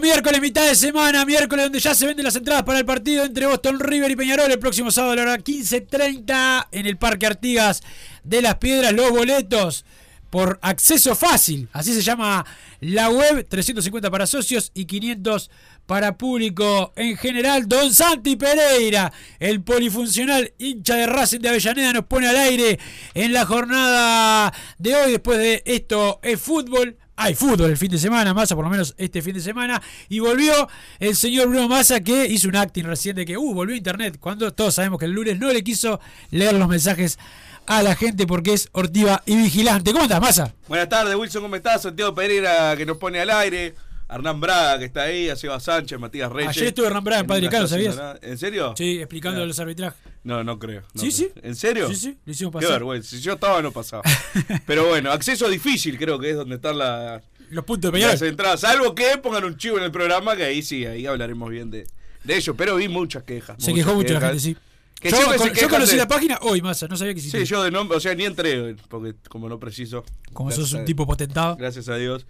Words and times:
Miércoles 0.00 0.40
mitad 0.40 0.66
de 0.66 0.74
semana, 0.74 1.24
miércoles 1.24 1.64
donde 1.64 1.78
ya 1.78 1.94
se 1.94 2.06
venden 2.06 2.24
las 2.24 2.34
entradas 2.36 2.64
para 2.64 2.80
el 2.80 2.84
partido 2.84 3.24
entre 3.24 3.46
Boston 3.46 3.78
River 3.78 4.10
y 4.10 4.16
Peñarol 4.16 4.50
el 4.50 4.58
próximo 4.58 4.90
sábado 4.90 5.12
a 5.12 5.16
la 5.16 5.22
hora 5.22 5.38
15.30 5.38 6.66
en 6.72 6.86
el 6.86 6.98
Parque 6.98 7.24
Artigas 7.24 7.82
de 8.22 8.42
las 8.42 8.56
Piedras, 8.56 8.92
los 8.92 9.10
boletos 9.10 9.84
por 10.28 10.58
acceso 10.60 11.14
fácil, 11.14 11.68
así 11.72 11.94
se 11.94 12.02
llama 12.02 12.44
la 12.80 13.08
web, 13.10 13.46
350 13.48 14.10
para 14.10 14.26
socios 14.26 14.70
y 14.74 14.84
500 14.84 15.50
para 15.86 16.18
público 16.18 16.92
en 16.96 17.16
general. 17.16 17.66
Don 17.68 17.94
Santi 17.94 18.36
Pereira, 18.36 19.12
el 19.38 19.62
polifuncional 19.62 20.52
hincha 20.58 20.96
de 20.96 21.06
Racing 21.06 21.40
de 21.40 21.48
Avellaneda, 21.48 21.92
nos 21.92 22.04
pone 22.06 22.28
al 22.28 22.36
aire 22.36 22.78
en 23.14 23.32
la 23.32 23.46
jornada 23.46 24.52
de 24.78 24.94
hoy. 24.96 25.12
Después 25.12 25.38
de 25.38 25.62
esto 25.64 26.18
es 26.22 26.40
fútbol. 26.40 26.98
Hay 27.16 27.34
fútbol 27.34 27.70
el 27.70 27.76
fin 27.78 27.90
de 27.90 27.98
semana, 27.98 28.34
Massa, 28.34 28.54
por 28.54 28.64
lo 28.64 28.70
menos 28.70 28.94
este 28.98 29.22
fin 29.22 29.34
de 29.34 29.40
semana. 29.40 29.80
Y 30.08 30.18
volvió 30.18 30.68
el 30.98 31.16
señor 31.16 31.48
Bruno 31.48 31.68
Massa 31.68 32.00
que 32.00 32.26
hizo 32.26 32.48
un 32.48 32.56
acting 32.56 32.84
recién 32.84 33.16
de 33.16 33.24
que, 33.24 33.38
uh, 33.38 33.54
volvió 33.54 33.74
a 33.74 33.78
internet. 33.78 34.18
Cuando 34.20 34.52
todos 34.52 34.74
sabemos 34.74 34.98
que 34.98 35.06
el 35.06 35.12
lunes 35.12 35.38
no 35.38 35.50
le 35.52 35.64
quiso 35.64 35.98
leer 36.30 36.54
los 36.54 36.68
mensajes 36.68 37.18
a 37.66 37.82
la 37.82 37.96
gente 37.96 38.26
porque 38.26 38.52
es 38.52 38.68
ortiva 38.72 39.22
y 39.26 39.36
vigilante. 39.36 39.92
¿Cómo 39.92 40.04
estás, 40.04 40.20
Massa? 40.20 40.54
Buenas 40.68 40.88
tardes, 40.88 41.16
Wilson, 41.16 41.42
¿cómo 41.42 41.56
estás? 41.56 41.82
Santiago 41.82 42.14
Pereira 42.14 42.76
que 42.76 42.86
nos 42.86 42.98
pone 42.98 43.18
al 43.20 43.30
aire. 43.30 43.74
Hernán 44.08 44.40
Braga 44.40 44.78
que 44.78 44.84
está 44.84 45.02
ahí, 45.02 45.28
a 45.28 45.36
Seba 45.36 45.58
Sánchez, 45.58 45.98
Matías 45.98 46.30
Reyes. 46.30 46.50
Ayer 46.50 46.68
estuve 46.68 46.86
Hernán 46.86 47.02
Braga 47.04 47.20
en 47.22 47.26
Padre 47.26 47.48
Caro, 47.48 47.66
¿sabías? 47.66 47.98
¿En 48.22 48.38
serio? 48.38 48.74
Sí, 48.76 48.98
explicando 48.98 49.42
Ah. 49.42 49.46
los 49.46 49.58
arbitrajes. 49.58 50.00
No, 50.22 50.44
no 50.44 50.58
creo. 50.58 50.82
no 50.94 51.00
Sí, 51.02 51.08
creo. 51.08 51.10
sí. 51.12 51.28
¿En 51.42 51.56
serio? 51.56 51.88
Sí, 51.88 51.96
sí, 51.96 52.18
lo 52.24 52.32
hicimos 52.32 52.52
Qué 52.52 52.58
pasar. 52.58 52.72
vergüenza. 52.72 53.10
Si 53.16 53.20
yo 53.20 53.32
estaba, 53.34 53.60
no 53.62 53.72
pasaba. 53.72 54.02
Pero 54.66 54.86
bueno, 54.88 55.10
acceso 55.10 55.48
difícil 55.48 55.98
creo 55.98 56.18
que 56.18 56.30
es 56.30 56.36
donde 56.36 56.56
están 56.56 56.78
la- 56.78 57.22
Los 57.50 57.64
puntos 57.64 57.92
de 57.92 57.98
las 58.00 58.22
entradas. 58.22 58.60
Salvo 58.60 58.94
que 58.94 59.18
pongan 59.18 59.44
un 59.44 59.56
chivo 59.56 59.78
en 59.78 59.84
el 59.84 59.90
programa, 59.92 60.36
que 60.36 60.44
ahí 60.44 60.62
sí, 60.62 60.84
ahí 60.86 61.06
hablaremos 61.06 61.50
bien 61.50 61.70
de, 61.70 61.86
de 62.24 62.36
ello. 62.36 62.54
Pero 62.56 62.76
vi 62.76 62.88
muchas 62.88 63.24
quejas. 63.24 63.56
Se 63.58 63.70
muchas 63.72 63.84
quejó 63.86 63.96
mucho 63.96 64.14
la 64.14 64.20
gente, 64.20 64.40
sí. 64.40 64.56
Que 65.00 65.10
yo, 65.10 65.18
con- 65.36 65.68
conocí 65.68 65.92
de- 65.92 65.96
la 65.98 66.08
página 66.08 66.38
hoy, 66.42 66.62
Massa, 66.62 66.88
no 66.88 66.96
sabía 66.96 67.12
que 67.14 67.20
Sí, 67.20 67.26
existía. 67.28 67.44
yo 67.58 67.62
de 67.64 67.70
nombre, 67.70 67.98
o 67.98 68.00
sea, 68.00 68.14
ni 68.14 68.24
entré, 68.24 68.74
porque 68.88 69.14
como 69.28 69.48
no 69.48 69.58
preciso. 69.60 70.04
Como 70.32 70.48
Gracias 70.48 70.68
sos 70.70 70.78
un 70.80 70.84
tipo 70.86 71.06
potentado. 71.06 71.56
Gracias 71.56 71.88
a 71.88 71.96
Dios. 71.96 72.24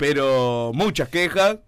Pero 0.00 0.72
muchas 0.74 1.10
quejas. 1.10 1.58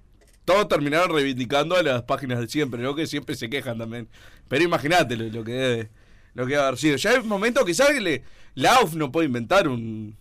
Todos 0.47 0.67
terminaron 0.67 1.15
reivindicando 1.15 1.77
a 1.77 1.83
las 1.83 2.03
páginas 2.05 2.41
de 2.41 2.49
siempre, 2.49 2.83
¿no? 2.83 2.95
Que 2.95 3.07
siempre 3.07 3.35
se 3.37 3.51
quejan 3.51 3.77
también. 3.77 4.09
Pero 4.49 4.65
imagínate 4.65 5.17
lo, 5.19 5.25
lo 5.29 5.45
que 5.45 5.53
debe, 5.53 5.91
lo 6.33 6.47
que 6.47 6.53
debe 6.55 6.63
haber 6.65 6.79
sido. 6.79 6.97
Ya 6.97 7.21
un 7.21 7.29
momento 7.29 7.63
que 7.67 7.75
le- 8.01 8.25
la 8.55 8.77
AUF 8.77 8.95
no 8.95 9.13
puede 9.13 9.27
inventar 9.27 9.69
un, 9.69 10.17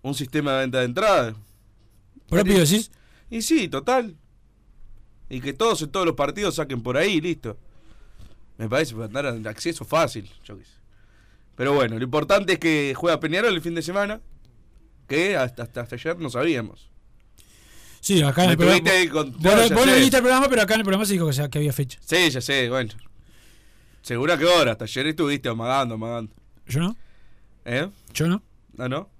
un 0.00 0.14
sistema 0.14 0.54
de 0.54 0.58
venta 0.60 0.78
de 0.78 0.86
entrada. 0.86 1.34
Propio 2.30 2.58
decís. 2.60 2.90
Y 3.28 3.42
sí, 3.42 3.68
total. 3.68 4.16
Y 5.28 5.42
que 5.42 5.52
todos 5.52 5.82
en 5.82 5.90
todos 5.90 6.06
los 6.06 6.14
partidos 6.14 6.54
saquen 6.54 6.82
por 6.82 6.96
ahí, 6.96 7.20
listo. 7.20 7.58
Me 8.56 8.70
parece 8.70 8.94
para 8.94 9.08
dar 9.08 9.48
acceso 9.48 9.84
fácil, 9.84 10.30
yo 10.44 10.56
qué 10.56 10.64
sé. 10.64 10.72
Pero 11.56 11.74
bueno, 11.74 11.98
lo 11.98 12.04
importante 12.04 12.54
es 12.54 12.58
que 12.58 12.94
juega 12.96 13.20
Peñarol 13.20 13.52
el 13.52 13.60
fin 13.60 13.74
de 13.74 13.82
semana. 13.82 14.22
Que 15.06 15.36
hasta, 15.36 15.64
hasta, 15.64 15.82
hasta 15.82 15.94
ayer 15.96 16.18
no 16.18 16.30
sabíamos. 16.30 16.90
Sí, 18.00 18.22
acá 18.22 18.44
en 18.44 18.50
el 18.50 18.56
programa. 18.56 18.80
Vos, 19.38 19.68
ya 19.68 19.74
vos 19.74 19.86
no 19.86 19.94
viniste 19.94 20.16
al 20.16 20.22
programa, 20.22 20.46
pero 20.48 20.62
acá 20.62 20.74
en 20.74 20.80
el 20.80 20.84
programa 20.84 21.04
se 21.04 21.12
dijo 21.14 21.26
que, 21.26 21.32
sea- 21.32 21.48
que 21.48 21.58
había 21.58 21.72
fecha. 21.72 21.98
Sí, 22.04 22.30
ya 22.30 22.40
sé, 22.40 22.68
bueno. 22.68 22.92
¿Segura 24.02 24.38
que 24.38 24.44
hora? 24.46 24.72
Hasta 24.72 24.84
ayer 24.84 25.08
estuviste 25.08 25.48
amagando, 25.48 25.94
amagando. 25.96 26.32
¿Yo 26.66 26.80
no? 26.80 26.96
¿Eh? 27.64 27.88
¿Yo 28.14 28.26
no? 28.28 28.42
¿Ah, 28.78 28.88
no? 28.88 29.10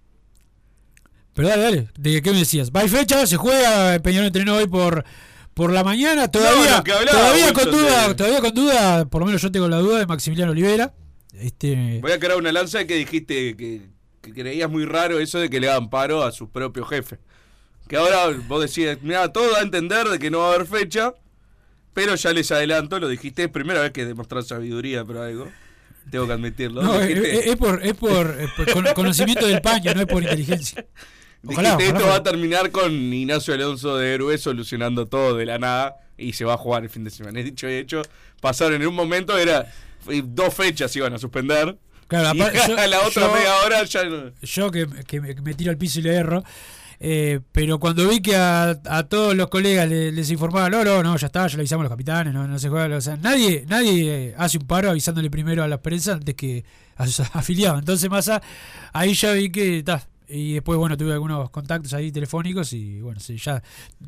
Pero 1.34 1.48
dale, 1.48 1.62
dale. 1.62 1.88
¿De 1.98 2.22
qué 2.22 2.32
me 2.32 2.38
decías? 2.38 2.70
Va 2.72 2.80
hay 2.80 2.88
fecha, 2.88 3.26
se 3.26 3.36
juega, 3.36 3.98
Peñarol 4.00 4.26
entrenó 4.28 4.56
hoy 4.56 4.66
por, 4.66 5.04
por 5.54 5.72
la 5.72 5.84
mañana, 5.84 6.30
todavía, 6.30 6.78
hablaba, 6.78 7.04
todavía 7.10 7.52
con 7.52 7.70
duda, 7.70 8.08
de- 8.08 8.14
todavía 8.14 8.40
con 8.40 8.54
duda, 8.54 9.04
por 9.06 9.20
lo 9.20 9.26
menos 9.26 9.42
yo 9.42 9.52
tengo 9.52 9.68
la 9.68 9.78
duda 9.78 9.98
de 9.98 10.06
Maximiliano 10.06 10.52
Olivera. 10.52 10.94
Este, 11.34 11.98
Voy 12.00 12.12
a 12.12 12.18
crear 12.18 12.36
una 12.38 12.50
lanza 12.50 12.84
que 12.86 12.94
dijiste 12.96 13.56
que, 13.56 13.82
que 14.20 14.32
creías 14.32 14.68
muy 14.70 14.84
raro 14.84 15.20
eso 15.20 15.38
de 15.38 15.48
que 15.48 15.60
le 15.60 15.68
hagan 15.70 15.90
paro 15.90 16.24
a 16.24 16.32
su 16.32 16.50
propio 16.50 16.84
jefe. 16.84 17.18
Que 17.88 17.96
ahora 17.96 18.26
vos 18.46 18.60
decías, 18.60 18.98
mira, 19.02 19.32
todo 19.32 19.50
da 19.52 19.60
a 19.60 19.62
entender 19.62 20.06
de 20.08 20.18
que 20.18 20.30
no 20.30 20.38
va 20.40 20.50
a 20.50 20.54
haber 20.54 20.66
fecha, 20.66 21.14
pero 21.94 22.14
ya 22.14 22.32
les 22.32 22.50
adelanto, 22.52 23.00
lo 23.00 23.08
dijiste, 23.08 23.44
es 23.44 23.48
primera 23.48 23.80
vez 23.80 23.92
que 23.92 24.04
demostrar 24.04 24.42
sabiduría 24.44 25.04
por 25.04 25.16
algo. 25.16 25.48
Tengo 26.10 26.26
que 26.26 26.32
admitirlo. 26.34 26.82
no, 26.82 27.00
es, 27.00 27.08
dijiste, 27.08 27.38
es- 27.40 27.46
es 27.48 27.56
por, 27.56 27.84
es 27.84 27.94
por, 27.94 28.36
es 28.40 28.50
por 28.52 28.72
con- 28.72 28.86
conocimiento 28.94 29.46
del 29.46 29.60
paño, 29.60 29.92
no 29.94 30.00
es 30.02 30.06
por 30.06 30.22
inteligencia. 30.22 30.84
Ojalá, 31.46 31.76
dijiste, 31.76 31.84
ojalá 31.92 31.98
esto 31.98 32.08
va 32.10 32.14
a 32.16 32.22
terminar 32.22 32.70
con 32.70 32.92
Ignacio 32.92 33.54
Alonso 33.54 33.96
de 33.96 34.14
Héroe 34.14 34.38
solucionando 34.38 35.06
todo 35.06 35.36
de 35.36 35.46
la 35.46 35.58
nada 35.58 35.96
y 36.16 36.32
se 36.32 36.44
va 36.44 36.54
a 36.54 36.56
jugar 36.56 36.82
el 36.82 36.90
fin 36.90 37.04
de 37.04 37.10
semana. 37.10 37.40
Dicho 37.42 37.68
y 37.68 37.74
hecho, 37.74 38.02
pasaron 38.40 38.80
en 38.82 38.86
un 38.88 38.94
momento, 38.94 39.36
era 39.38 39.66
dos 40.24 40.54
fechas 40.54 40.94
iban 40.96 41.12
a 41.14 41.18
suspender. 41.18 41.76
Claro, 42.06 42.34
y 42.36 42.40
aparte, 42.40 42.58
yo- 42.68 42.78
a 42.78 42.86
la 42.86 43.00
otra 43.00 43.22
yo- 43.28 43.32
media 43.34 43.56
hora 43.64 43.84
ya 43.84 44.04
no. 44.04 44.32
yo 44.42 44.70
que, 44.70 44.86
que 45.06 45.20
me, 45.20 45.34
que 45.34 45.42
me 45.42 45.54
tiro 45.54 45.70
al 45.70 45.78
piso 45.78 45.98
y 46.00 46.02
le 46.02 46.14
erro. 46.14 46.42
Eh, 47.00 47.40
pero 47.52 47.78
cuando 47.78 48.08
vi 48.08 48.20
que 48.20 48.34
a, 48.36 48.76
todos 49.08 49.34
los 49.36 49.48
colegas 49.48 49.88
le- 49.88 50.10
les 50.12 50.30
informaban, 50.30 50.70
no, 50.72 50.84
no, 50.84 51.02
no, 51.02 51.16
ya 51.16 51.26
está, 51.26 51.46
ya 51.46 51.56
lo 51.56 51.60
avisamos 51.60 51.82
a 51.82 51.84
los 51.84 51.92
capitanes, 51.92 52.34
no, 52.34 52.46
no 52.48 52.58
se 52.58 52.68
juega. 52.68 52.96
O 52.96 53.00
sea, 53.00 53.16
nadie, 53.16 53.64
nadie 53.68 54.28
eh, 54.30 54.34
hace 54.36 54.58
un 54.58 54.66
paro 54.66 54.90
avisándole 54.90 55.30
primero 55.30 55.62
a 55.62 55.68
las 55.68 55.78
prensa 55.80 56.14
antes 56.14 56.34
que 56.34 56.64
a 56.96 57.06
sus 57.06 57.20
afiliados. 57.34 57.78
Entonces, 57.78 58.10
Massa, 58.10 58.42
ahí 58.92 59.14
ya 59.14 59.32
vi 59.32 59.50
que 59.50 59.78
está. 59.78 60.06
Y 60.30 60.52
después, 60.54 60.78
bueno, 60.78 60.94
tuve 60.98 61.12
algunos 61.14 61.48
contactos 61.48 61.94
ahí 61.94 62.12
telefónicos 62.12 62.74
y 62.74 63.00
bueno, 63.00 63.18
sí, 63.18 63.38
ya 63.38 63.62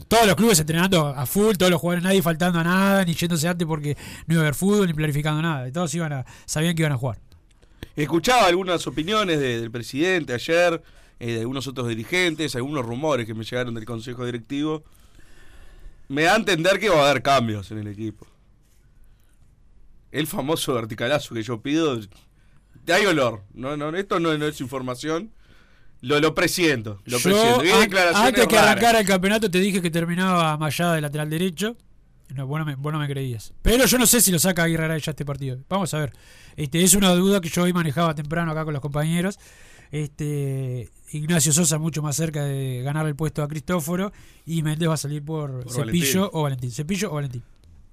todos 0.06 0.26
los 0.26 0.36
clubes 0.36 0.60
entrenando 0.60 1.06
a 1.06 1.24
full, 1.24 1.54
todos 1.56 1.70
los 1.70 1.80
jugadores, 1.80 2.04
nadie 2.04 2.20
faltando 2.20 2.58
a 2.58 2.64
nada, 2.64 3.04
ni 3.06 3.14
yéndose 3.14 3.48
antes 3.48 3.66
porque 3.66 3.96
no 4.26 4.34
iba 4.34 4.42
a 4.42 4.44
haber 4.44 4.54
fútbol, 4.54 4.86
ni 4.86 4.92
planificando 4.92 5.40
nada. 5.40 5.72
Todos 5.72 5.94
iban 5.94 6.12
a, 6.12 6.26
sabían 6.44 6.74
que 6.74 6.82
iban 6.82 6.92
a 6.92 6.98
jugar. 6.98 7.18
Escuchaba 7.96 8.46
algunas 8.46 8.86
opiniones 8.86 9.38
de- 9.40 9.60
del 9.60 9.70
presidente 9.70 10.34
ayer, 10.34 10.82
eh, 11.20 11.34
de 11.34 11.40
algunos 11.40 11.66
otros 11.66 11.86
dirigentes, 11.86 12.56
algunos 12.56 12.84
rumores 12.84 13.26
que 13.26 13.34
me 13.34 13.44
llegaron 13.44 13.74
del 13.74 13.84
consejo 13.84 14.24
directivo. 14.24 14.82
Me 16.08 16.22
da 16.22 16.32
a 16.32 16.36
entender 16.36 16.80
que 16.80 16.88
va 16.88 17.06
a 17.06 17.10
haber 17.10 17.22
cambios 17.22 17.70
en 17.70 17.78
el 17.78 17.86
equipo. 17.86 18.26
El 20.10 20.26
famoso 20.26 20.74
verticalazo 20.74 21.34
que 21.34 21.42
yo 21.42 21.60
pido, 21.60 22.00
hay 22.92 23.06
olor. 23.06 23.44
No, 23.54 23.76
no, 23.76 23.94
esto 23.96 24.18
no, 24.18 24.36
no 24.36 24.46
es 24.46 24.60
información, 24.60 25.30
Lo, 26.00 26.18
lo 26.18 26.34
presiento, 26.34 27.00
lo 27.04 27.18
Yo, 27.18 27.30
presiento. 27.30 27.60
Antes 28.16 28.46
que 28.48 28.56
raras. 28.56 28.70
arrancara 28.70 29.00
el 29.00 29.06
campeonato, 29.06 29.50
te 29.50 29.60
dije 29.60 29.80
que 29.80 29.90
terminaba 29.90 30.56
Mayada 30.56 30.94
de 30.94 31.00
lateral 31.02 31.30
derecho. 31.30 31.76
No, 32.34 32.46
vos, 32.46 32.58
no 32.58 32.64
me, 32.64 32.76
vos 32.76 32.92
no 32.92 32.98
me 32.98 33.06
creías. 33.08 33.52
Pero 33.62 33.84
yo 33.86 33.98
no 33.98 34.06
sé 34.06 34.20
si 34.20 34.30
lo 34.32 34.38
saca 34.38 34.62
Aguirre 34.62 35.00
ya 35.00 35.10
este 35.10 35.24
partido. 35.24 35.58
Vamos 35.68 35.92
a 35.94 35.98
ver. 35.98 36.12
Este, 36.56 36.82
es 36.82 36.94
una 36.94 37.10
duda 37.10 37.40
que 37.40 37.48
yo 37.48 37.62
hoy 37.64 37.72
manejaba 37.72 38.14
temprano 38.14 38.52
acá 38.52 38.64
con 38.64 38.72
los 38.72 38.80
compañeros. 38.80 39.38
Este, 39.92 40.88
Ignacio 41.12 41.52
Sosa 41.52 41.78
mucho 41.78 42.02
más 42.02 42.16
cerca 42.16 42.44
de 42.44 42.82
ganar 42.82 43.06
el 43.06 43.16
puesto 43.16 43.42
a 43.42 43.48
Cristóforo. 43.48 44.12
Y 44.46 44.62
Méndez 44.62 44.88
va 44.88 44.94
a 44.94 44.98
salir 44.98 45.24
por, 45.24 45.64
Por 45.64 45.72
Cepillo 45.72 46.20
Valentín. 46.22 46.30
o 46.32 46.42
Valentín. 46.42 46.70
Cepillo 46.70 47.10
o 47.10 47.14
Valentín. 47.14 47.42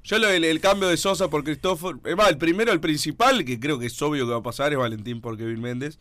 Yo 0.03 0.19
lo, 0.19 0.29
el, 0.29 0.44
el 0.45 0.59
cambio 0.61 0.88
de 0.88 0.95
Sosa 0.97 1.29
por 1.29 1.44
Cristóforo. 1.44 1.99
Es 2.05 2.15
más, 2.15 2.29
el 2.29 2.38
primero, 2.38 2.71
el 2.71 2.79
principal, 2.79 3.44
que 3.44 3.59
creo 3.59 3.77
que 3.79 3.88
es 3.88 4.01
obvio 4.01 4.25
que 4.25 4.31
va 4.31 4.38
a 4.38 4.44
pasar, 4.44 4.71
es 4.71 4.77
Valentín 4.79 5.19
por 5.21 5.38
Kevin 5.38 5.61
Méndez. 5.61 5.99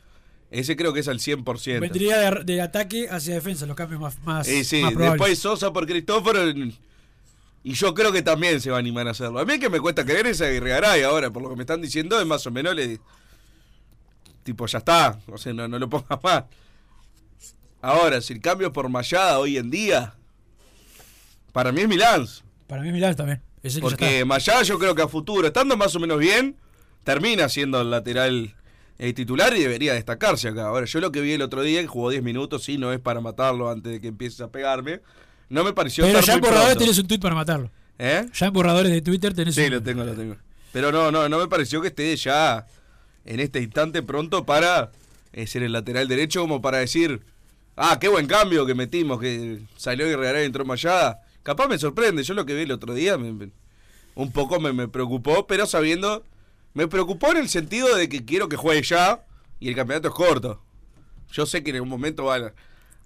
Ese 0.50 0.76
creo 0.76 0.92
que 0.92 1.00
es 1.00 1.08
al 1.08 1.18
100%. 1.18 1.80
Vendría 1.80 2.18
de, 2.30 2.44
de 2.44 2.60
ataque 2.62 3.08
hacia 3.10 3.34
defensa, 3.34 3.66
los 3.66 3.74
cambios 3.74 4.00
más, 4.00 4.16
más, 4.24 4.46
Eh, 4.46 4.62
sí, 4.62 4.80
más 4.80 4.92
probables. 4.92 5.12
después 5.20 5.38
Sosa 5.40 5.72
por 5.72 5.86
Cristóforo. 5.86 6.40
Y 7.64 7.72
yo 7.72 7.94
creo 7.94 8.12
que 8.12 8.22
también 8.22 8.60
se 8.60 8.70
va 8.70 8.76
a 8.76 8.78
animar 8.78 9.08
a 9.08 9.10
hacerlo. 9.10 9.40
A 9.40 9.44
mí 9.44 9.58
que 9.58 9.68
me 9.68 9.80
cuesta 9.80 10.04
creer 10.04 10.28
es 10.28 10.40
Aguirre 10.40 10.70
Garay 10.70 11.02
ahora, 11.02 11.32
por 11.32 11.42
lo 11.42 11.50
que 11.50 11.56
me 11.56 11.62
están 11.62 11.82
diciendo, 11.82 12.20
es 12.20 12.26
más 12.26 12.46
o 12.46 12.52
menos 12.52 12.76
le. 12.76 13.00
Tipo, 14.46 14.64
ya 14.66 14.78
está. 14.78 15.18
O 15.26 15.36
sea, 15.36 15.52
no, 15.52 15.66
no 15.66 15.76
lo 15.76 15.90
pongas 15.90 16.22
más. 16.22 16.44
Ahora, 17.82 18.20
si 18.20 18.32
el 18.32 18.40
cambio 18.40 18.72
por 18.72 18.88
Mayada 18.88 19.40
hoy 19.40 19.56
en 19.56 19.70
día. 19.70 20.14
Para 21.52 21.72
mí 21.72 21.80
es 21.80 21.88
Milán. 21.88 22.26
Para 22.68 22.82
mí 22.82 22.92
Milán 22.92 23.16
también. 23.16 23.42
Porque. 23.80 24.24
Mayada 24.24 24.62
yo 24.62 24.78
creo 24.78 24.94
que 24.94 25.02
a 25.02 25.08
futuro, 25.08 25.48
estando 25.48 25.76
más 25.76 25.96
o 25.96 25.98
menos 25.98 26.20
bien, 26.20 26.56
termina 27.02 27.48
siendo 27.48 27.80
el 27.80 27.90
lateral 27.90 28.54
eh, 29.00 29.12
titular 29.12 29.52
y 29.56 29.60
debería 29.60 29.94
destacarse 29.94 30.46
acá. 30.46 30.66
Ahora, 30.66 30.86
yo 30.86 31.00
lo 31.00 31.10
que 31.10 31.20
vi 31.20 31.32
el 31.32 31.42
otro 31.42 31.62
día, 31.62 31.80
que 31.80 31.88
jugó 31.88 32.10
10 32.10 32.22
minutos, 32.22 32.62
sí, 32.62 32.78
no 32.78 32.92
es 32.92 33.00
para 33.00 33.20
matarlo 33.20 33.68
antes 33.68 33.94
de 33.94 34.00
que 34.00 34.06
empieces 34.06 34.40
a 34.42 34.48
pegarme. 34.52 35.00
No 35.48 35.64
me 35.64 35.72
pareció 35.72 36.04
Pero 36.04 36.20
ya 36.20 36.34
en 36.34 36.40
borradores 36.40 36.78
tenés 36.78 36.98
un 37.00 37.08
tweet 37.08 37.18
para 37.18 37.34
matarlo. 37.34 37.68
¿Eh? 37.98 38.28
Ya 38.32 38.46
en 38.46 38.52
borradores 38.52 38.92
de 38.92 39.02
Twitter 39.02 39.34
tenés 39.34 39.56
Sí, 39.56 39.64
un 39.64 39.72
lo 39.72 39.82
tengo, 39.82 40.04
lo 40.04 40.14
tengo. 40.14 40.36
Pero 40.72 40.92
no, 40.92 41.10
no, 41.10 41.28
no 41.28 41.38
me 41.38 41.48
pareció 41.48 41.82
que 41.82 41.88
esté 41.88 42.14
ya 42.14 42.64
en 43.26 43.40
este 43.40 43.60
instante 43.60 44.02
pronto 44.02 44.44
para 44.46 44.90
ser 45.46 45.62
el 45.62 45.72
lateral 45.72 46.08
derecho, 46.08 46.40
como 46.40 46.62
para 46.62 46.78
decir, 46.78 47.20
ah, 47.76 47.98
qué 48.00 48.08
buen 48.08 48.26
cambio 48.26 48.64
que 48.64 48.74
metimos, 48.74 49.20
que 49.20 49.60
salió 49.76 50.06
Guerrero 50.06 50.40
y 50.42 50.46
entró 50.46 50.64
Mayada. 50.64 51.20
Capaz 51.42 51.68
me 51.68 51.78
sorprende, 51.78 52.22
yo 52.22 52.32
lo 52.34 52.46
que 52.46 52.54
vi 52.54 52.62
el 52.62 52.72
otro 52.72 52.94
día 52.94 53.16
un 54.14 54.32
poco 54.32 54.58
me, 54.60 54.72
me 54.72 54.88
preocupó, 54.88 55.46
pero 55.46 55.66
sabiendo, 55.66 56.24
me 56.72 56.88
preocupó 56.88 57.30
en 57.32 57.36
el 57.38 57.48
sentido 57.50 57.94
de 57.94 58.08
que 58.08 58.24
quiero 58.24 58.48
que 58.48 58.56
juegue 58.56 58.82
ya 58.82 59.24
y 59.60 59.68
el 59.68 59.74
campeonato 59.74 60.08
es 60.08 60.14
corto. 60.14 60.62
Yo 61.32 61.44
sé 61.44 61.62
que 61.62 61.70
en 61.70 61.76
algún 61.76 61.90
momento 61.90 62.24
va, 62.24 62.36
a- 62.36 62.52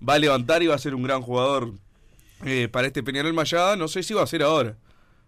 va 0.08 0.14
a 0.14 0.19
levantar 0.19 0.62
y 0.62 0.69
va 0.69 0.76
a 0.76 0.78
ser 0.78 0.94
un 0.94 1.02
gran 1.02 1.20
jugador 1.22 1.72
eh, 2.44 2.69
para 2.70 2.87
este 2.87 3.02
Peñarol 3.02 3.32
Mayada, 3.34 3.75
no 3.76 3.88
sé 3.88 4.02
si 4.02 4.14
va 4.14 4.22
a 4.22 4.26
ser 4.26 4.43
ahora. 4.43 4.76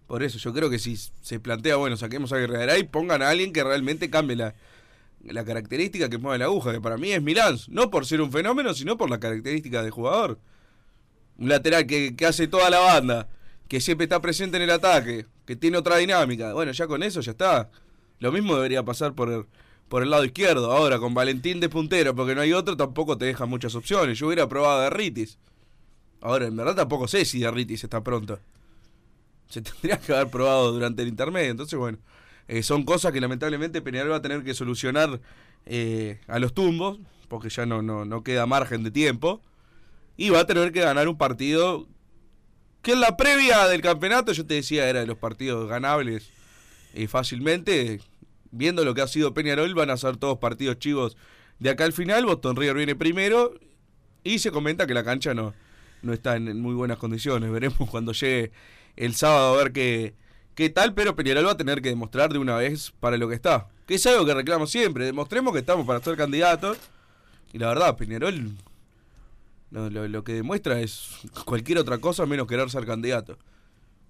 Por 0.07 0.23
eso, 0.23 0.39
yo 0.39 0.53
creo 0.53 0.71
que 0.71 0.79
si 0.79 0.97
se 0.97 1.41
plantea, 1.41 1.77
bueno, 1.77 1.97
saquemos 1.97 2.33
a 2.33 2.37
Guerrero 2.39 2.77
y 2.77 2.85
pongan 2.85 3.23
a 3.23 3.31
alguien 3.31 3.53
que 3.53 3.65
realmente 3.65 4.09
cambie 4.11 4.37
la, 4.37 4.55
la 5.25 5.45
característica 5.45 6.09
que 6.09 6.19
mueve 6.19 6.39
la 6.39 6.47
aguja, 6.47 6.73
que 6.73 6.81
para 6.81 6.97
mí 6.97 7.13
es 7.13 7.23
Milán, 7.23 7.57
no 7.69 7.91
por 7.91 8.07
ser 8.07 8.21
un 8.21 8.33
fenómeno, 8.33 8.75
sino 8.75 8.97
por 8.97 9.11
la 9.11 9.21
característica 9.21 9.83
del 9.83 9.91
jugador. 9.91 10.39
Un 11.39 11.49
lateral 11.49 11.87
que, 11.87 12.15
que 12.17 12.27
hace 12.27 12.49
toda 12.49 12.71
la 12.71 12.81
banda, 12.81 13.29
que 13.69 13.81
siempre 13.81 14.05
está 14.05 14.21
presente 14.21 14.57
en 14.57 14.65
el 14.65 14.71
ataque, 14.71 15.27
que 15.47 15.57
tiene 15.57 15.79
otra 15.79 15.97
dinámica. 15.97 16.53
Bueno, 16.53 16.73
ya 16.73 16.87
con 16.87 17.03
eso 17.03 17.21
ya 17.21 17.33
está. 17.33 17.71
Lo 18.19 18.31
mismo 18.33 18.55
debería 18.55 18.85
pasar 18.85 19.15
por 19.15 19.31
el, 19.31 19.47
por 19.89 20.03
el 20.03 20.11
lado 20.11 20.25
izquierdo. 20.25 20.73
Ahora, 20.73 20.99
con 20.99 21.15
Valentín 21.15 21.61
de 21.61 21.69
puntero, 21.69 22.15
porque 22.15 22.35
no 22.35 22.41
hay 22.41 22.53
otro, 22.53 22.77
tampoco 22.77 23.19
te 23.19 23.25
deja 23.25 23.47
muchas 23.47 23.75
opciones. 23.75 24.19
Yo 24.19 24.27
hubiera 24.27 24.49
probado 24.49 24.83
a. 24.83 24.91
Ahora, 26.21 26.47
en 26.47 26.57
verdad 26.57 26.77
tampoco 26.77 27.09
sé 27.09 27.25
si 27.25 27.41
Derritis 27.41 27.85
está 27.85 28.03
pronto. 28.03 28.39
Se 29.49 29.61
tendría 29.61 29.99
que 29.99 30.15
haber 30.15 30.29
probado 30.29 30.73
durante 30.73 31.03
el 31.03 31.09
intermedio. 31.09 31.51
Entonces, 31.51 31.79
bueno, 31.79 31.99
eh, 32.49 32.63
son 32.63 32.85
cosas 32.85 33.13
que 33.13 33.21
lamentablemente 33.21 33.83
Peñarol 33.83 34.13
va 34.13 34.17
a 34.17 34.23
tener 34.23 34.43
que 34.43 34.55
solucionar 34.55 35.21
eh, 35.67 36.21
a 36.27 36.39
los 36.39 36.55
tumbos, 36.55 36.99
porque 37.29 37.49
ya 37.49 37.67
no, 37.67 37.83
no, 37.83 38.05
no 38.05 38.23
queda 38.23 38.47
margen 38.47 38.83
de 38.83 38.91
tiempo. 38.91 39.41
Y 40.17 40.31
va 40.31 40.41
a 40.41 40.47
tener 40.47 40.73
que 40.73 40.81
ganar 40.81 41.09
un 41.09 41.17
partido 41.17 41.87
que 42.83 42.93
en 42.93 43.01
la 43.01 43.17
previa 43.17 43.67
del 43.69 43.81
campeonato, 43.81 44.33
yo 44.33 44.45
te 44.45 44.55
decía, 44.55 44.89
era 44.89 45.01
de 45.01 45.07
los 45.07 45.17
partidos 45.17 45.69
ganables 45.69 46.31
eh, 46.95 47.07
fácilmente. 47.07 48.01
Viendo 48.51 48.85
lo 48.85 48.93
que 48.93 49.01
ha 49.01 49.07
sido 49.07 49.33
Peñarol, 49.33 49.73
van 49.75 49.89
a 49.89 49.97
ser 49.97 50.19
todos 50.19 50.39
partidos 50.39 50.79
chivos 50.79 51.17
de 51.59 51.71
acá 51.71 51.85
al 51.85 51.95
final. 51.95 52.27
Boston 52.27 52.57
River 52.57 52.77
viene 52.77 52.95
primero. 52.95 53.55
Y 54.25 54.41
se 54.41 54.51
comenta 54.51 54.87
que 54.87 54.95
la 54.95 55.05
cancha 55.05 55.33
no, 55.33 55.55
no 56.03 56.13
está 56.13 56.37
en, 56.37 56.49
en 56.49 56.61
muy 56.61 56.75
buenas 56.75 56.99
condiciones. 56.99 57.51
Veremos 57.51 57.89
cuando 57.89 58.13
llegue 58.13 58.53
el 58.97 59.15
sábado 59.15 59.55
a 59.55 59.63
ver 59.63 59.73
qué, 59.73 60.15
qué 60.55 60.71
tal. 60.71 60.95
Pero 60.95 61.15
Peñarol 61.17 61.47
va 61.47 61.53
a 61.53 61.57
tener 61.57 61.83
que 61.83 61.89
demostrar 61.91 62.33
de 62.33 62.39
una 62.39 62.57
vez 62.57 62.93
para 63.01 63.17
lo 63.17 63.29
que 63.29 63.35
está. 63.35 63.69
Que 63.87 63.95
es 63.95 64.07
algo 64.07 64.25
que 64.25 64.35
reclamo 64.35 64.67
siempre. 64.67 65.05
Demostremos 65.05 65.53
que 65.53 65.61
estamos 65.61 65.87
para 65.87 66.01
ser 66.01 66.17
candidatos. 66.17 66.79
Y 67.53 67.59
la 67.59 67.69
verdad, 67.69 67.97
Peñarol 67.97 68.53
lo, 69.71 69.91
lo- 69.91 70.09
lo 70.09 70.25
que 70.25 70.35
demuestra 70.35 70.81
es 70.81 71.09
cualquier 71.45 71.79
otra 71.79 71.99
cosa 71.99 72.27
menos 72.27 72.47
querer 72.47 72.71
ser 72.71 72.87
candidato. 72.87 73.39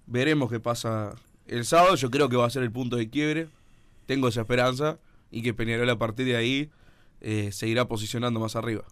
Veremos 0.05 0.49
qué 0.51 0.59
pasa 0.59 1.15
el 1.47 1.65
sábado. 1.65 1.95
Yo 1.95 2.09
creo 2.11 2.29
que 2.29 2.35
va 2.37 2.45
a 2.45 2.49
ser 2.49 2.63
el 2.63 2.71
punto 2.71 2.95
de 2.97 3.09
quiebre. 3.09 3.47
Tengo 4.05 4.27
esa 4.27 4.41
esperanza. 4.41 4.97
Y 5.31 5.41
que 5.41 5.53
Peñarol 5.53 5.89
a 5.89 5.97
partir 5.97 6.25
de 6.27 6.35
ahí 6.35 6.69
eh, 7.21 7.51
se 7.51 7.67
irá 7.67 7.87
posicionando 7.87 8.39
más 8.39 8.55
arriba. 8.55 8.83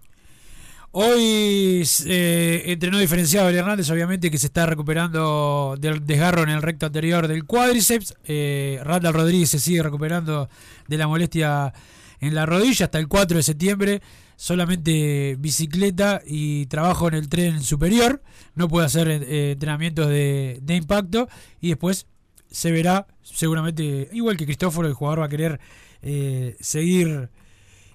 Hoy 0.93 1.88
eh, 2.05 2.63
entrenó 2.65 2.99
diferenciado 2.99 3.47
el 3.49 3.55
Hernández, 3.55 3.89
obviamente 3.89 4.29
que 4.29 4.38
se 4.38 4.47
está 4.47 4.65
recuperando 4.65 5.75
del 5.79 6.05
desgarro 6.05 6.43
en 6.43 6.49
el 6.49 6.61
recto 6.61 6.85
anterior 6.85 7.27
del 7.27 7.45
cuádriceps. 7.45 8.15
Eh, 8.25 8.79
Randall 8.83 9.13
Rodríguez 9.13 9.49
se 9.49 9.59
sigue 9.59 9.81
recuperando 9.81 10.49
de 10.88 10.97
la 10.97 11.07
molestia 11.07 11.73
en 12.19 12.35
la 12.35 12.45
rodilla 12.45 12.85
hasta 12.85 12.99
el 12.99 13.07
4 13.07 13.38
de 13.38 13.43
septiembre. 13.43 14.01
Solamente 14.35 15.38
bicicleta 15.39 16.21
y 16.25 16.65
trabajo 16.65 17.07
en 17.07 17.13
el 17.13 17.29
tren 17.29 17.62
superior. 17.62 18.21
No 18.55 18.67
puede 18.67 18.88
hacer 18.88 19.07
eh, 19.07 19.51
entrenamientos 19.51 20.10
de, 20.10 20.60
de 20.62 20.75
impacto. 20.75 21.29
Y 21.62 21.69
después 21.69 22.07
se 22.50 22.71
verá, 22.71 23.07
seguramente, 23.21 24.10
igual 24.12 24.36
que 24.36 24.45
Cristóforo, 24.45 24.88
el 24.88 24.93
jugador 24.93 25.21
va 25.21 25.25
a 25.25 25.29
querer 25.29 25.60
eh, 26.01 26.57
seguir 26.60 27.29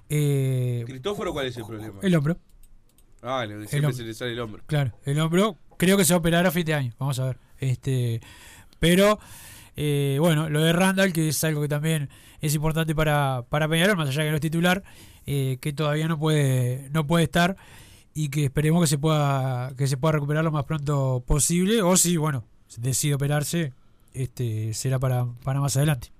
eh, 0.09 0.83
Cristóforo, 0.85 1.33
¿cuál 1.33 1.47
es 1.47 1.57
el 1.57 1.65
problema? 1.65 1.99
el 2.01 2.15
hombro. 2.15 2.37
Ah, 3.21 3.45
siempre 3.67 3.93
se 3.93 4.03
le 4.03 4.13
sale 4.13 4.31
el 4.31 4.39
hombro. 4.39 4.63
Claro, 4.67 4.93
el 5.05 5.19
hombro 5.19 5.57
creo 5.77 5.97
que 5.97 6.05
se 6.05 6.13
va 6.13 6.17
a 6.17 6.19
operar 6.19 6.45
a 6.45 6.51
fin 6.51 6.65
de 6.65 6.73
año, 6.73 6.93
vamos 6.99 7.19
a 7.19 7.25
ver. 7.25 7.37
Este, 7.59 8.21
pero 8.79 9.19
eh, 9.75 10.17
bueno, 10.19 10.49
lo 10.49 10.61
de 10.61 10.73
Randall, 10.73 11.13
que 11.13 11.29
es 11.29 11.43
algo 11.43 11.61
que 11.61 11.67
también 11.67 12.09
es 12.41 12.53
importante 12.55 12.93
para, 12.95 13.43
para 13.49 13.67
Peñarol, 13.67 13.97
más 13.97 14.09
allá 14.09 14.23
que 14.23 14.29
no 14.29 14.35
es 14.35 14.41
titular, 14.41 14.83
eh, 15.25 15.57
que 15.61 15.73
todavía 15.73 16.07
no 16.07 16.19
puede, 16.19 16.89
no 16.91 17.07
puede 17.07 17.23
estar 17.25 17.57
y 18.13 18.29
que 18.29 18.45
esperemos 18.45 18.81
que 18.81 18.87
se 18.87 18.97
pueda, 18.97 19.73
que 19.77 19.87
se 19.87 19.97
pueda 19.97 20.13
recuperar 20.13 20.43
lo 20.43 20.51
más 20.51 20.65
pronto 20.65 21.23
posible, 21.25 21.81
o 21.81 21.95
si 21.97 22.17
bueno, 22.17 22.43
decide 22.77 23.13
operarse, 23.13 23.73
este 24.13 24.73
será 24.73 24.97
para, 24.99 25.25
para 25.43 25.61
más 25.61 25.77
adelante. 25.77 26.11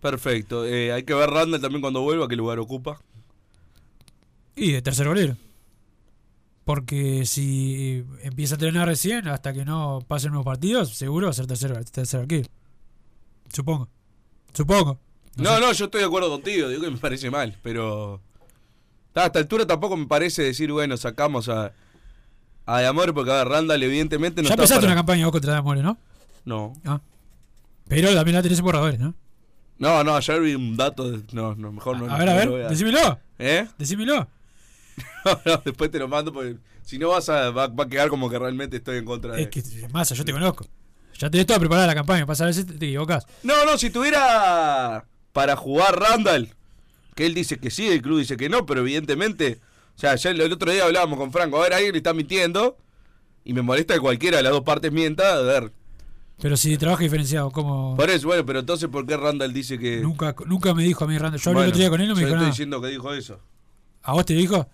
Perfecto. 0.00 0.64
Eh, 0.64 0.92
hay 0.92 1.02
que 1.02 1.14
ver 1.14 1.28
Randall 1.30 1.60
también 1.60 1.80
cuando 1.80 2.02
vuelva, 2.02 2.28
qué 2.28 2.36
lugar 2.36 2.60
ocupa. 2.60 3.00
Y 4.54 4.72
de 4.72 4.82
tercer 4.82 5.08
golero. 5.08 5.36
Porque 6.68 7.24
si 7.24 8.04
empieza 8.20 8.52
a 8.52 8.56
entrenar 8.56 8.86
recién, 8.86 9.26
hasta 9.26 9.54
que 9.54 9.64
no 9.64 10.00
pasen 10.06 10.32
unos 10.32 10.44
partidos, 10.44 10.90
seguro 10.94 11.28
va 11.28 11.30
a 11.30 11.32
ser 11.32 11.46
tercer, 11.46 11.82
tercer 11.86 12.20
arquero. 12.20 12.46
Supongo. 13.50 13.88
Supongo. 14.52 14.98
No, 15.36 15.54
sé. 15.54 15.60
no, 15.62 15.72
yo 15.72 15.84
estoy 15.86 16.02
de 16.02 16.06
acuerdo 16.06 16.28
contigo, 16.28 16.68
digo 16.68 16.82
que 16.82 16.90
me 16.90 16.98
parece 16.98 17.30
mal, 17.30 17.56
pero 17.62 18.20
a 19.14 19.24
esta 19.24 19.38
altura 19.38 19.66
tampoco 19.66 19.96
me 19.96 20.04
parece 20.06 20.42
decir, 20.42 20.70
bueno, 20.70 20.98
sacamos 20.98 21.48
a, 21.48 21.72
a 22.66 22.80
De 22.80 22.86
Amor, 22.86 23.14
porque 23.14 23.30
a 23.30 23.36
ver, 23.36 23.48
Randall 23.48 23.82
evidentemente 23.82 24.42
no 24.42 24.48
ya 24.50 24.52
está 24.52 24.62
empezaste 24.64 24.82
para- 24.82 24.92
una 24.92 25.00
campaña 25.00 25.24
vos 25.24 25.32
contra 25.32 25.54
Damore, 25.54 25.82
¿no? 25.82 25.96
No. 26.44 26.74
Ah. 26.84 27.00
Pero 27.88 28.12
también 28.12 28.34
la 28.36 28.42
tenés 28.42 28.58
en 28.58 28.64
borradores, 28.66 29.00
¿no? 29.00 29.14
No, 29.78 30.04
no, 30.04 30.16
ayer 30.16 30.38
vi 30.42 30.54
un 30.54 30.76
dato, 30.76 31.10
de- 31.12 31.22
no, 31.32 31.54
no, 31.54 31.72
mejor 31.72 31.98
no. 31.98 32.14
a 32.14 32.18
ver, 32.18 32.28
a 32.28 32.34
ver, 32.34 32.68
decímelo. 32.68 33.18
¿Eh? 33.38 33.66
Decímelo. 33.78 34.28
No, 35.24 35.40
no, 35.44 35.62
después 35.64 35.90
te 35.90 35.98
lo 35.98 36.08
mando 36.08 36.32
porque 36.32 36.56
si 36.82 36.98
no 36.98 37.08
vas 37.10 37.28
a, 37.28 37.50
va, 37.50 37.66
va 37.66 37.84
a 37.84 37.88
quedar 37.88 38.08
como 38.08 38.30
que 38.30 38.38
realmente 38.38 38.78
estoy 38.78 38.98
en 38.98 39.04
contra 39.04 39.34
de... 39.34 39.42
Es 39.42 39.48
que, 39.48 39.62
Massa, 39.92 40.14
yo 40.14 40.24
te 40.24 40.32
conozco. 40.32 40.66
Ya 41.18 41.28
tenés 41.28 41.46
toda 41.46 41.58
preparada 41.58 41.86
la 41.86 41.94
campaña. 41.94 42.24
Pasa 42.26 42.44
a 42.44 42.46
veces 42.46 42.66
te, 42.66 42.74
te 42.74 42.86
equivocás. 42.86 43.26
No, 43.42 43.64
no, 43.64 43.76
si 43.76 43.90
tuviera 43.90 45.04
para 45.32 45.56
jugar 45.56 45.98
Randall, 45.98 46.54
que 47.14 47.26
él 47.26 47.34
dice 47.34 47.58
que 47.58 47.70
sí, 47.70 47.88
el 47.88 48.00
club 48.00 48.18
dice 48.20 48.36
que 48.36 48.48
no, 48.48 48.64
pero 48.64 48.80
evidentemente, 48.80 49.60
o 49.96 49.98
sea, 49.98 50.14
ya 50.14 50.30
el, 50.30 50.40
el 50.40 50.52
otro 50.52 50.70
día 50.70 50.84
hablábamos 50.84 51.18
con 51.18 51.32
Franco, 51.32 51.58
a 51.58 51.62
ver, 51.62 51.74
alguien 51.74 51.92
le 51.92 51.98
está 51.98 52.14
mintiendo 52.14 52.76
y 53.44 53.52
me 53.52 53.62
molesta 53.62 53.94
que 53.94 54.00
cualquiera 54.00 54.36
de 54.38 54.44
las 54.44 54.52
dos 54.52 54.62
partes 54.62 54.92
mienta, 54.92 55.34
a 55.34 55.40
ver. 55.40 55.72
Pero 56.40 56.56
si 56.56 56.76
trabaja 56.76 57.02
diferenciado, 57.02 57.50
como 57.50 57.96
Por 57.96 58.08
eso, 58.10 58.28
bueno, 58.28 58.46
pero 58.46 58.60
entonces, 58.60 58.88
¿por 58.88 59.04
qué 59.04 59.16
Randall 59.16 59.52
dice 59.52 59.78
que... 59.78 60.00
Ah, 60.22 60.34
tenés 61.42 61.42
sabes, 61.42 61.56
una 61.58 62.12
información. 62.90 63.40
ya, 64.52 64.68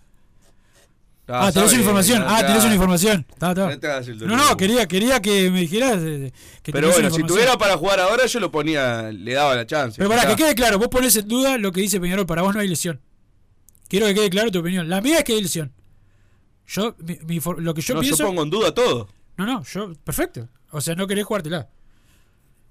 Ah, 1.27 1.45
ya. 1.47 1.53
tenés 1.53 1.71
una 1.73 1.81
información. 1.81 3.25
Está, 3.31 3.49
está. 3.49 3.69
No 3.69 3.79
te 3.79 3.87
hagas 3.87 4.07
el 4.07 4.17
No, 4.27 4.35
no, 4.37 4.55
quería, 4.57 4.87
quería 4.87 5.19
que 5.21 5.49
me 5.49 5.61
dijeras 5.61 5.97
eh, 6.01 6.31
que 6.61 6.71
Pero 6.71 6.87
tenés 6.87 6.95
una 6.97 7.09
bueno, 7.09 7.15
si 7.15 7.21
información. 7.21 7.27
tuviera 7.27 7.57
para 7.57 7.77
jugar 7.77 7.99
ahora, 7.99 8.25
yo 8.27 8.39
lo 8.39 8.51
ponía, 8.51 9.11
le 9.11 9.33
daba 9.33 9.55
la 9.55 9.65
chance. 9.65 9.97
Pero 9.97 10.09
para 10.09 10.27
que 10.27 10.35
quede 10.35 10.53
claro, 10.53 10.77
vos 10.77 10.87
pones 10.89 11.15
en 11.15 11.27
duda 11.27 11.57
lo 11.57 11.71
que 11.71 11.81
dice 11.81 11.99
Peñarol. 11.99 12.25
Para 12.27 12.43
vos 12.43 12.53
no 12.53 12.61
hay 12.61 12.67
lesión. 12.67 13.01
Quiero 13.87 14.05
que 14.07 14.13
quede 14.13 14.29
claro 14.29 14.51
tu 14.51 14.59
opinión. 14.59 14.87
La 14.89 15.01
mía 15.01 15.19
es 15.19 15.23
que 15.23 15.33
hay 15.33 15.41
lesión. 15.41 15.71
Yo, 16.67 16.95
mi- 16.99 17.39
lo 17.57 17.73
que 17.73 17.81
yo 17.81 17.93
no, 17.95 18.01
pienso. 18.01 18.19
yo 18.23 18.27
pongo 18.27 18.43
en 18.43 18.49
duda 18.49 18.73
todo. 18.73 19.07
No, 19.37 19.45
no, 19.45 19.63
yo. 19.63 19.93
Perfecto. 20.03 20.47
O 20.71 20.81
sea, 20.81 20.95
no 20.95 21.07
querés 21.07 21.25
jugártela. 21.25 21.67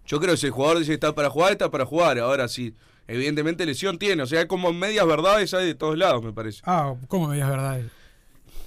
Yo 0.06 0.20
creo 0.20 0.32
que 0.32 0.36
si 0.36 0.46
el 0.46 0.52
jugador 0.52 0.78
dice 0.78 0.90
que 0.90 0.94
está 0.94 1.14
para 1.14 1.30
jugar, 1.30 1.52
está 1.52 1.70
para 1.70 1.86
jugar. 1.86 2.18
Ahora 2.18 2.46
sí, 2.48 2.74
evidentemente 3.08 3.64
lesión 3.66 3.98
tiene. 3.98 4.22
O 4.22 4.26
sea, 4.26 4.40
hay 4.40 4.46
como 4.46 4.72
medias 4.72 5.06
verdades 5.06 5.54
hay 5.54 5.66
de 5.66 5.74
todos 5.74 5.96
lados, 5.96 6.22
me 6.22 6.32
parece. 6.32 6.60
Ah, 6.64 6.94
¿cómo 7.08 7.28
me 7.28 7.34
digas 7.36 7.50
verdad? 7.50 7.80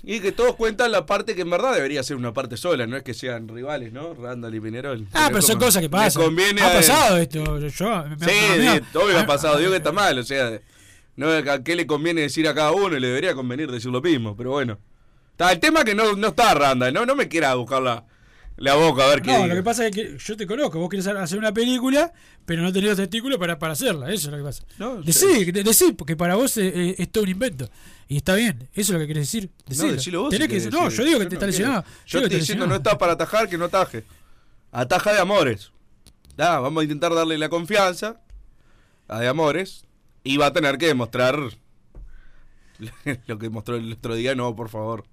Y 0.04 0.20
que 0.20 0.32
todos 0.32 0.56
cuentan 0.56 0.92
la 0.92 1.06
parte 1.06 1.36
que 1.36 1.42
en 1.42 1.50
verdad 1.50 1.74
debería 1.74 2.02
ser 2.04 2.16
una 2.18 2.32
parte 2.34 2.56
sola, 2.56 2.86
no 2.88 2.96
es 2.98 3.04
que 3.04 3.14
sean 3.14 3.48
rivales, 3.48 3.92
¿no? 3.92 4.14
Randall 4.14 4.56
y 4.56 4.60
Pinerol. 4.60 5.08
Ah, 5.14 5.28
pero 5.30 5.42
son 5.42 5.60
cosas 5.60 5.82
que 5.82 5.90
pasan. 5.90 6.24
conviene 6.24 6.62
ha 6.62 6.72
pasado 6.74 7.18
esto. 7.18 7.44
Yo, 7.68 8.06
me- 8.06 8.16
Sí, 8.20 8.32
mí- 8.60 8.68
sí, 8.70 8.98
obvio 8.98 9.20
ha 9.20 9.26
pasado. 9.26 9.58
Digo 9.58 9.72
que 9.72 9.78
está 9.78 9.92
mal, 9.92 10.18
o 10.20 10.24
sea, 10.24 10.60
no, 11.16 11.30
¿a 11.32 11.64
qué 11.64 11.76
le 11.76 11.88
conviene 11.88 12.22
decir 12.22 12.48
a 12.48 12.54
cada 12.54 12.72
uno? 12.72 12.96
Y 12.96 13.00
le 13.00 13.08
debería 13.08 13.34
convenir 13.34 13.70
decir 13.72 13.92
lo 13.92 14.02
mismo, 14.02 14.38
pero 14.38 14.52
bueno. 14.52 14.78
Está, 15.32 15.52
el 15.52 15.60
tema 15.60 15.80
es 15.80 15.86
que 15.86 15.96
no, 15.96 16.14
no 16.16 16.28
está 16.30 16.54
Randall, 16.54 16.94
no, 16.94 17.06
no 17.06 17.16
me 17.16 17.28
quiera 17.28 17.54
buscar 17.56 17.82
la, 17.82 18.06
la 18.56 18.76
boca 18.76 19.04
a 19.06 19.10
ver 19.10 19.22
qué 19.22 19.32
No, 19.32 19.36
diga. 19.38 19.48
lo 19.50 19.56
que 19.56 19.64
pasa 19.64 19.86
es 19.88 19.92
que 19.96 20.16
yo 20.18 20.38
te 20.38 20.48
conozco. 20.48 20.80
Vos 20.80 20.90
querés 20.90 21.06
hacer 21.08 21.38
una 21.38 21.54
película, 21.54 22.12
pero 22.46 22.62
no 22.62 22.72
tenés 22.72 22.90
los 22.92 22.98
testículos 22.98 23.38
para, 23.40 23.60
para 23.60 23.74
hacerla. 23.74 24.08
Eso 24.12 24.28
es 24.30 24.32
lo 24.32 24.38
que 24.38 24.44
pasa. 24.44 24.64
No, 24.80 25.02
decí, 25.02 25.52
de- 25.52 25.64
decí, 25.64 25.92
porque 25.92 26.16
para 26.16 26.36
vos 26.36 26.56
eh, 26.58 26.72
eh, 26.74 26.96
es 27.00 27.12
todo 27.12 27.24
un 27.24 27.30
invento. 27.32 27.70
Y 28.08 28.18
está 28.18 28.36
bien. 28.36 28.70
Eso 28.74 28.82
es 28.82 28.90
lo 28.92 29.00
que 29.00 29.08
querés 29.08 29.24
decir. 29.32 29.52
Decilo. 29.66 29.92
decilo 29.94 30.22
vos 30.22 30.30
Tenés 30.30 30.46
si 30.48 30.50
que 30.50 30.56
decir- 30.62 30.72
no, 30.74 30.90
yo 30.90 31.04
digo 31.04 31.18
que 31.20 31.26
Yo 31.26 31.30
te 31.30 31.36
no 31.36 31.40
está 31.40 31.46
lesionado. 31.48 31.84
Yo 32.06 32.20
que 32.20 32.26
estoy 32.26 32.40
diciendo 32.40 32.68
no 32.68 32.76
está 32.76 32.98
para 32.98 33.14
atajar, 33.14 33.50
que 33.50 33.58
no 33.58 33.66
ataje. 33.66 34.04
Ataja 34.72 35.14
de 35.14 35.20
amores. 35.20 35.72
Da, 36.38 36.60
vamos 36.60 36.82
a 36.82 36.84
intentar 36.84 37.14
darle 37.14 37.38
la 37.38 37.50
confianza 37.50 38.22
a 39.08 39.20
de 39.20 39.28
amores. 39.28 39.84
Y 40.24 40.38
va 40.38 40.48
a 40.48 40.54
tener 40.54 40.78
que 40.78 40.88
demostrar 40.88 41.38
lo 43.28 43.40
que 43.40 43.50
mostró 43.50 43.76
el 43.76 43.94
otro 43.94 44.16
día. 44.16 44.36
No, 44.36 44.56
por 44.56 44.70
favor. 44.70 45.04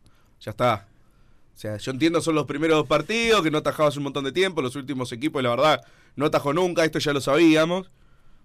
Ya 0.41 0.51
está. 0.51 0.87
O 1.55 1.59
sea, 1.59 1.77
yo 1.77 1.91
entiendo 1.93 2.21
son 2.21 2.35
los 2.35 2.47
primeros 2.47 2.77
dos 2.79 2.87
partidos, 2.89 3.43
que 3.43 3.51
no 3.51 3.59
atajaba 3.59 3.89
hace 3.89 3.99
un 3.99 4.05
montón 4.05 4.25
de 4.25 4.33
tiempo. 4.33 4.61
Los 4.61 4.77
últimos 4.77 5.13
equipos, 5.13 5.43
la 5.43 5.51
verdad, 5.51 5.81
no 6.17 6.27
atajó 6.27 6.53
nunca. 6.53 6.85
Esto 6.85 6.99
ya 6.99 7.13
lo 7.13 7.21
sabíamos. 7.21 7.91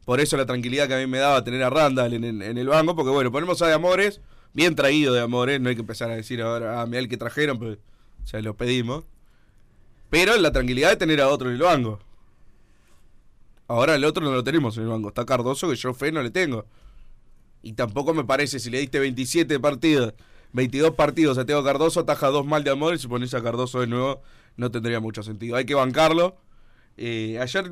Por 0.06 0.20
eso 0.20 0.38
la 0.38 0.46
tranquilidad 0.46 0.88
que 0.88 0.94
a 0.96 0.98
mí 0.98 1.08
me 1.08 1.18
daba 1.20 1.44
tener 1.44 1.62
a 1.64 1.70
Randall 1.70 2.14
en, 2.14 2.24
en- 2.24 2.42
en 2.42 2.58
el 2.58 2.68
banco. 2.68 2.96
Porque 2.96 3.12
bueno, 3.12 3.32
ponemos 3.32 3.62
a 3.62 3.68
de 3.68 3.74
amores. 3.74 4.22
Bien 4.54 4.76
traído 4.76 5.14
de 5.14 5.22
amores. 5.22 5.60
No 5.62 5.70
hay 5.70 5.76
que 5.76 5.82
empezar 5.82 6.10
a 6.10 6.16
decir 6.16 6.42
ahora, 6.42 6.82
ah, 6.82 6.86
mira 6.86 7.00
el 7.00 7.10
que 7.10 7.18
trajeron. 7.18 7.60
Pues, 7.60 7.78
o 8.24 8.28
sea, 8.28 8.42
lo 8.42 8.56
pedimos. 8.56 9.06
Pero 10.10 10.36
la 10.38 10.52
tranquilidad 10.52 10.90
de 10.90 10.96
tener 10.98 11.22
a 11.22 11.30
otro 11.30 11.50
en 11.50 11.56
el 11.56 11.62
banco. 11.62 12.00
Ahora 13.68 13.96
el 13.96 14.04
otro 14.04 14.24
no 14.24 14.32
lo 14.32 14.44
tenemos 14.44 14.76
en 14.78 14.84
el 14.84 14.90
banco. 14.90 15.10
Está 15.10 15.26
Cardoso 15.26 15.70
que 15.70 15.76
yo 15.76 15.94
fe 15.94 16.12
no 16.12 16.24
le 16.24 16.32
tengo. 16.32 16.66
Y 17.62 17.74
tampoco 17.74 18.14
me 18.14 18.24
parece, 18.24 18.60
si 18.60 18.70
le 18.70 18.80
diste 18.80 19.00
27 19.00 19.60
partidos, 19.60 20.14
22 20.54 20.96
partidos 20.96 21.38
a 21.38 21.46
Teo 21.46 21.64
Cardoso, 21.64 22.00
ataja 22.00 22.28
dos 22.28 22.46
mal 22.46 22.64
de 22.64 22.72
amor 22.72 22.96
y 22.96 22.98
si 22.98 23.08
pones 23.08 23.34
a 23.34 23.44
Cardoso 23.44 23.82
de 23.82 23.88
nuevo, 23.88 24.22
no 24.58 24.72
tendría 24.72 25.00
mucho 25.00 25.22
sentido. 25.22 25.56
Hay 25.56 25.66
que 25.66 25.76
bancarlo. 25.76 26.38
Eh, 26.98 27.38
ayer 27.40 27.72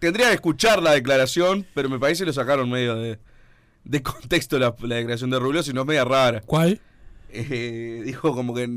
tendría 0.00 0.28
que 0.28 0.34
escuchar 0.34 0.82
la 0.82 0.92
declaración, 0.92 1.66
pero 1.74 1.88
me 1.88 1.98
parece 1.98 2.22
que 2.22 2.26
lo 2.26 2.32
sacaron 2.32 2.68
medio 2.68 2.96
de, 2.96 3.18
de 3.86 4.02
contexto 4.02 4.58
la, 4.58 4.74
la 4.82 4.96
declaración 4.96 5.30
de 5.30 5.38
Rubio, 5.38 5.62
si 5.62 5.72
no 5.72 5.82
es 5.82 5.86
media 5.86 6.04
rara. 6.04 6.40
¿Cuál? 6.44 6.80
Eh, 7.30 8.02
dijo 8.04 8.34
como 8.34 8.54
que 8.54 8.68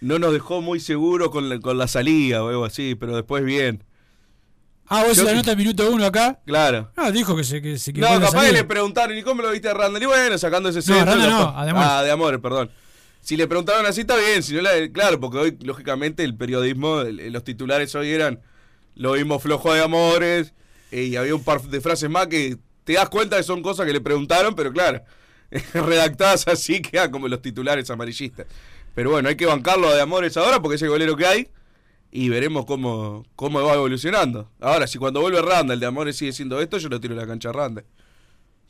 no 0.00 0.18
nos 0.18 0.32
dejó 0.32 0.60
muy 0.60 0.80
seguros 0.80 1.30
con 1.30 1.48
la, 1.48 1.58
con 1.60 1.78
la 1.78 1.88
salida 1.88 2.42
o 2.44 2.48
algo 2.48 2.64
así, 2.64 2.94
pero 2.94 3.14
después 3.16 3.44
bien. 3.44 3.82
Ah, 4.88 5.02
vos 5.06 5.16
Yo 5.16 5.24
la 5.24 5.34
nota 5.34 5.56
minuto 5.56 5.90
uno 5.90 6.04
acá. 6.06 6.40
Claro. 6.46 6.92
Ah, 6.96 7.10
dijo 7.10 7.34
que 7.36 7.42
se, 7.42 7.60
que 7.60 7.76
se 7.78 7.92
No, 7.94 8.06
capaz 8.20 8.30
salida. 8.30 8.52
le 8.52 8.64
preguntaron, 8.64 9.16
¿y 9.18 9.22
cómo 9.22 9.42
lo 9.42 9.50
viste 9.50 9.68
a 9.68 9.74
Randall? 9.74 10.02
Y 10.02 10.06
bueno, 10.06 10.38
sacando 10.38 10.68
ese 10.68 10.78
No, 10.78 10.84
centro. 10.84 11.04
Randall 11.06 11.28
la- 11.30 11.38
no, 11.38 11.58
a 11.58 11.64
De 11.64 11.70
Amores. 11.72 11.88
Ah, 11.90 12.02
de 12.04 12.10
Amores, 12.12 12.40
perdón. 12.40 12.70
Si 13.20 13.36
le 13.36 13.48
preguntaron 13.48 13.84
así, 13.86 14.02
está 14.02 14.16
bien. 14.16 14.42
Si 14.44 14.54
no 14.54 14.60
la- 14.62 14.88
claro, 14.92 15.18
porque 15.18 15.38
hoy, 15.38 15.58
lógicamente, 15.62 16.22
el 16.22 16.36
periodismo, 16.36 17.00
el- 17.00 17.32
los 17.32 17.42
titulares 17.42 17.92
hoy 17.96 18.10
eran 18.10 18.40
lo 18.94 19.12
vimos 19.12 19.42
flojo 19.42 19.72
de 19.74 19.82
Amores. 19.82 20.52
eh, 20.92 21.02
y 21.02 21.16
había 21.16 21.34
un 21.34 21.42
par 21.42 21.60
de 21.62 21.80
frases 21.80 22.08
más 22.08 22.28
que 22.28 22.56
te 22.86 22.94
das 22.94 23.08
cuenta 23.10 23.36
que 23.36 23.42
son 23.42 23.60
cosas 23.62 23.84
que 23.84 23.92
le 23.92 24.00
preguntaron, 24.00 24.54
pero 24.54 24.72
claro, 24.72 25.02
redactadas 25.74 26.46
así 26.48 26.80
quedan 26.82 27.10
como 27.10 27.28
los 27.28 27.42
titulares 27.42 27.90
amarillistas. 27.90 28.46
Pero 28.94 29.10
bueno, 29.10 29.28
hay 29.28 29.36
que 29.36 29.44
bancarlo 29.44 29.88
a 29.88 29.94
de 29.94 30.00
Amores 30.00 30.36
ahora 30.38 30.62
porque 30.62 30.76
es 30.76 30.82
el 30.82 30.88
golero 30.88 31.16
que 31.16 31.26
hay. 31.26 31.48
Y 32.12 32.28
veremos 32.30 32.64
cómo, 32.64 33.26
cómo 33.34 33.60
va 33.62 33.74
evolucionando. 33.74 34.48
Ahora, 34.60 34.86
si 34.86 34.96
cuando 34.96 35.20
vuelve 35.20 35.42
Randall, 35.42 35.78
de 35.80 35.84
Amores 35.86 36.16
sigue 36.16 36.32
siendo 36.32 36.60
esto, 36.62 36.78
yo 36.78 36.88
lo 36.88 36.98
tiro 37.00 37.12
a 37.14 37.16
la 37.18 37.26
cancha 37.26 37.50
a 37.50 37.52
Randall. 37.52 37.84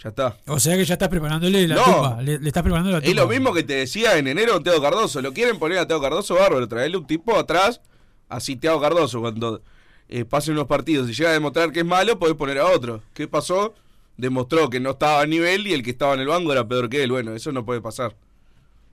Ya 0.02 0.08
está. 0.08 0.36
O 0.46 0.58
sea 0.58 0.76
que 0.76 0.84
ya 0.84 0.94
estás 0.94 1.08
preparándole 1.08 1.68
la 1.68 1.76
No. 1.76 1.84
tumba. 1.84 2.22
Le, 2.22 2.38
le 2.40 2.48
estás 2.48 2.62
preparando 2.62 2.90
la 2.90 2.98
tumba. 2.98 3.10
Es 3.10 3.14
lo 3.16 3.28
mismo 3.28 3.52
que 3.54 3.62
te 3.62 3.74
decía 3.74 4.16
en 4.18 4.26
enero 4.26 4.60
Teo 4.62 4.80
Cardoso. 4.82 5.20
Lo 5.22 5.32
quieren 5.32 5.58
poner 5.58 5.78
a 5.78 5.86
Teo 5.86 6.00
Cardoso 6.00 6.34
bárbaro, 6.34 6.66
traerle 6.66 6.96
un 6.96 7.06
tipo 7.06 7.38
atrás, 7.38 7.80
así 8.28 8.56
Teo 8.56 8.80
Cardoso. 8.80 9.20
Cuando 9.20 9.62
eh, 10.08 10.24
pasen 10.24 10.54
unos 10.54 10.66
partidos 10.66 11.08
y 11.08 11.12
llega 11.14 11.30
a 11.30 11.34
demostrar 11.34 11.70
que 11.72 11.80
es 11.80 11.86
malo, 11.86 12.18
podés 12.18 12.34
poner 12.34 12.58
a 12.58 12.66
otro. 12.66 13.02
¿Qué 13.14 13.28
pasó? 13.28 13.74
Demostró 14.16 14.70
que 14.70 14.80
no 14.80 14.90
estaba 14.92 15.20
a 15.20 15.26
nivel 15.26 15.66
y 15.66 15.72
el 15.74 15.82
que 15.82 15.90
estaba 15.90 16.14
en 16.14 16.20
el 16.20 16.26
banco 16.28 16.52
era 16.52 16.66
peor 16.66 16.88
que 16.88 17.02
él. 17.02 17.10
Bueno, 17.12 17.34
eso 17.34 17.52
no 17.52 17.64
puede 17.64 17.80
pasar. 17.80 18.14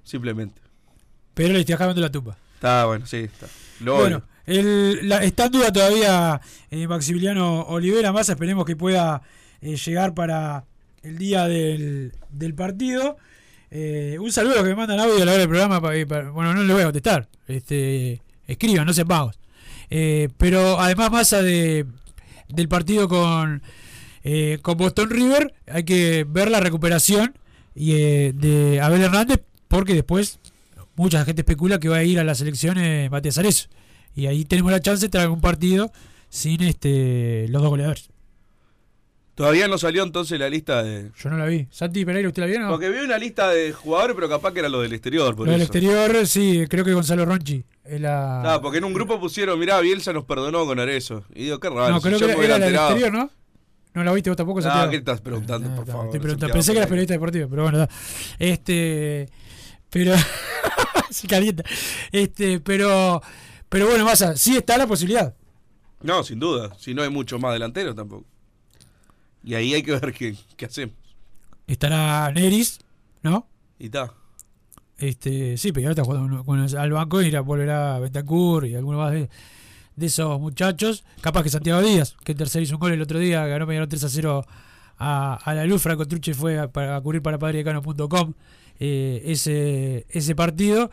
Simplemente. 0.04 0.62
Pero 1.34 1.54
le 1.54 1.62
estás 1.62 1.78
cagando 1.78 2.02
la 2.02 2.12
tumba. 2.12 2.38
Está 2.56 2.86
bueno, 2.86 3.06
sí, 3.06 3.18
está. 3.18 3.48
Lo 3.80 3.96
Bueno, 3.96 4.18
odio. 4.18 4.60
el, 4.60 5.08
la- 5.10 5.24
está 5.24 5.46
en 5.46 5.52
duda 5.54 5.72
todavía 5.72 6.42
eh, 6.70 6.88
Maximiliano 6.88 7.62
Olivera. 7.64 8.12
Más 8.12 8.28
esperemos 8.30 8.66
que 8.66 8.76
pueda 8.76 9.22
eh, 9.62 9.76
llegar 9.78 10.14
para 10.14 10.66
el 11.04 11.18
día 11.18 11.46
del, 11.48 12.14
del 12.30 12.54
partido. 12.54 13.18
Eh, 13.72 14.18
un 14.20 14.32
saludo 14.32 14.54
a 14.54 14.56
los 14.58 14.64
que 14.64 14.70
me 14.70 14.76
mandan 14.76 15.00
audio 15.00 15.16
a 15.24 15.26
la 15.26 15.32
hora 15.32 15.40
del 15.40 15.50
programa. 15.50 15.82
pa- 15.82 15.96
eh, 15.96 16.06
pa- 16.06 16.30
bueno, 16.30 16.54
no 16.54 16.64
le 16.64 16.74
voy 16.74 16.82
a 16.82 16.86
contestar. 16.86 17.28
Este, 17.48 18.22
escriban, 18.46 18.86
no 18.86 18.94
sean 18.94 19.08
vagos. 19.08 19.40
Pero 20.38 20.80
además, 20.80 21.12
Massa 21.12 21.42
de, 21.42 21.86
del 22.50 22.68
partido 22.68 23.08
con, 23.08 23.62
eh, 24.24 24.60
con 24.62 24.78
Boston 24.78 25.10
River, 25.10 25.54
hay 25.68 25.84
que 25.84 26.26
ver 26.28 26.50
la 26.50 26.60
recuperación 26.60 27.38
y, 27.76 27.94
eh, 27.94 28.34
de 28.34 28.80
Abel 28.82 29.02
Hernández, 29.02 29.42
porque 29.68 29.94
después 29.94 30.40
mucha 30.96 31.26
gente 31.26 31.42
especula 31.42 31.80
que 31.80 31.90
va 31.90 31.98
a 31.98 32.04
ir 32.04 32.20
a 32.20 32.24
las 32.24 32.42
elecciones 32.42 33.10
Matías 33.12 33.38
Arezo. 33.38 33.68
Y 34.16 34.28
ahí 34.28 34.46
tenemos 34.46 34.72
la 34.72 34.80
chance 34.80 35.06
de 35.06 35.10
traer 35.10 35.30
un 35.30 35.42
partido 35.42 35.92
sin 36.30 36.62
este 36.62 37.48
los 37.50 37.62
dos 37.62 37.70
goleadores. 37.70 38.10
Todavía 39.36 39.68
no 39.68 39.80
salió 39.80 40.04
entonces 40.04 40.40
la 40.40 40.48
lista 40.48 40.84
de. 40.84 41.10
Yo 41.18 41.30
no 41.32 41.38
la 41.38 41.48
vi. 41.48 41.68
Santi 41.72 42.06
Pereira, 42.06 42.28
¿usted 42.28 42.44
la 42.44 42.48
vio? 42.48 42.60
No? 42.60 42.70
Porque 42.70 42.90
vi 42.90 43.00
una 43.00 43.18
lista 43.18 43.50
de 43.50 43.74
jugadores, 43.74 44.16
pero 44.16 44.30
capaz 44.30 44.54
que 44.54 44.60
era 44.60 44.70
lo 44.70 44.82
del 44.82 44.94
exterior. 44.94 45.36
Por 45.36 45.48
Lo 45.48 45.54
del 45.54 45.64
exterior, 45.64 46.28
sí, 46.28 46.66
creo 46.70 46.86
que 46.86 46.94
Gonzalo 46.94 47.26
Ronchi. 47.26 47.64
La... 47.90 48.54
Ah, 48.54 48.62
porque 48.62 48.78
en 48.78 48.84
un 48.84 48.94
grupo 48.94 49.20
pusieron, 49.20 49.60
mirá, 49.60 49.80
Bielsa 49.80 50.14
nos 50.14 50.26
perdonó 50.26 50.68
con 50.68 50.80
Arezo. 50.80 51.26
Y 51.34 51.46
digo, 51.46 51.60
qué 51.60 51.70
raro. 51.70 51.90
no, 51.90 52.00
si 52.00 52.04
creo 52.04 52.20
yo 52.20 52.28
que 52.28 52.34
era, 52.34 52.44
era 52.44 52.60
la 52.60 52.66
del 52.66 52.76
exterior, 52.76 53.12
¿no? 53.12 53.32
No 53.94 54.04
la 54.04 54.12
viste 54.14 54.30
vos 54.30 54.38
tampoco, 54.38 54.60
Ah, 54.60 54.64
Santiago. 54.64 54.92
¿qué 54.92 54.98
estás 54.98 55.22
preguntando, 55.22 55.70
Ah, 55.72 55.76
por 55.76 55.88
no, 55.88 55.94
favor? 55.94 56.12
Pensé 56.52 56.72
que 56.72 56.78
eras 56.80 56.90
periodista 56.90 57.14
deportivo, 57.14 57.48
pero 57.50 57.64
bueno, 57.64 57.78
da. 57.78 57.90
este, 58.40 59.30
pero 59.90 60.14
se 61.12 61.28
calienta. 61.28 61.64
Este, 62.12 62.60
pero, 62.60 63.22
pero 63.70 63.88
bueno, 63.88 64.04
Massa, 64.06 64.36
sí 64.36 64.58
está 64.58 64.78
la 64.78 64.88
posibilidad. 64.88 65.36
No, 66.02 66.24
sin 66.24 66.40
duda. 66.40 66.74
Si 66.80 66.94
no 66.94 67.02
hay 67.04 67.10
mucho 67.10 67.38
más 67.40 67.54
delantero 67.54 67.94
tampoco. 67.94 68.26
Y 69.44 69.54
ahí 69.56 69.74
hay 69.74 69.84
que 69.84 69.92
ver 69.92 70.14
qué, 70.14 70.36
qué 70.58 70.66
hacemos. 70.66 70.96
Estará 71.68 72.32
Neris, 72.32 72.80
¿no? 73.22 73.48
Y 73.80 73.86
está. 73.86 74.12
Este, 74.98 75.58
sí, 75.58 75.72
pero 75.72 75.90
está 75.92 76.04
jugando 76.04 76.44
con 76.44 76.60
el- 76.64 76.78
al 76.78 76.92
banco 76.92 77.22
y 77.22 77.30
volverá 77.38 78.00
Bentancur 78.00 78.66
y 78.66 78.76
alguno 78.76 78.98
más 79.00 79.12
de, 79.12 79.30
de 79.96 80.06
esos 80.08 80.40
muchachos. 80.40 81.04
Capaz 81.22 81.44
que 81.44 81.50
Santiago 81.50 81.82
Díaz, 81.82 82.16
que 82.24 82.32
en 82.34 82.38
tercer 82.38 82.62
hizo 82.64 82.76
un 82.76 82.80
gol 82.80 82.92
el 82.94 83.02
otro 83.02 83.20
día, 83.20 83.46
ganó 83.48 83.68
Peñarol 83.68 83.88
3 83.88 84.04
a 84.04 84.10
0 84.10 84.46
a, 84.98 85.36
a 85.36 85.54
la 85.54 85.66
luz. 85.66 85.82
Franco 85.82 86.08
Truche 86.08 86.34
fue 86.34 86.60
a, 86.60 86.68
para, 86.72 86.96
a 86.96 87.02
cubrir 87.02 87.22
para 87.22 87.38
padrecano.com 87.40 88.34
eh, 88.80 89.22
ese, 89.26 90.06
ese 90.10 90.36
partido. 90.36 90.92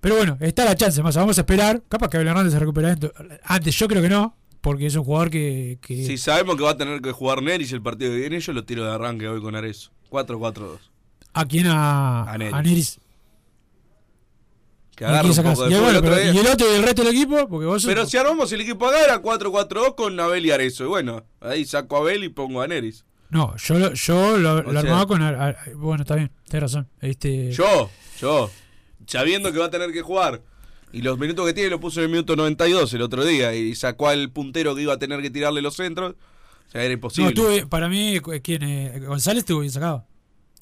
Pero 0.00 0.16
bueno, 0.16 0.38
está 0.40 0.64
la 0.64 0.74
chance, 0.74 1.02
más 1.02 1.14
vamos 1.16 1.36
a 1.38 1.42
esperar. 1.42 1.82
Capaz 1.88 2.08
que 2.08 2.16
Abel 2.16 2.28
Hernández 2.28 2.52
se 2.52 2.58
recupera 2.58 2.96
antes, 3.44 3.74
yo 3.76 3.86
creo 3.86 4.00
que 4.02 4.08
no, 4.08 4.34
porque 4.62 4.86
es 4.86 4.94
un 4.96 5.04
jugador 5.04 5.30
que. 5.30 5.78
que 5.82 6.04
Si 6.06 6.16
sabemos 6.16 6.56
que 6.56 6.62
va 6.62 6.70
a 6.70 6.76
tener 6.76 7.02
que 7.02 7.12
jugar 7.12 7.42
Neris 7.42 7.72
el 7.72 7.82
partido 7.82 8.10
que 8.12 8.18
viene, 8.18 8.40
yo 8.40 8.52
lo 8.54 8.64
tiro 8.64 8.84
de 8.84 8.92
arranque 8.92 9.28
hoy 9.28 9.40
con 9.42 9.54
Arezo. 9.56 9.90
4-4-2. 10.10 10.78
¿A 11.34 11.44
quién? 11.44 11.66
A, 11.68 12.22
A 12.32 12.38
Neris. 12.38 12.54
a 12.54 12.62
Neris. 12.62 12.99
Que 15.00 15.06
¿A 15.06 15.08
agarra 15.08 15.22
quién 15.22 15.30
un 15.30 15.36
sacás? 15.36 15.54
poco 15.54 15.64
de 15.64 15.70
Y 15.70 15.74
el, 15.74 15.80
bueno, 15.80 15.98
otro 16.00 16.10
pero-. 16.14 16.32
¿Y 16.32 16.38
el 16.38 16.46
otro 16.46 16.70
y 16.70 16.76
el 16.76 16.82
resto 16.82 17.04
del 17.04 17.14
equipo? 17.16 17.48
Porque 17.48 17.64
vos 17.64 17.84
Pero 17.86 18.04
si 18.06 18.18
armamos 18.18 18.52
el 18.52 18.60
equipo 18.60 18.86
acá 18.86 19.02
era 19.02 19.22
4-4-2 19.22 19.94
con 19.94 20.20
Abel 20.20 20.44
y 20.44 20.50
Arezo. 20.50 20.84
Y 20.84 20.88
bueno, 20.88 21.24
ahí 21.40 21.64
saco 21.64 21.96
a 21.96 22.00
Abel 22.00 22.22
y 22.24 22.28
pongo 22.28 22.60
a 22.60 22.68
Neris. 22.68 23.06
No, 23.30 23.56
yo, 23.56 23.78
lo- 23.78 23.94
yo 23.94 24.36
lo, 24.36 24.60
lo 24.62 24.70
sea- 24.72 24.80
armaba 24.80 25.06
con. 25.06 25.22
Ar- 25.22 25.56
bueno, 25.74 26.02
está 26.02 26.16
bien, 26.16 26.30
tenés 26.50 26.64
razón. 26.64 26.86
Este, 27.00 27.50
Yo, 27.50 27.88
yo. 28.20 28.50
sabiendo 29.06 29.50
que 29.54 29.58
va 29.58 29.64
a 29.66 29.70
tener 29.70 29.90
que 29.90 30.02
jugar. 30.02 30.42
Y 30.92 31.00
los 31.00 31.18
minutos 31.18 31.46
que 31.46 31.54
tiene 31.54 31.70
lo 31.70 31.80
puso 31.80 32.00
en 32.00 32.04
el 32.04 32.10
minuto 32.10 32.36
92 32.36 32.92
el 32.92 33.00
otro 33.00 33.24
día 33.24 33.54
y 33.54 33.74
sacó 33.76 34.08
al 34.08 34.30
puntero 34.30 34.74
que 34.74 34.82
iba 34.82 34.92
a 34.92 34.98
tener 34.98 35.22
que 35.22 35.30
tirarle 35.30 35.62
los 35.62 35.76
centros. 35.76 36.12
O 36.68 36.70
sea, 36.70 36.82
era 36.82 36.88
No, 36.90 36.94
imposible. 36.94 37.66
para 37.68 37.88
mí, 37.88 38.18
¿quién? 38.42 38.62
eh, 38.64 39.00
González 39.06 39.38
estuvo 39.44 39.60
bien 39.60 39.72
sacado. 39.72 40.04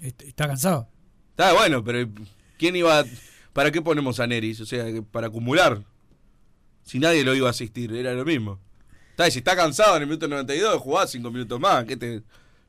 Est- 0.01 0.23
Está 0.23 0.47
cansado. 0.47 0.87
Está 1.31 1.55
bueno, 1.55 1.83
pero 1.83 2.09
¿quién 2.57 2.77
iba 2.77 3.01
a- 3.01 3.05
¿Para 3.59 3.73
qué 3.73 3.83
ponemos 3.83 4.21
a 4.21 4.27
Neris? 4.29 4.61
O 4.61 4.67
sea, 4.67 4.85
para 5.11 5.27
acumular. 5.27 5.83
Si 6.85 7.01
nadie 7.01 7.25
lo 7.25 7.35
iba 7.35 7.49
a 7.49 7.51
asistir, 7.51 7.93
era 7.93 8.13
lo 8.13 8.25
mismo. 8.25 8.61
Está, 9.11 9.29
si 9.33 9.39
está 9.39 9.57
cansado 9.57 9.97
en 9.97 10.03
el 10.03 10.09
minuto 10.09 10.29
92, 10.29 10.81
jugás 10.81 11.11
5 11.11 11.29
minutos 11.33 11.59
más. 11.59 11.85
¿qué 11.85 11.97
te... 11.97 12.23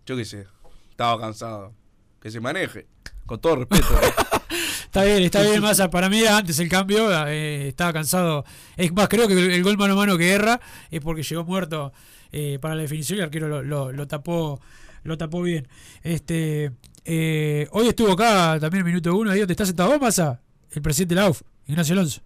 Yo 0.08 0.18
qué 0.18 0.26
sé. 0.26 0.48
Estaba 0.90 1.22
cansado. 1.22 1.76
Que 2.20 2.32
se 2.32 2.40
maneje. 2.40 2.88
Con 3.28 3.40
todo 3.40 3.58
respeto. 3.58 3.86
¿no? 3.92 4.00
Está 4.86 5.04
bien, 5.04 5.22
está 5.22 5.44
bien, 5.44 5.62
Massa. 5.62 5.92
Para 5.92 6.10
mí 6.10 6.22
era 6.22 6.38
antes 6.38 6.58
el 6.58 6.70
cambio. 6.70 7.08
eh, 7.28 7.68
estaba 7.68 7.94
cansado. 7.94 8.44
Es 8.76 8.92
más, 8.92 9.08
creo 9.10 9.28
que 9.28 9.34
el, 9.36 9.52
el 9.52 9.64
gol 9.64 9.78
mano 9.78 9.94
a 9.94 9.96
mano 9.96 10.18
que 10.18 10.32
erra 10.32 10.60
es 10.90 11.02
porque 11.02 11.22
llegó 11.22 11.46
muerto 11.46 11.94
eh, 12.32 12.58
para 12.60 12.74
la 12.74 12.82
definición 12.82 13.18
y 13.18 13.20
el 13.20 13.26
arquero 13.26 13.48
lo, 13.48 13.62
lo- 13.62 13.92
lo 13.92 14.08
tapó 14.08 14.60
lo 15.04 15.16
tapó 15.20 15.44
bien. 15.44 15.68
Este 16.02 16.72
eh, 17.06 17.68
Hoy 17.74 17.90
estuvo 17.90 18.12
acá 18.14 18.58
también 18.60 18.82
en 18.82 18.88
el 18.88 18.94
minuto 18.94 19.16
uno. 19.16 19.30
Ahí 19.30 19.38
donde 19.38 19.54
está 19.54 19.68
sentado 19.68 20.00
Massa. 20.00 20.42
El 20.72 20.82
presidente 20.82 21.16
de 21.16 21.22
la 21.22 21.30
UF, 21.30 21.42
Ignacio 21.68 21.94
Alonso. 21.94 22.22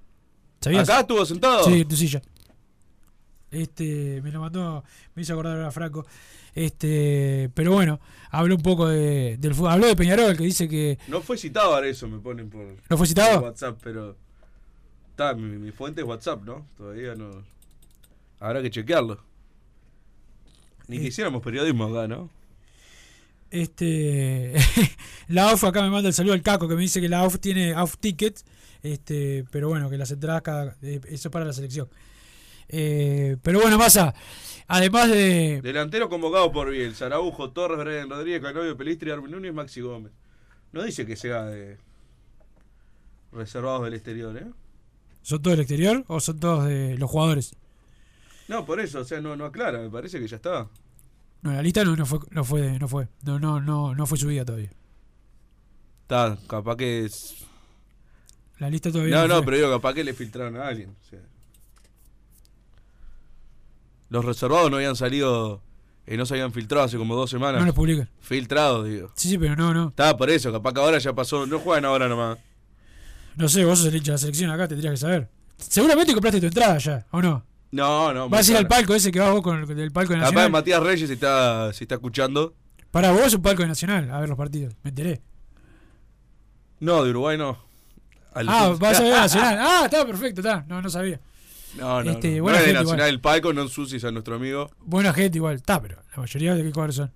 ¿Sabías? 0.61 0.87
¿Acá 0.89 1.01
estuvo 1.01 1.25
sentado? 1.25 1.63
Sí, 1.65 1.81
en 1.81 1.87
tu 1.87 1.95
silla. 1.95 2.21
Este, 3.51 4.19
me 4.23 4.31
lo 4.31 4.41
mandó, 4.41 4.83
me 5.13 5.21
hizo 5.21 5.33
acordar 5.33 5.57
ahora 5.57 5.71
Franco. 5.71 6.05
Este, 6.55 7.49
pero 7.53 7.71
bueno, 7.73 7.99
habló 8.31 8.55
un 8.55 8.61
poco 8.61 8.87
de, 8.87 9.37
del 9.37 9.53
fútbol. 9.53 9.71
Habló 9.71 9.87
de 9.87 9.95
Peñarol, 9.95 10.35
que 10.37 10.43
dice 10.43 10.67
que. 10.67 10.97
No 11.07 11.21
fue 11.21 11.37
citado 11.37 11.73
ahora 11.75 11.87
eso, 11.87 12.07
me 12.07 12.19
ponen 12.19 12.49
por, 12.49 12.65
¿No 12.89 12.97
fue 12.97 13.05
citado? 13.07 13.35
por 13.41 13.49
WhatsApp, 13.49 13.79
pero. 13.83 14.15
Está, 15.11 15.33
mi, 15.35 15.57
mi 15.57 15.71
fuente 15.71 16.01
es 16.01 16.07
WhatsApp, 16.07 16.43
¿no? 16.43 16.65
Todavía 16.77 17.13
no. 17.15 17.43
Habrá 18.39 18.61
que 18.61 18.71
chequearlo. 18.71 19.19
Ni 20.87 20.97
que 20.97 21.05
Eh. 21.05 21.07
hiciéramos 21.07 21.41
periodismo 21.43 21.85
acá, 21.85 22.07
¿no? 22.07 22.29
Este, 23.53 24.51
la 25.27 25.51
AUF 25.51 25.63
acá 25.65 25.83
me 25.83 25.91
manda 25.91 26.07
el 26.07 26.13
saludo 26.15 26.33
al 26.33 26.41
Caco 26.41 26.67
que 26.67 26.73
me 26.73 26.81
dice 26.81 26.99
que 26.99 27.07
la 27.07 27.19
AUF 27.19 27.37
tiene 27.37 27.75
AUF 27.75 27.97
tickets, 27.99 28.45
este, 28.81 29.45
pero 29.51 29.69
bueno, 29.69 29.91
que 29.91 29.97
las 29.99 30.09
entradas 30.09 30.41
cada, 30.41 30.75
eh, 30.81 30.99
eso 31.07 31.27
es 31.27 31.31
para 31.31 31.45
la 31.45 31.53
selección. 31.53 31.87
Eh, 32.67 33.37
pero 33.43 33.61
bueno, 33.61 33.77
pasa, 33.77 34.15
además 34.67 35.09
de 35.09 35.61
Delantero 35.61 36.09
convocado 36.09 36.51
por 36.51 36.71
Biel, 36.71 36.95
Araujo, 36.99 37.51
Torres, 37.51 37.77
Brian 37.77 38.09
Rodríguez, 38.09 38.41
Canovio, 38.41 38.75
Pelistri, 38.75 39.11
Armin 39.11 39.29
Núñez, 39.29 39.53
Maxi 39.53 39.81
Gómez. 39.81 40.11
No 40.71 40.81
dice 40.81 41.05
que 41.05 41.15
sea 41.15 41.43
de 41.43 41.77
reservados 43.31 43.83
del 43.83 43.93
exterior, 43.93 44.35
¿eh? 44.35 44.47
son 45.21 45.43
todos 45.43 45.57
del 45.57 45.61
exterior 45.61 46.03
o 46.07 46.19
son 46.19 46.39
todos 46.39 46.65
de 46.65 46.97
los 46.97 47.07
jugadores. 47.07 47.55
No, 48.47 48.65
por 48.65 48.79
eso, 48.79 49.01
o 49.01 49.05
sea, 49.05 49.21
no, 49.21 49.35
no 49.35 49.45
aclara, 49.45 49.77
me 49.77 49.91
parece 49.91 50.19
que 50.19 50.27
ya 50.27 50.37
está. 50.37 50.67
No, 51.43 51.51
la 51.51 51.61
lista 51.61 51.83
no, 51.83 51.95
no 51.95 52.05
fue, 52.05 52.19
no 52.31 52.43
fue, 52.43 52.79
no 52.79 52.87
fue, 52.87 53.07
no, 53.23 53.37
no, 53.37 53.59
no, 53.59 53.93
no 53.93 54.05
fue 54.07 54.17
subida 54.17 54.45
todavía. 54.45 54.69
Está, 56.03 56.37
capaz 56.47 56.77
que 56.77 57.05
es. 57.05 57.45
La 58.59 58.69
lista 58.69 58.91
todavía 58.91 59.15
No, 59.17 59.27
no, 59.27 59.35
no, 59.35 59.45
pero 59.45 59.57
digo, 59.57 59.69
capaz 59.69 59.93
que 59.93 60.03
le 60.05 60.13
filtraron 60.13 60.55
a 60.57 60.67
alguien. 60.67 60.89
o 60.89 61.09
sea. 61.09 61.19
Los 64.09 64.23
reservados 64.23 64.69
no 64.71 64.77
habían 64.77 64.95
salido, 64.95 65.61
eh, 66.05 66.15
no 66.15 66.25
se 66.25 66.35
habían 66.35 66.53
filtrado 66.53 66.85
hace 66.85 66.97
como 66.97 67.15
dos 67.15 67.29
semanas. 67.29 67.59
no 67.59 67.67
lo 67.67 67.73
publican. 67.73 68.07
Filtrados, 68.21 68.87
digo. 68.87 69.11
Sí, 69.15 69.29
sí, 69.29 69.37
pero 69.37 69.55
no, 69.55 69.73
no. 69.73 69.89
Estaba 69.89 70.15
por 70.15 70.29
eso, 70.29 70.51
capaz 70.51 70.73
que 70.73 70.79
ahora 70.79 70.97
ya 70.99 71.13
pasó. 71.13 71.45
No 71.45 71.59
juegan 71.59 71.83
ahora 71.85 72.07
nomás. 72.07 72.37
No 73.35 73.49
sé, 73.49 73.65
vos 73.65 73.79
sos 73.79 73.87
el 73.87 73.95
hincha 73.95 74.11
de 74.11 74.13
la 74.13 74.17
selección 74.19 74.49
acá, 74.51 74.67
tendrías 74.67 74.93
que 74.93 74.97
saber. 74.97 75.29
Seguramente 75.57 76.13
compraste 76.13 76.39
tu 76.39 76.45
entrada 76.47 76.77
ya, 76.77 77.05
¿o 77.11 77.21
no? 77.21 77.43
No, 77.73 78.13
no. 78.13 78.29
Vas 78.29 78.47
a 78.47 78.51
ir 78.51 78.57
al 78.57 78.67
palco 78.67 78.93
ese 78.93 79.11
que 79.11 79.19
vas 79.19 79.31
vos 79.31 79.41
con 79.41 79.59
el 79.59 79.65
del 79.75 79.91
palco 79.91 80.13
de 80.13 80.19
Capaz 80.19 80.29
Nacional. 80.31 80.51
Matías 80.51 80.83
Reyes 80.83 81.07
si 81.09 81.13
está, 81.15 81.73
si 81.73 81.85
está 81.85 81.95
escuchando. 81.95 82.53
Para 82.91 83.11
vos 83.11 83.23
es 83.25 83.33
un 83.33 83.41
palco 83.41 83.63
de 83.63 83.67
Nacional 83.69 84.11
a 84.11 84.19
ver 84.19 84.29
los 84.29 84.37
partidos. 84.37 84.75
Me 84.83 84.89
enteré. 84.89 85.21
No, 86.79 87.03
de 87.03 87.09
Uruguay 87.09 87.35
no. 87.35 87.57
Al- 88.33 88.47
Ah, 88.47 88.75
vas 88.79 88.99
a 88.99 89.03
ver 89.03 89.13
Nacional. 89.13 89.57
Ah, 89.59 89.81
está 89.85 90.05
perfecto, 90.05 90.41
está. 90.41 90.63
No, 90.67 90.83
no 90.83 90.89
sabía. 90.91 91.19
No, 91.75 92.03
no. 92.03 92.11
este, 92.11 92.39
no. 92.39 92.45
De 92.45 92.51
Nacional 92.51 92.81
igual. 92.83 93.09
el 93.09 93.19
palco, 93.21 93.53
no 93.53 93.63
ensucies 93.63 94.03
a 94.03 94.11
nuestro 94.11 94.35
amigo. 94.35 94.69
Buena 94.81 95.11
gente 95.11 95.39
igual. 95.39 95.55
Está, 95.55 95.81
pero 95.81 95.97
la 96.11 96.17
mayoría 96.21 96.53
de 96.53 96.63
qué 96.63 96.71
cuadros 96.71 96.95
son. 96.97 97.11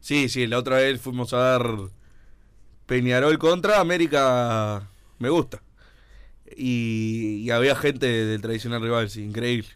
Sí, 0.00 0.30
sí, 0.30 0.46
la 0.46 0.56
otra 0.58 0.76
vez 0.76 0.98
fuimos 0.98 1.34
a 1.34 1.58
ver 1.58 1.90
Peñarol 2.86 3.38
contra 3.38 3.80
América. 3.80 4.88
Me 5.18 5.28
gusta. 5.28 5.60
Y, 6.56 7.42
y 7.44 7.50
había 7.50 7.74
gente 7.76 8.06
del 8.06 8.40
tradicional 8.40 8.82
rival, 8.82 9.10
sí, 9.10 9.22
increíble. 9.22 9.68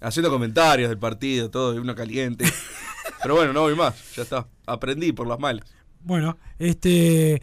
Haciendo 0.00 0.30
comentarios 0.30 0.88
del 0.88 0.98
partido, 0.98 1.50
todo, 1.50 1.72
de 1.72 1.80
una 1.80 1.94
caliente. 1.94 2.44
Pero 3.22 3.36
bueno, 3.36 3.52
no 3.52 3.62
voy 3.62 3.74
más, 3.76 3.94
ya 4.16 4.22
está. 4.22 4.46
Aprendí 4.66 5.12
por 5.12 5.26
las 5.28 5.38
malas. 5.38 5.64
Bueno, 6.00 6.36
este. 6.58 7.40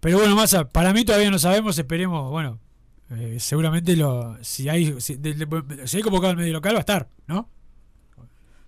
Pero 0.00 0.18
bueno, 0.18 0.34
Massa, 0.36 0.68
para 0.68 0.92
mí 0.92 1.04
todavía 1.04 1.30
no 1.30 1.38
sabemos. 1.38 1.78
Esperemos, 1.78 2.30
bueno. 2.30 2.58
eh, 3.10 3.36
seguramente 3.40 3.94
lo 3.96 4.36
si 4.42 4.68
hay 4.68 4.98
si, 5.00 5.16
de- 5.16 5.34
de- 5.34 5.86
si 5.86 5.96
hay 5.98 6.02
convocado 6.02 6.30
el 6.32 6.36
medio 6.38 6.52
local 6.54 6.74
va 6.74 6.78
a 6.78 6.80
estar, 6.80 7.08
¿no? 7.26 7.50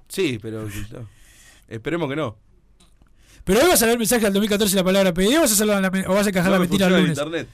Sí, 0.09 0.38
pero 0.42 0.62
no. 0.64 1.09
esperemos 1.68 2.09
que 2.11 2.16
no. 2.16 2.37
Pero 3.44 3.61
hoy 3.61 3.68
vas 3.68 3.81
a 3.83 3.87
ver 3.87 3.92
el 3.94 3.98
mensaje 3.98 4.22
del 4.24 4.33
2014 4.35 4.76
la 4.76 4.85
palabra 4.85 5.14
PD 5.14 5.38
o 5.38 5.40
vas 5.42 5.61
a, 5.61 5.64
la 5.64 5.90
me- 5.90 6.07
o 6.07 6.12
vas 6.14 6.26
a 6.26 6.31
encajar 6.31 6.50
No 6.50 6.57
la 6.57 6.61
me 6.62 6.66
mentira 6.68 6.87
el 6.88 6.92
lunes. 6.94 7.11
internet. 7.18 7.48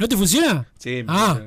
¿No 0.00 0.08
te 0.08 0.16
funciona? 0.16 0.66
Sí, 0.78 1.02
me 1.02 1.04
Ah. 1.08 1.40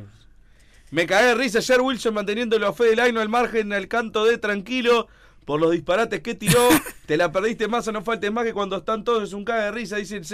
Me 0.91 1.07
cagué 1.07 1.29
de 1.29 1.33
risa 1.33 1.57
ayer 1.57 1.81
Wilson 1.81 2.13
manteniendo 2.13 2.59
la 2.59 2.71
fe 2.71 2.83
del 2.83 2.99
Aino 2.99 3.19
al 3.19 3.27
margen 3.27 3.73
al 3.73 3.87
canto 3.87 4.25
de 4.25 4.37
tranquilo 4.37 5.07
por 5.43 5.59
los 5.59 5.71
disparates 5.71 6.21
que 6.21 6.35
tiró. 6.35 6.69
Te 7.07 7.17
la 7.17 7.31
perdiste 7.31 7.67
más 7.67 7.87
o 7.87 7.91
no 7.91 8.03
faltes 8.03 8.31
más 8.31 8.45
que 8.45 8.53
cuando 8.53 8.77
están 8.77 9.03
todos 9.03 9.23
es 9.23 9.33
un 9.33 9.43
cague 9.43 9.63
de 9.63 9.71
risa, 9.71 9.95
dice 9.95 10.17
el 10.17 10.25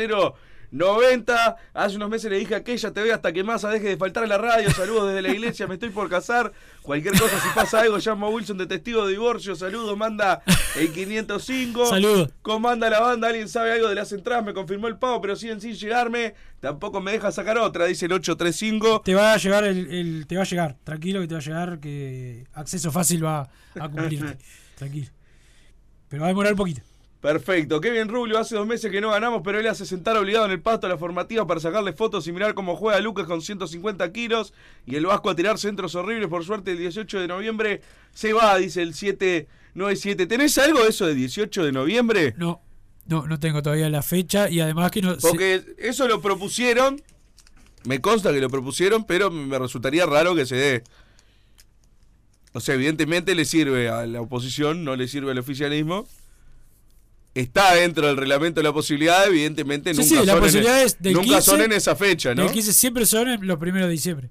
090. 0.72 1.56
Hace 1.74 1.96
unos 1.96 2.10
meses 2.10 2.30
le 2.32 2.38
dije 2.38 2.54
a 2.56 2.58
aquella 2.60 2.92
te 2.92 3.02
ve 3.02 3.12
hasta 3.14 3.32
que 3.34 3.44
Massa 3.44 3.70
deje 3.70 3.88
de 3.90 3.98
faltar 3.98 4.24
a 4.24 4.28
la 4.28 4.38
radio. 4.38 4.70
Saludos 4.72 5.08
desde 5.08 5.22
la 5.22 5.30
iglesia, 5.30 5.68
me 5.68 5.76
estoy 5.76 5.90
por 5.90 6.10
casar. 6.10 6.52
Cualquier 6.82 7.20
cosa, 7.20 7.40
si 7.40 7.48
pasa 7.54 7.82
algo, 7.82 7.98
llama 8.00 8.28
a 8.28 8.30
Wilson 8.30 8.58
de 8.58 8.66
testigo 8.68 9.06
de 9.06 9.12
divorcio. 9.14 9.56
Saludos, 9.56 9.96
manda 9.98 10.42
el 10.76 10.92
505. 10.92 11.86
Saludos. 11.88 12.30
Comanda 12.42 12.90
la 12.90 13.00
banda, 13.00 13.28
alguien 13.28 13.48
sabe 13.50 13.72
algo 13.74 13.88
de 13.90 13.96
las 13.96 14.12
entradas, 14.12 14.46
me 14.46 14.54
confirmó 14.54 14.88
el 14.88 14.98
pago, 14.98 15.22
pero 15.22 15.36
siguen 15.36 15.62
sin 15.62 15.74
llegarme. 15.74 16.34
Tampoco 16.60 17.00
me 17.00 17.12
deja 17.12 17.32
sacar 17.32 17.58
otra, 17.58 17.86
dice 17.86 18.06
el 18.08 18.14
835. 18.14 19.02
Te 19.06 19.16
va 19.16 19.34
a 19.34 19.38
llegar 19.38 19.64
el, 19.64 19.92
el- 19.94 20.28
te 20.28 20.36
va 20.36 20.42
a 20.42 20.46
llegar, 20.46 20.78
tranquilo 20.84 21.22
que 21.22 21.28
te 21.28 21.34
va 21.36 21.40
a 21.40 21.44
llegar, 21.44 21.80
que 21.80 22.46
acceso 22.54 22.92
fácil 22.92 23.24
va 23.24 23.50
a 23.80 23.90
cumplirte. 23.90 24.38
tranquilo. 24.76 25.08
Pero 26.10 26.22
va 26.22 26.28
a 26.28 26.30
demorar 26.30 26.54
un 26.54 26.58
poquito. 26.58 26.82
Perfecto, 27.22 27.82
Kevin 27.82 28.08
Rubio 28.08 28.40
hace 28.40 28.56
dos 28.56 28.66
meses 28.66 28.90
que 28.90 29.02
no 29.02 29.10
ganamos, 29.12 29.42
pero 29.44 29.60
él 29.60 29.68
hace 29.68 29.86
sentar 29.86 30.16
obligado 30.16 30.46
en 30.46 30.52
el 30.52 30.62
pasto 30.62 30.88
a 30.88 30.90
la 30.90 30.98
formativa 30.98 31.46
para 31.46 31.60
sacarle 31.60 31.92
fotos 31.92 32.26
y 32.28 32.32
mirar 32.32 32.54
cómo 32.54 32.78
juega 32.78 32.98
Lucas 33.02 33.28
con 33.28 33.42
150 33.42 34.10
kilos 34.14 34.54
y 34.86 34.96
el 34.96 35.06
Vasco 35.06 35.30
a 35.30 35.36
tirar 35.36 35.58
centros 35.58 35.96
horribles. 35.96 36.30
Por 36.30 36.46
suerte, 36.46 36.72
el 36.72 36.78
18 36.78 37.20
de 37.20 37.28
noviembre 37.28 37.82
se 38.14 38.32
va, 38.32 38.56
dice 38.58 38.82
el 38.82 38.94
797. 38.94 40.28
¿Tenés 40.28 40.58
algo 40.60 40.82
de 40.84 40.90
eso 40.90 41.06
de 41.08 41.14
18 41.14 41.66
de 41.66 41.72
noviembre? 41.74 42.34
No, 42.38 42.62
no, 43.06 43.28
no 43.28 43.38
tengo 43.38 43.62
todavía 43.62 43.90
la 43.90 44.02
fecha 44.02 44.50
y 44.50 44.62
además 44.62 44.90
que 44.90 45.02
no. 45.02 45.14
se- 45.20 45.28
Porque 45.28 45.62
eso 45.78 46.08
lo 46.08 46.22
propusieron, 46.22 47.02
me 47.84 48.00
consta 48.00 48.32
que 48.32 48.40
lo 48.40 48.50
propusieron, 48.50 49.04
pero 49.04 49.30
me 49.30 49.60
resultaría 49.60 50.06
raro 50.06 50.36
que 50.36 50.46
se 50.46 50.56
dé. 50.56 50.84
O 52.54 52.62
sea, 52.62 52.76
evidentemente 52.76 53.36
le 53.36 53.44
sirve 53.44 53.90
a 53.90 54.06
la 54.06 54.22
oposición, 54.22 54.86
no 54.86 54.96
le 54.96 55.10
sirve 55.10 55.32
al 55.32 55.38
oficialismo. 55.38 56.08
Está 57.36 57.76
dentro 57.76 58.08
del 58.08 58.18
reglamento 58.18 58.62
la 58.62 58.74
posibilidad, 58.74 59.26
evidentemente 59.28 59.94
Sí, 59.94 60.00
nunca, 60.02 60.10
sí, 60.10 60.16
la 60.16 60.22
son, 60.26 60.36
en, 60.36 60.40
posibilidad 60.44 60.82
es 60.84 61.00
del 61.02 61.14
nunca 61.14 61.26
15, 61.28 61.42
son 61.42 61.62
en 61.62 61.72
esa 61.74 61.96
fecha, 61.96 62.34
¿no? 62.36 62.44
del 62.44 62.52
15 62.52 62.74
siempre 62.74 63.06
son 63.06 63.28
en 63.30 63.46
los 63.48 63.60
primeros 63.60 63.88
de 63.88 63.92
diciembre. 63.94 64.30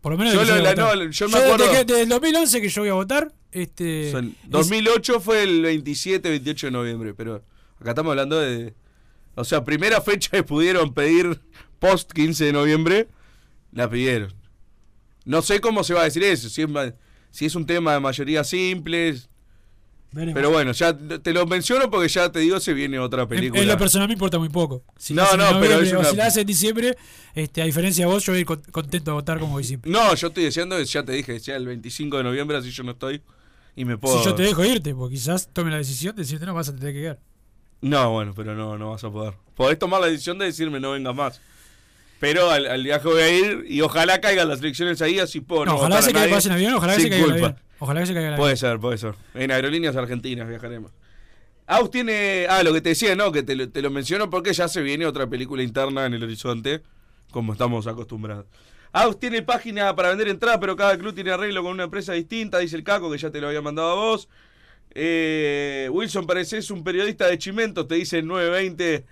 Por 0.00 0.12
lo 0.12 0.18
menos 0.18 0.34
Yo 0.34 0.44
lo- 0.44 0.56
la- 0.60 0.74
no, 0.74 1.10
yo 1.10 1.28
me 1.28 1.38
desde 1.38 1.52
acuerdo- 1.52 1.70
que- 1.70 1.84
desde 1.84 2.02
el 2.02 2.08
2011 2.08 2.60
que 2.60 2.68
yo 2.68 2.80
voy 2.82 2.88
a 2.90 2.94
votar, 2.94 3.32
este. 3.52 4.10
Son- 4.10 4.28
es- 4.42 4.50
2008 4.50 5.20
fue 5.20 5.42
el 5.44 5.62
27, 5.62 6.28
28 6.30 6.66
de 6.68 6.70
noviembre, 6.72 7.14
pero 7.14 7.44
acá 7.78 7.90
estamos 7.90 8.10
hablando 8.10 8.40
de... 8.40 8.74
O 9.34 9.44
sea, 9.44 9.62
primera 9.64 10.00
fecha 10.00 10.30
que 10.30 10.42
pudieron 10.42 10.92
pedir 10.92 11.40
post 11.78 12.10
15 12.12 12.46
de 12.46 12.52
noviembre, 12.52 13.08
la 13.72 13.88
pidieron. 13.88 14.34
No 15.24 15.40
sé 15.42 15.60
cómo 15.60 15.84
se 15.84 15.94
va 15.94 16.00
a 16.00 16.04
decir 16.04 16.24
eso, 16.24 16.48
si 16.48 16.62
es, 16.62 16.68
ma- 16.68 16.92
si 17.30 17.44
es 17.46 17.54
un 17.54 17.64
tema 17.64 17.92
de 17.94 18.00
mayoría 18.00 18.42
simple, 18.42 19.14
veremos. 20.12 20.34
pero 20.34 20.50
bueno, 20.50 20.72
ya 20.72 20.96
te 20.96 21.32
lo 21.32 21.46
menciono 21.46 21.90
porque 21.90 22.08
ya 22.08 22.30
te 22.30 22.38
digo, 22.40 22.60
se 22.60 22.72
viene 22.74 22.98
otra 22.98 23.22
En, 23.22 23.28
película. 23.28 23.62
en 23.62 23.68
lo 23.68 23.76
personal 23.78 24.06
me 24.08 24.14
importa 24.14 24.38
muy 24.38 24.48
poco. 24.48 24.82
Si 24.96 25.14
No, 25.14 25.30
en 25.32 25.38
no, 25.38 25.60
pero 25.60 25.80
es 25.80 25.92
una- 25.92 26.04
si 26.04 26.16
la 26.16 26.26
hacen 26.26 26.42
en 26.42 26.46
diciembre, 26.46 26.96
este, 27.34 27.62
a 27.62 27.64
diferencia 27.64 28.06
de 28.06 28.12
vos, 28.12 28.24
yo 28.24 28.32
voy 28.32 28.38
a 28.38 28.40
ir 28.40 28.46
con- 28.46 28.62
contento 28.70 29.10
a 29.10 29.14
votar 29.14 29.38
como 29.38 29.52
voy 29.52 29.64
siempre. 29.64 29.90
No, 29.90 30.14
yo 30.14 30.28
estoy 30.28 30.44
diciendo, 30.44 30.80
ya 30.80 31.02
te 31.02 31.12
dije, 31.12 31.40
sea 31.40 31.56
el 31.56 31.66
25 31.66 32.18
de 32.18 32.24
noviembre, 32.24 32.56
así 32.56 32.70
yo 32.70 32.82
no 32.82 32.92
estoy 32.92 33.22
y 33.74 33.84
me 33.84 33.96
puedo... 33.98 34.18
Si 34.18 34.24
yo 34.24 34.34
te 34.34 34.42
dejo 34.42 34.64
irte, 34.64 34.94
porque 34.94 35.14
quizás 35.14 35.48
tome 35.52 35.70
la 35.70 35.78
decisión 35.78 36.14
de 36.14 36.22
decirte 36.22 36.46
no 36.46 36.54
vas 36.54 36.68
a 36.68 36.74
tener 36.76 36.92
que 36.94 37.00
quedar. 37.00 37.18
No, 37.80 38.10
bueno, 38.12 38.32
pero 38.36 38.54
no, 38.54 38.78
no 38.78 38.90
vas 38.90 39.02
a 39.02 39.10
poder. 39.10 39.34
Podés 39.56 39.78
tomar 39.78 40.00
la 40.00 40.06
decisión 40.06 40.38
de 40.38 40.44
decirme 40.46 40.78
no 40.78 40.92
vengas 40.92 41.14
más. 41.14 41.40
Pero 42.20 42.48
al, 42.50 42.66
al 42.66 42.84
viaje 42.84 43.08
voy 43.08 43.20
a 43.20 43.28
ir 43.36 43.64
y 43.68 43.80
ojalá 43.80 44.20
caigan 44.20 44.48
las 44.48 44.60
elecciones 44.60 45.02
ahí, 45.02 45.18
así 45.18 45.40
puedo 45.40 45.64
No, 45.64 45.72
no 45.72 45.78
ojalá 45.78 45.96
se 46.00 46.10
a 46.10 46.12
caiga 46.12 46.20
nadie 46.20 46.34
pase 46.34 46.48
en 46.48 46.54
avión, 46.54 46.74
ojalá 46.74 46.94
que 46.94 47.02
se 47.02 47.08
caiga 47.10 47.24
el 47.24 47.30
culpa. 47.32 47.46
avión. 47.48 47.62
Ojalá 47.82 48.00
que 48.00 48.06
se 48.06 48.14
caiga 48.14 48.28
el 48.28 48.36
Puede 48.36 48.56
ser, 48.56 48.78
puede 48.78 48.96
ser. 48.96 49.16
En 49.34 49.50
aerolíneas 49.50 49.96
argentinas 49.96 50.48
viajaremos. 50.48 50.92
Aus 51.66 51.90
tiene. 51.90 52.46
Ah, 52.48 52.62
lo 52.62 52.72
que 52.72 52.80
te 52.80 52.90
decía, 52.90 53.16
¿no? 53.16 53.32
Que 53.32 53.42
te 53.42 53.56
lo, 53.56 53.68
te 53.68 53.82
lo 53.82 53.90
menciono 53.90 54.30
porque 54.30 54.52
ya 54.52 54.68
se 54.68 54.82
viene 54.82 55.04
otra 55.04 55.26
película 55.26 55.64
interna 55.64 56.06
en 56.06 56.14
el 56.14 56.22
horizonte, 56.22 56.82
como 57.32 57.54
estamos 57.54 57.88
acostumbrados. 57.88 58.46
Aus 58.92 59.18
tiene 59.18 59.42
página 59.42 59.96
para 59.96 60.10
vender 60.10 60.28
entradas, 60.28 60.58
pero 60.60 60.76
cada 60.76 60.96
club 60.96 61.12
tiene 61.12 61.32
arreglo 61.32 61.60
con 61.64 61.72
una 61.72 61.82
empresa 61.82 62.12
distinta, 62.12 62.60
dice 62.60 62.76
el 62.76 62.84
Caco, 62.84 63.10
que 63.10 63.18
ya 63.18 63.30
te 63.30 63.40
lo 63.40 63.48
había 63.48 63.62
mandado 63.62 63.90
a 63.90 63.94
vos. 63.96 64.28
Eh, 64.94 65.88
Wilson 65.90 66.24
pareces 66.24 66.70
un 66.70 66.84
periodista 66.84 67.26
de 67.26 67.36
Chimentos, 67.36 67.88
te 67.88 67.96
dice 67.96 68.20
el 68.20 68.26
920. 68.28 69.04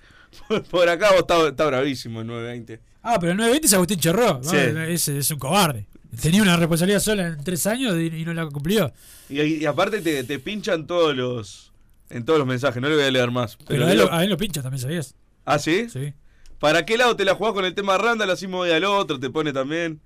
Por 0.70 0.88
acá 0.88 1.08
vos 1.10 1.22
está, 1.22 1.48
está 1.48 1.66
bravísimo 1.66 2.20
el 2.20 2.28
920. 2.28 2.78
Ah, 3.02 3.16
pero 3.18 3.32
el 3.32 3.38
920 3.38 3.66
es 3.66 3.74
Agustín 3.74 3.98
Cherró. 3.98 4.34
¿no? 4.34 4.44
Sí. 4.44 4.56
Ese 4.56 5.18
es 5.18 5.28
un 5.32 5.40
cobarde. 5.40 5.88
Tenía 6.20 6.42
una 6.42 6.56
responsabilidad 6.56 7.00
sola 7.00 7.28
en 7.28 7.44
tres 7.44 7.66
años 7.66 7.94
y, 7.98 8.24
no 8.24 8.32
la 8.34 8.46
cumplió. 8.46 8.92
Y, 9.28 9.40
y 9.40 9.64
aparte 9.66 10.00
te, 10.00 10.24
te 10.24 10.38
pinchan 10.38 10.86
todos 10.86 11.14
los. 11.16 11.72
En 12.08 12.24
todos 12.24 12.38
los 12.40 12.48
mensajes, 12.48 12.82
no 12.82 12.88
le 12.88 12.96
voy 12.96 13.04
a 13.04 13.10
leer 13.10 13.30
más. 13.30 13.56
Pero, 13.68 13.86
a, 13.86 13.92
él, 13.92 13.98
lo- 13.98 14.12
a 14.12 14.24
él 14.24 14.30
lo 14.30 14.36
pincha 14.36 14.62
también, 14.62 14.80
¿sabías? 14.80 15.14
¿Ah, 15.44 15.58
sí? 15.60 15.88
Sí. 15.88 16.12
¿Para 16.58 16.84
qué 16.84 16.96
lado 16.98 17.14
te 17.14 17.24
la 17.24 17.34
jugás 17.36 17.52
con 17.54 17.64
el 17.64 17.74
tema 17.74 17.96
Randall? 17.98 18.30
Así 18.30 18.48
me 18.48 18.54
voy 18.56 18.70
al 18.70 18.82
otro, 18.84 19.20
te 19.20 19.30
pone 19.30 19.52
también. 19.52 20.00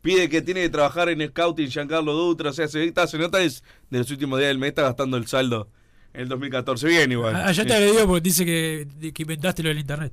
Pide 0.00 0.28
que 0.28 0.40
tiene 0.40 0.60
que 0.62 0.68
trabajar 0.68 1.08
en 1.08 1.26
Scouting 1.28 1.68
Giancarlo 1.68 2.12
Dutra. 2.12 2.50
O 2.50 2.52
sea, 2.52 2.68
se, 2.68 2.84
está- 2.84 3.08
se 3.08 3.18
nota 3.18 3.40
es 3.42 3.64
de 3.90 3.98
los 3.98 4.10
últimos 4.12 4.38
días 4.38 4.48
del 4.50 4.58
mes 4.58 4.68
está 4.68 4.82
gastando 4.82 5.16
el 5.16 5.26
saldo 5.26 5.68
en 6.14 6.20
el 6.22 6.28
2014. 6.28 6.86
Bien, 6.86 7.10
igual. 7.10 7.34
Allá 7.34 7.64
te 7.66 7.74
agredió 7.74 8.06
porque 8.06 8.20
dice 8.20 8.46
que, 8.46 8.86
que 9.12 9.22
inventaste 9.22 9.64
lo 9.64 9.70
del 9.70 9.80
internet. 9.80 10.12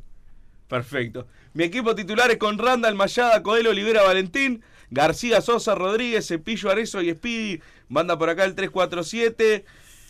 Perfecto. 0.67 1.27
Mi 1.53 1.65
equipo 1.65 1.93
titular 1.93 2.31
es 2.31 2.37
con 2.37 2.57
Randall, 2.57 2.95
Mayada, 2.95 3.43
Coelho, 3.43 3.69
Olivera, 3.69 4.01
Valentín, 4.01 4.63
García, 4.91 5.41
Sosa, 5.41 5.75
Rodríguez, 5.75 6.27
Cepillo, 6.27 6.69
Arezo 6.69 7.01
y 7.01 7.11
Speedy. 7.11 7.61
Manda 7.89 8.17
por 8.17 8.29
acá 8.29 8.45
el 8.45 8.55
347. 8.55 9.65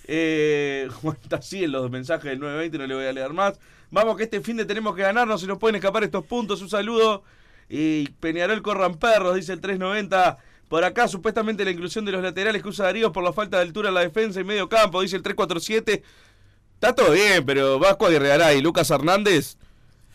Eh, 0.07 0.87
está 1.23 1.37
así 1.37 1.63
en 1.63 1.71
los 1.71 1.89
mensajes 1.89 2.25
del 2.25 2.39
920, 2.39 2.77
no 2.77 2.87
le 2.87 2.95
voy 2.95 3.05
a 3.05 3.13
leer 3.13 3.33
más. 3.33 3.59
Vamos 3.91 4.17
que 4.17 4.23
este 4.23 4.41
fin 4.41 4.57
de 4.57 4.65
tenemos 4.65 4.95
que 4.95 5.01
ganar, 5.03 5.27
no 5.27 5.37
se 5.37 5.47
nos 5.47 5.57
pueden 5.57 5.75
escapar 5.75 6.03
estos 6.03 6.25
puntos. 6.25 6.61
Un 6.61 6.69
saludo. 6.69 7.23
Y 7.69 8.07
Peñarol 8.19 8.61
corran 8.61 8.95
perros, 8.95 9.35
dice 9.35 9.53
el 9.53 9.61
390. 9.61 10.37
Por 10.67 10.83
acá, 10.83 11.07
supuestamente 11.07 11.63
la 11.63 11.71
inclusión 11.71 12.05
de 12.05 12.11
los 12.11 12.21
laterales 12.23 12.61
que 12.61 12.69
usa 12.69 12.85
Darío 12.85 13.11
por 13.11 13.23
la 13.23 13.33
falta 13.33 13.57
de 13.57 13.63
altura 13.63 13.89
en 13.89 13.95
la 13.95 14.01
defensa 14.01 14.39
y 14.39 14.43
medio 14.43 14.67
campo, 14.67 15.01
dice 15.01 15.15
el 15.15 15.21
347. 15.23 16.03
Está 16.73 16.93
todo 16.93 17.11
bien, 17.11 17.45
pero 17.45 17.79
Vasco 17.79 18.07
Aguirre 18.07 18.55
y 18.57 18.61
Lucas 18.61 18.89
Hernández 18.89 19.57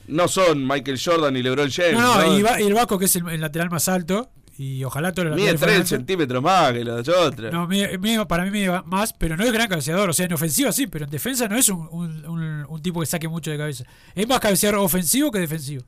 no 0.06 0.28
son 0.28 0.66
Michael 0.66 1.00
Jordan 1.02 1.36
y 1.36 1.42
LeBron 1.42 1.70
James. 1.70 1.92
No, 1.94 2.16
no, 2.16 2.22
¿no? 2.26 2.38
y, 2.38 2.42
va- 2.42 2.60
y 2.60 2.66
el 2.66 2.74
Vasco, 2.74 2.98
que 2.98 3.04
es 3.06 3.16
el, 3.16 3.28
el 3.28 3.40
lateral 3.40 3.70
más 3.70 3.88
alto, 3.88 4.28
y 4.62 4.84
ojalá 4.84 5.12
todos 5.12 5.28
los 5.30 5.36
Mide 5.36 5.52
laterales 5.52 5.60
fueran 5.60 5.74
3 5.76 5.92
altos. 5.92 5.98
centímetros 6.06 6.42
más 6.42 6.72
que 6.72 6.84
los 6.84 7.08
otros. 7.08 7.52
No, 7.52 7.66
mide- 7.66 7.96
mide- 7.98 8.26
para 8.26 8.44
mí 8.44 8.50
mide 8.50 8.82
más, 8.84 9.12
pero 9.14 9.36
no 9.36 9.44
es 9.44 9.52
gran 9.52 9.68
cabeceador. 9.68 10.10
O 10.10 10.12
sea, 10.12 10.26
en 10.26 10.32
ofensiva 10.34 10.70
sí, 10.72 10.86
pero 10.86 11.06
en 11.06 11.10
defensa 11.10 11.48
no 11.48 11.56
es 11.56 11.68
un, 11.70 11.88
un- 11.90 12.26
un- 12.26 12.66
un 12.68 12.82
tipo 12.82 13.00
que 13.00 13.06
saque 13.06 13.26
mucho 13.28 13.50
de 13.50 13.56
cabeza. 13.56 13.84
Es 14.14 14.28
más 14.28 14.38
cabeceador 14.40 14.80
ofensivo 14.80 15.30
que 15.30 15.38
defensivo. 15.38 15.84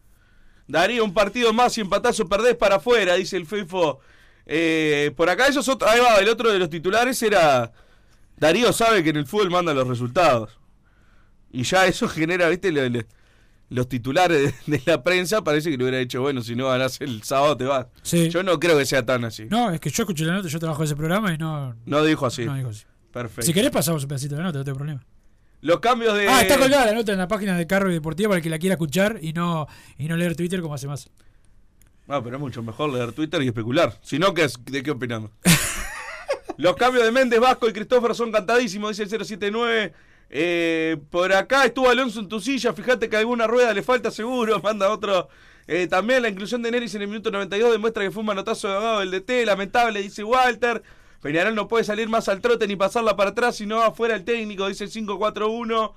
Darío, 0.66 1.04
un 1.04 1.12
partido 1.12 1.52
más 1.52 1.76
y 1.76 1.82
empatazo 1.82 2.26
perdés 2.28 2.56
para 2.56 2.76
afuera, 2.76 3.14
dice 3.16 3.36
el 3.36 3.44
FIFO. 3.46 4.00
Eh, 4.46 5.12
por 5.16 5.28
acá, 5.28 5.48
esos 5.48 5.68
otros. 5.68 5.90
Ahí 5.90 6.00
va, 6.00 6.16
el 6.16 6.28
otro 6.28 6.50
de 6.50 6.58
los 6.58 6.70
titulares 6.70 7.22
era. 7.22 7.72
Darío 8.38 8.72
sabe 8.72 9.02
que 9.04 9.10
en 9.10 9.16
el 9.16 9.26
fútbol 9.26 9.50
manda 9.50 9.74
los 9.74 9.86
resultados. 9.86 10.58
Y 11.52 11.64
ya 11.64 11.86
eso 11.86 12.08
genera, 12.08 12.48
viste, 12.48 12.72
Lo- 12.72 12.88
lo- 12.88 13.02
los 13.72 13.88
titulares 13.88 14.54
de, 14.66 14.78
de 14.78 14.82
la 14.86 15.02
prensa. 15.02 15.42
Parece 15.42 15.70
que 15.70 15.76
le 15.76 15.84
hubiera 15.84 15.98
dicho, 15.98 16.20
bueno, 16.20 16.42
si 16.42 16.54
no 16.54 16.68
ganás 16.68 17.00
el 17.00 17.22
sábado 17.22 17.56
te 17.56 17.64
vas. 17.64 17.86
Sí. 18.02 18.28
Yo 18.30 18.42
no 18.42 18.58
creo 18.60 18.78
que 18.78 18.86
sea 18.86 19.04
tan 19.04 19.24
así. 19.24 19.46
No, 19.50 19.70
es 19.70 19.80
que 19.80 19.90
yo 19.90 20.02
escuché 20.02 20.24
la 20.24 20.34
nota, 20.34 20.48
yo 20.48 20.58
trabajo 20.58 20.82
en 20.82 20.86
ese 20.86 20.96
programa 20.96 21.32
y 21.34 21.38
no, 21.38 21.74
No 21.86 22.04
dijo 22.04 22.26
así. 22.26 22.44
no 22.44 22.54
digo 22.54 22.70
así. 22.70 22.84
Perfecto. 23.12 23.42
Si 23.42 23.52
querés 23.52 23.70
pasamos 23.70 24.02
un 24.04 24.08
pedacito 24.08 24.34
de 24.36 24.40
la 24.40 24.46
nota, 24.48 24.58
no 24.58 24.64
tengo 24.64 24.78
problema. 24.78 25.04
Los 25.60 25.80
cambios 25.80 26.16
de. 26.16 26.28
Ah, 26.28 26.40
está 26.42 26.58
colgada 26.58 26.86
la 26.86 26.92
nota 26.94 27.12
en 27.12 27.18
la 27.18 27.28
página 27.28 27.56
de 27.56 27.66
Carro 27.66 27.90
y 27.90 27.94
Deportiva 27.94 28.30
para 28.30 28.38
el 28.38 28.42
que 28.42 28.50
la 28.50 28.58
quiera 28.58 28.74
escuchar 28.74 29.18
y 29.22 29.32
no, 29.32 29.68
y 29.98 30.08
no 30.08 30.16
leer 30.16 30.34
Twitter 30.34 30.60
como 30.60 30.74
hace 30.74 30.88
más. 30.88 31.08
Ah, 32.08 32.20
pero 32.22 32.36
es 32.36 32.40
mucho 32.40 32.62
mejor 32.62 32.92
leer 32.92 33.12
Twitter 33.12 33.40
y 33.42 33.46
especular. 33.48 33.96
Si 34.02 34.18
no, 34.18 34.34
¿qué 34.34 34.48
¿de 34.64 34.82
qué 34.82 34.90
opinamos? 34.90 35.30
Los 36.56 36.74
cambios 36.76 37.04
de 37.04 37.12
Méndez, 37.12 37.38
Vasco 37.40 37.68
y 37.68 37.72
Cristófero 37.72 38.12
son 38.14 38.32
cantadísimos, 38.32 38.96
dice 38.96 39.04
el 39.04 39.24
079. 39.24 39.92
Eh, 40.34 40.96
por 41.10 41.30
acá 41.34 41.66
estuvo 41.66 41.90
Alonso 41.90 42.18
en 42.20 42.28
tu 42.28 42.40
silla, 42.40 42.72
fíjate 42.72 43.10
que 43.10 43.16
alguna 43.18 43.46
rueda 43.46 43.74
le 43.74 43.82
falta 43.82 44.10
seguro, 44.10 44.60
manda 44.62 44.90
otro. 44.90 45.28
Eh, 45.68 45.86
también 45.86 46.22
la 46.22 46.30
inclusión 46.30 46.62
de 46.62 46.70
Neris 46.70 46.94
en 46.94 47.02
el 47.02 47.08
minuto 47.08 47.30
92 47.30 47.70
demuestra 47.70 48.02
que 48.02 48.10
fue 48.10 48.20
un 48.20 48.26
manotazo 48.26 48.66
de 48.66 48.74
ahogado 48.74 49.00
del 49.00 49.10
DT, 49.10 49.44
lamentable, 49.44 50.00
dice 50.00 50.24
Walter. 50.24 50.82
Peñarol 51.20 51.54
no 51.54 51.68
puede 51.68 51.84
salir 51.84 52.08
más 52.08 52.28
al 52.28 52.40
trote 52.40 52.66
ni 52.66 52.76
pasarla 52.76 53.14
para 53.14 53.30
atrás, 53.30 53.56
sino 53.56 53.82
afuera 53.82 54.16
el 54.16 54.24
técnico, 54.24 54.66
dice 54.66 54.84
el 54.84 54.90
541. 54.90 55.94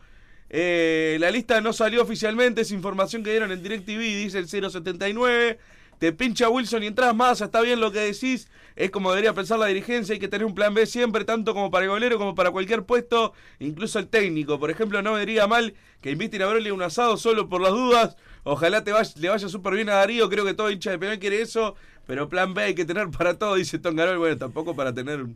Eh, 0.49 1.17
la 1.19 1.31
lista 1.31 1.61
no 1.61 1.73
salió 1.73 2.03
oficialmente, 2.03 2.61
es 2.61 2.71
información 2.71 3.23
que 3.23 3.31
dieron 3.31 3.51
en 3.51 3.63
DirecTV, 3.63 3.99
dice 3.99 4.37
el 4.37 4.47
079. 4.47 5.57
Te 5.99 6.11
pincha 6.11 6.49
Wilson 6.49 6.83
y 6.83 6.87
entras 6.87 7.15
más, 7.15 7.41
está 7.41 7.61
bien 7.61 7.79
lo 7.79 7.91
que 7.91 7.99
decís. 7.99 8.47
Es 8.75 8.91
como 8.91 9.11
debería 9.11 9.33
pensar 9.33 9.57
la 9.57 9.67
dirigencia, 9.67 10.13
hay 10.13 10.19
que 10.19 10.27
tener 10.27 10.45
un 10.45 10.53
plan 10.53 10.73
B 10.73 10.85
siempre, 10.85 11.23
tanto 11.23 11.53
como 11.53 11.71
para 11.71 11.85
el 11.85 11.91
golero 11.91 12.17
como 12.17 12.35
para 12.35 12.51
cualquier 12.51 12.83
puesto, 12.83 13.31
incluso 13.59 13.99
el 13.99 14.07
técnico. 14.07 14.59
Por 14.59 14.69
ejemplo, 14.69 15.01
no 15.01 15.13
me 15.13 15.19
diría 15.21 15.47
mal 15.47 15.73
que 16.01 16.11
inviten 16.11 16.41
a 16.41 16.47
Broly 16.47 16.69
a 16.69 16.73
un 16.73 16.81
asado 16.81 17.15
solo 17.15 17.47
por 17.47 17.61
las 17.61 17.71
dudas. 17.71 18.17
Ojalá 18.43 18.83
te 18.83 18.91
vaya- 18.91 19.13
le 19.17 19.29
vaya 19.29 19.47
súper 19.47 19.73
bien 19.75 19.89
a 19.89 19.93
Darío, 19.95 20.29
creo 20.29 20.43
que 20.43 20.53
todo 20.53 20.69
hincha 20.69 20.91
de 20.91 20.99
penal 20.99 21.19
quiere 21.19 21.41
eso. 21.41 21.75
Pero 22.05 22.27
plan 22.29 22.53
B 22.53 22.61
hay 22.63 22.75
que 22.75 22.83
tener 22.85 23.09
para 23.09 23.39
todo, 23.39 23.55
dice 23.55 23.79
Tongarol. 23.79 24.17
Bueno, 24.17 24.37
tampoco 24.37 24.75
para 24.75 24.93
tener 24.93 25.21
un- 25.23 25.35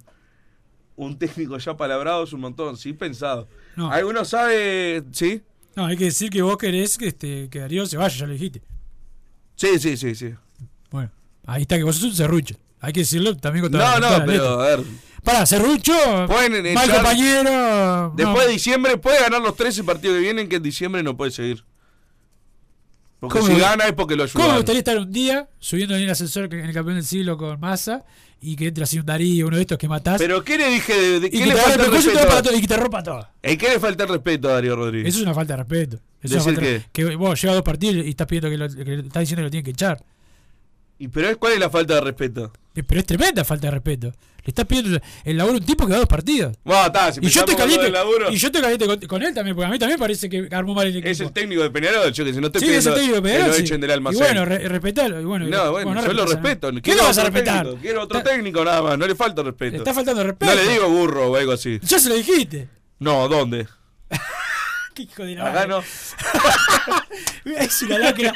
un 0.98 1.17
técnico 1.17 1.58
ya 1.58 1.78
palabrado 1.78 2.26
es 2.26 2.34
un 2.34 2.41
montón, 2.41 2.76
sí 2.76 2.91
pensado. 2.91 3.48
No. 3.78 3.89
¿Alguno 3.89 4.26
sabe? 4.26 5.02
¿Sí? 5.13 5.41
No, 5.78 5.86
hay 5.86 5.95
que 5.95 6.04
decir 6.06 6.30
que 6.30 6.41
vos 6.41 6.58
querés 6.58 6.98
que, 6.98 7.08
este, 7.08 7.48
que 7.50 7.60
Darío 7.60 7.86
se 7.86 7.95
vaya, 7.95 8.13
ya 8.13 8.26
lo 8.28 8.34
dijiste. 8.34 8.62
Sí, 9.56 9.80
sí, 9.80 9.95
sí, 9.98 10.13
sí. 10.13 10.34
Ahí 11.51 11.63
está 11.63 11.77
que 11.77 11.83
vos 11.83 11.95
sos 11.95 12.05
un 12.05 12.15
serrucho. 12.15 12.55
Hay 12.81 12.93
que 12.93 13.01
decirlo 13.01 13.35
también 13.38 13.63
con 13.63 13.71
toda 13.71 13.99
No, 13.99 14.09
no, 14.19 14.25
pero 14.25 14.31
letra. 14.31 14.53
a 14.53 14.57
ver. 14.77 14.83
Pará, 15.23 15.45
serrucho, 15.45 15.93
Pueden 16.27 16.73
mal 16.73 16.89
compañero. 16.89 18.13
Después 18.15 18.47
de 18.47 18.53
diciembre 18.53 18.97
puede 18.97 19.19
ganar 19.19 19.41
los 19.41 19.55
13 19.55 19.83
partidos 19.83 20.15
que 20.15 20.21
vienen, 20.21 20.47
que 20.47 20.55
en 20.57 20.63
diciembre 20.63 21.03
no 21.03 21.17
puede 21.17 21.31
seguir. 21.31 21.63
Porque 23.19 23.41
si 23.41 23.53
gana 23.59 23.85
es 23.85 23.93
porque 23.93 24.15
lo 24.15 24.25
¿Cómo 24.29 24.47
me 24.49 24.55
gustaría 24.55 24.79
estar 24.79 24.97
un 24.97 25.12
día 25.12 25.49
subiendo 25.59 25.93
en 25.95 26.03
el 26.03 26.09
ascensor 26.09 26.45
en 26.53 26.65
el 26.65 26.73
campeón 26.73 26.95
del 26.95 27.03
siglo 27.05 27.38
con 27.38 27.59
Massa 27.59 28.05
y 28.39 28.55
que 28.55 28.67
entre 28.67 28.85
así 28.85 28.97
un 28.97 29.05
Darío, 29.05 29.47
uno 29.47 29.57
de 29.57 29.63
estos 29.63 29.77
que 29.77 29.89
matás? 29.89 30.17
Pero 30.19 30.41
¿qué 30.41 30.57
le 30.57 30.69
dije? 30.69 30.93
De, 30.93 31.19
de- 31.19 31.27
y 31.27 31.31
¿Qué 31.31 31.39
que 31.39 31.45
le 31.47 31.55
falta 31.57 31.83
el 31.85 31.91
respeto? 31.91 32.19
rompa 32.19 32.41
todo, 32.41 32.55
y 32.55 32.62
que 32.62 32.67
te 32.67 32.77
rompa 32.77 33.03
todo. 33.03 33.27
¿En 33.43 33.57
qué 33.57 33.69
le 33.71 33.79
falta 33.81 34.03
el 34.03 34.09
respeto 34.09 34.49
a 34.49 34.53
Darío 34.53 34.75
Rodríguez? 34.77 35.09
Eso 35.09 35.17
es 35.17 35.23
una 35.25 35.33
falta 35.33 35.53
de 35.53 35.63
respeto. 35.63 35.95
Eso 36.21 36.38
es 36.38 36.45
¿Decir 36.45 36.59
una 36.59 36.62
falta- 36.69 36.89
que 36.93 37.15
vos 37.17 37.41
llevas 37.41 37.55
dos 37.57 37.63
partidos 37.65 38.05
y 38.05 38.09
estás 38.09 38.25
pidiendo 38.27 38.49
que 38.49 38.57
lo, 38.57 38.69
que 38.85 38.99
estás 39.05 39.19
diciendo 39.19 39.41
que 39.41 39.43
lo 39.43 39.49
tienen 39.51 39.65
que 39.65 39.71
echar. 39.71 40.01
¿Y 40.99 41.07
pero 41.07 41.29
es- 41.29 41.38
cuál 41.38 41.53
es 41.53 41.59
la 41.59 41.69
falta 41.69 41.95
de 41.95 42.01
respeto? 42.01 42.51
Pero 42.73 42.99
es 42.99 43.05
tremenda 43.05 43.43
falta 43.43 43.67
de 43.67 43.71
respeto. 43.71 44.07
Le 44.43 44.51
estás 44.51 44.65
pidiendo 44.65 44.99
el 45.25 45.38
laburo 45.38 45.57
a 45.57 45.59
un 45.59 45.65
tipo 45.65 45.85
que 45.85 45.91
va 45.91 45.99
dos 45.99 46.07
partidos. 46.07 46.55
Bueno, 46.63 46.85
está, 46.85 47.12
si 47.12 47.19
y 47.21 47.27
yo 47.29 47.43
te 47.43 47.55
caliente, 47.55 47.89
laburo, 47.91 48.31
y 48.31 48.38
yo 48.38 48.49
te 48.51 48.62
caliente 48.62 48.85
con, 48.88 48.99
con 49.01 49.21
él 49.21 49.33
también, 49.33 49.53
porque 49.55 49.67
a 49.67 49.69
mí 49.71 49.77
también 49.77 49.99
parece 49.99 50.29
que 50.29 50.47
armó 50.51 50.73
mal 50.73 50.88
el 50.88 50.93
equipo. 50.95 51.09
es 51.09 51.19
el 51.19 51.31
técnico 51.33 51.62
de 51.62 51.69
Peñarol, 51.69 52.12
yo 52.13 52.23
que 52.23 52.33
si 52.33 52.39
no 52.39 52.47
estoy 52.47 52.62
Sí, 52.62 52.69
es 52.73 52.85
el 52.85 52.93
técnico 52.93 53.15
de 53.15 53.21
que 53.21 53.27
Peñarol, 53.27 53.47
lo 53.49 53.53
sí. 53.53 53.62
echen 53.63 53.81
del 53.81 53.91
Y 53.99 54.15
bueno, 54.15 54.45
re- 54.45 54.67
respetalo. 54.69 55.19
Y 55.21 55.25
bueno, 55.25 55.45
no, 55.47 55.71
bueno, 55.71 55.93
no 55.93 56.07
yo 56.07 56.13
lo 56.13 56.25
respeto. 56.25 56.71
¿Qué 56.81 56.95
lo 56.95 57.03
vas 57.03 57.17
a 57.17 57.23
respetar? 57.25 57.63
técnico, 57.65 57.81
Quiero 57.81 58.03
otro 58.03 58.23
técnico 58.23 58.63
nada 58.65 58.81
más, 58.81 58.97
no 58.97 59.07
le 59.07 59.15
falta 59.15 59.43
respeto. 59.43 59.71
Te 59.71 59.77
está 59.77 59.93
faltando 59.93 60.23
respeto. 60.23 60.51
No 60.55 60.62
le 60.62 60.67
digo 60.71 60.89
burro 60.89 61.31
o 61.31 61.35
algo 61.35 61.51
así. 61.51 61.79
Ya 61.83 61.99
se 61.99 62.09
lo 62.09 62.15
dijiste. 62.15 62.69
No, 62.99 63.27
¿dónde? 63.27 63.67
Qué 64.93 65.04
hijo 65.04 65.23
de 65.23 65.36
la 65.36 65.43
Acá 65.43 65.54
madre. 65.54 65.67
no. 65.69 65.82
Es 67.58 67.82
una 67.84 67.97
lacra. 67.99 68.34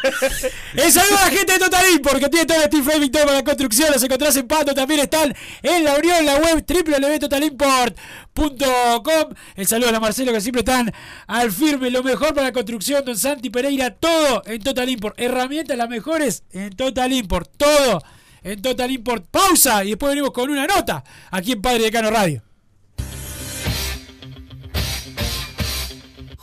Eh, 0.75 0.91
saludo 0.91 1.17
a 1.17 1.25
la 1.25 1.29
gente 1.29 1.51
de 1.53 1.59
Total 1.59 1.85
Import 1.93 2.19
que 2.19 2.29
tiene 2.29 2.45
todo 2.45 2.57
el 2.57 2.63
steel 2.65 2.83
framing 2.83 3.11
todo 3.11 3.25
para 3.25 3.37
la 3.37 3.43
construcción. 3.43 3.91
Los 3.91 4.03
encontrás 4.03 4.35
en 4.37 4.47
Pato. 4.47 4.73
También 4.73 5.01
están 5.01 5.35
en 5.61 5.83
la 5.83 5.95
Unión, 5.95 6.15
en 6.17 6.25
la 6.25 6.35
web 6.37 6.65
www.totalimport.com. 6.67 9.33
El 9.55 9.67
saludo 9.67 9.89
a 9.89 9.91
la 9.91 9.99
Marcelo 9.99 10.31
que 10.31 10.41
siempre 10.41 10.61
están 10.61 10.91
al 11.27 11.51
firme. 11.51 11.89
Lo 11.91 12.01
mejor 12.03 12.29
para 12.33 12.47
la 12.47 12.53
construcción, 12.53 13.03
don 13.05 13.17
Santi 13.17 13.49
Pereira. 13.49 13.91
Todo 13.91 14.41
en 14.45 14.61
Total 14.63 14.89
Import. 14.89 15.19
Herramientas 15.19 15.77
las 15.77 15.89
mejores 15.89 16.43
en 16.51 16.75
Total 16.75 17.11
Import. 17.13 17.49
Todo 17.57 18.01
en 18.43 18.61
Total 18.61 18.89
Import. 18.91 19.25
Pausa 19.29 19.83
y 19.83 19.89
después 19.89 20.09
venimos 20.11 20.31
con 20.31 20.49
una 20.49 20.65
nota 20.65 21.03
aquí 21.31 21.51
en 21.53 21.61
Padre 21.61 21.83
Decano 21.83 22.09
Radio. 22.09 22.41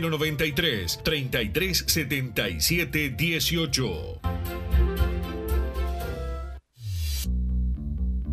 093 0.00 0.98
3377 1.04 3.16
18. 3.16 4.61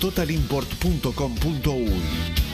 www.totalimport.com.uy. 0.00 2.53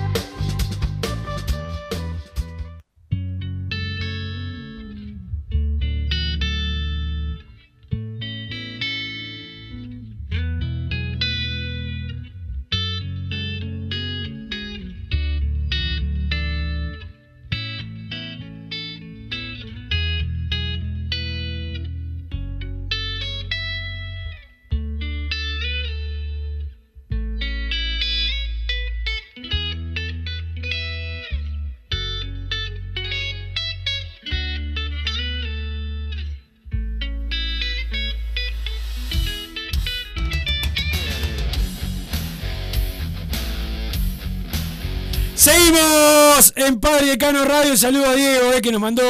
En 46.65 46.79
Padre 46.79 47.07
Decano 47.07 47.45
Radio. 47.45 47.75
Saludo 47.75 48.09
a 48.09 48.15
Diego, 48.15 48.53
eh, 48.53 48.61
que 48.61 48.71
nos 48.71 48.81
mandó 48.81 49.03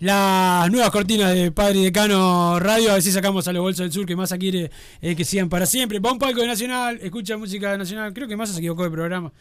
las 0.00 0.70
nuevas 0.70 0.90
cortinas 0.90 1.34
de 1.34 1.52
Padre 1.52 1.80
Decano 1.80 2.58
Radio. 2.58 2.90
A 2.90 2.94
ver 2.94 3.02
si 3.02 3.12
sacamos 3.12 3.46
a 3.46 3.52
los 3.52 3.62
bolsos 3.62 3.84
del 3.84 3.92
sur, 3.92 4.06
que 4.06 4.16
Massa 4.16 4.38
quiere 4.38 4.70
eh, 5.00 5.14
que 5.14 5.24
sigan 5.24 5.48
para 5.48 5.66
siempre. 5.66 5.98
Va 6.00 6.12
un 6.12 6.18
palco 6.18 6.40
de 6.40 6.46
Nacional, 6.46 6.98
escucha 7.02 7.36
música 7.36 7.76
nacional. 7.76 8.12
Creo 8.12 8.26
que 8.26 8.36
Massa 8.36 8.52
se 8.52 8.58
equivocó 8.58 8.84
de 8.84 8.90
programa. 8.90 9.32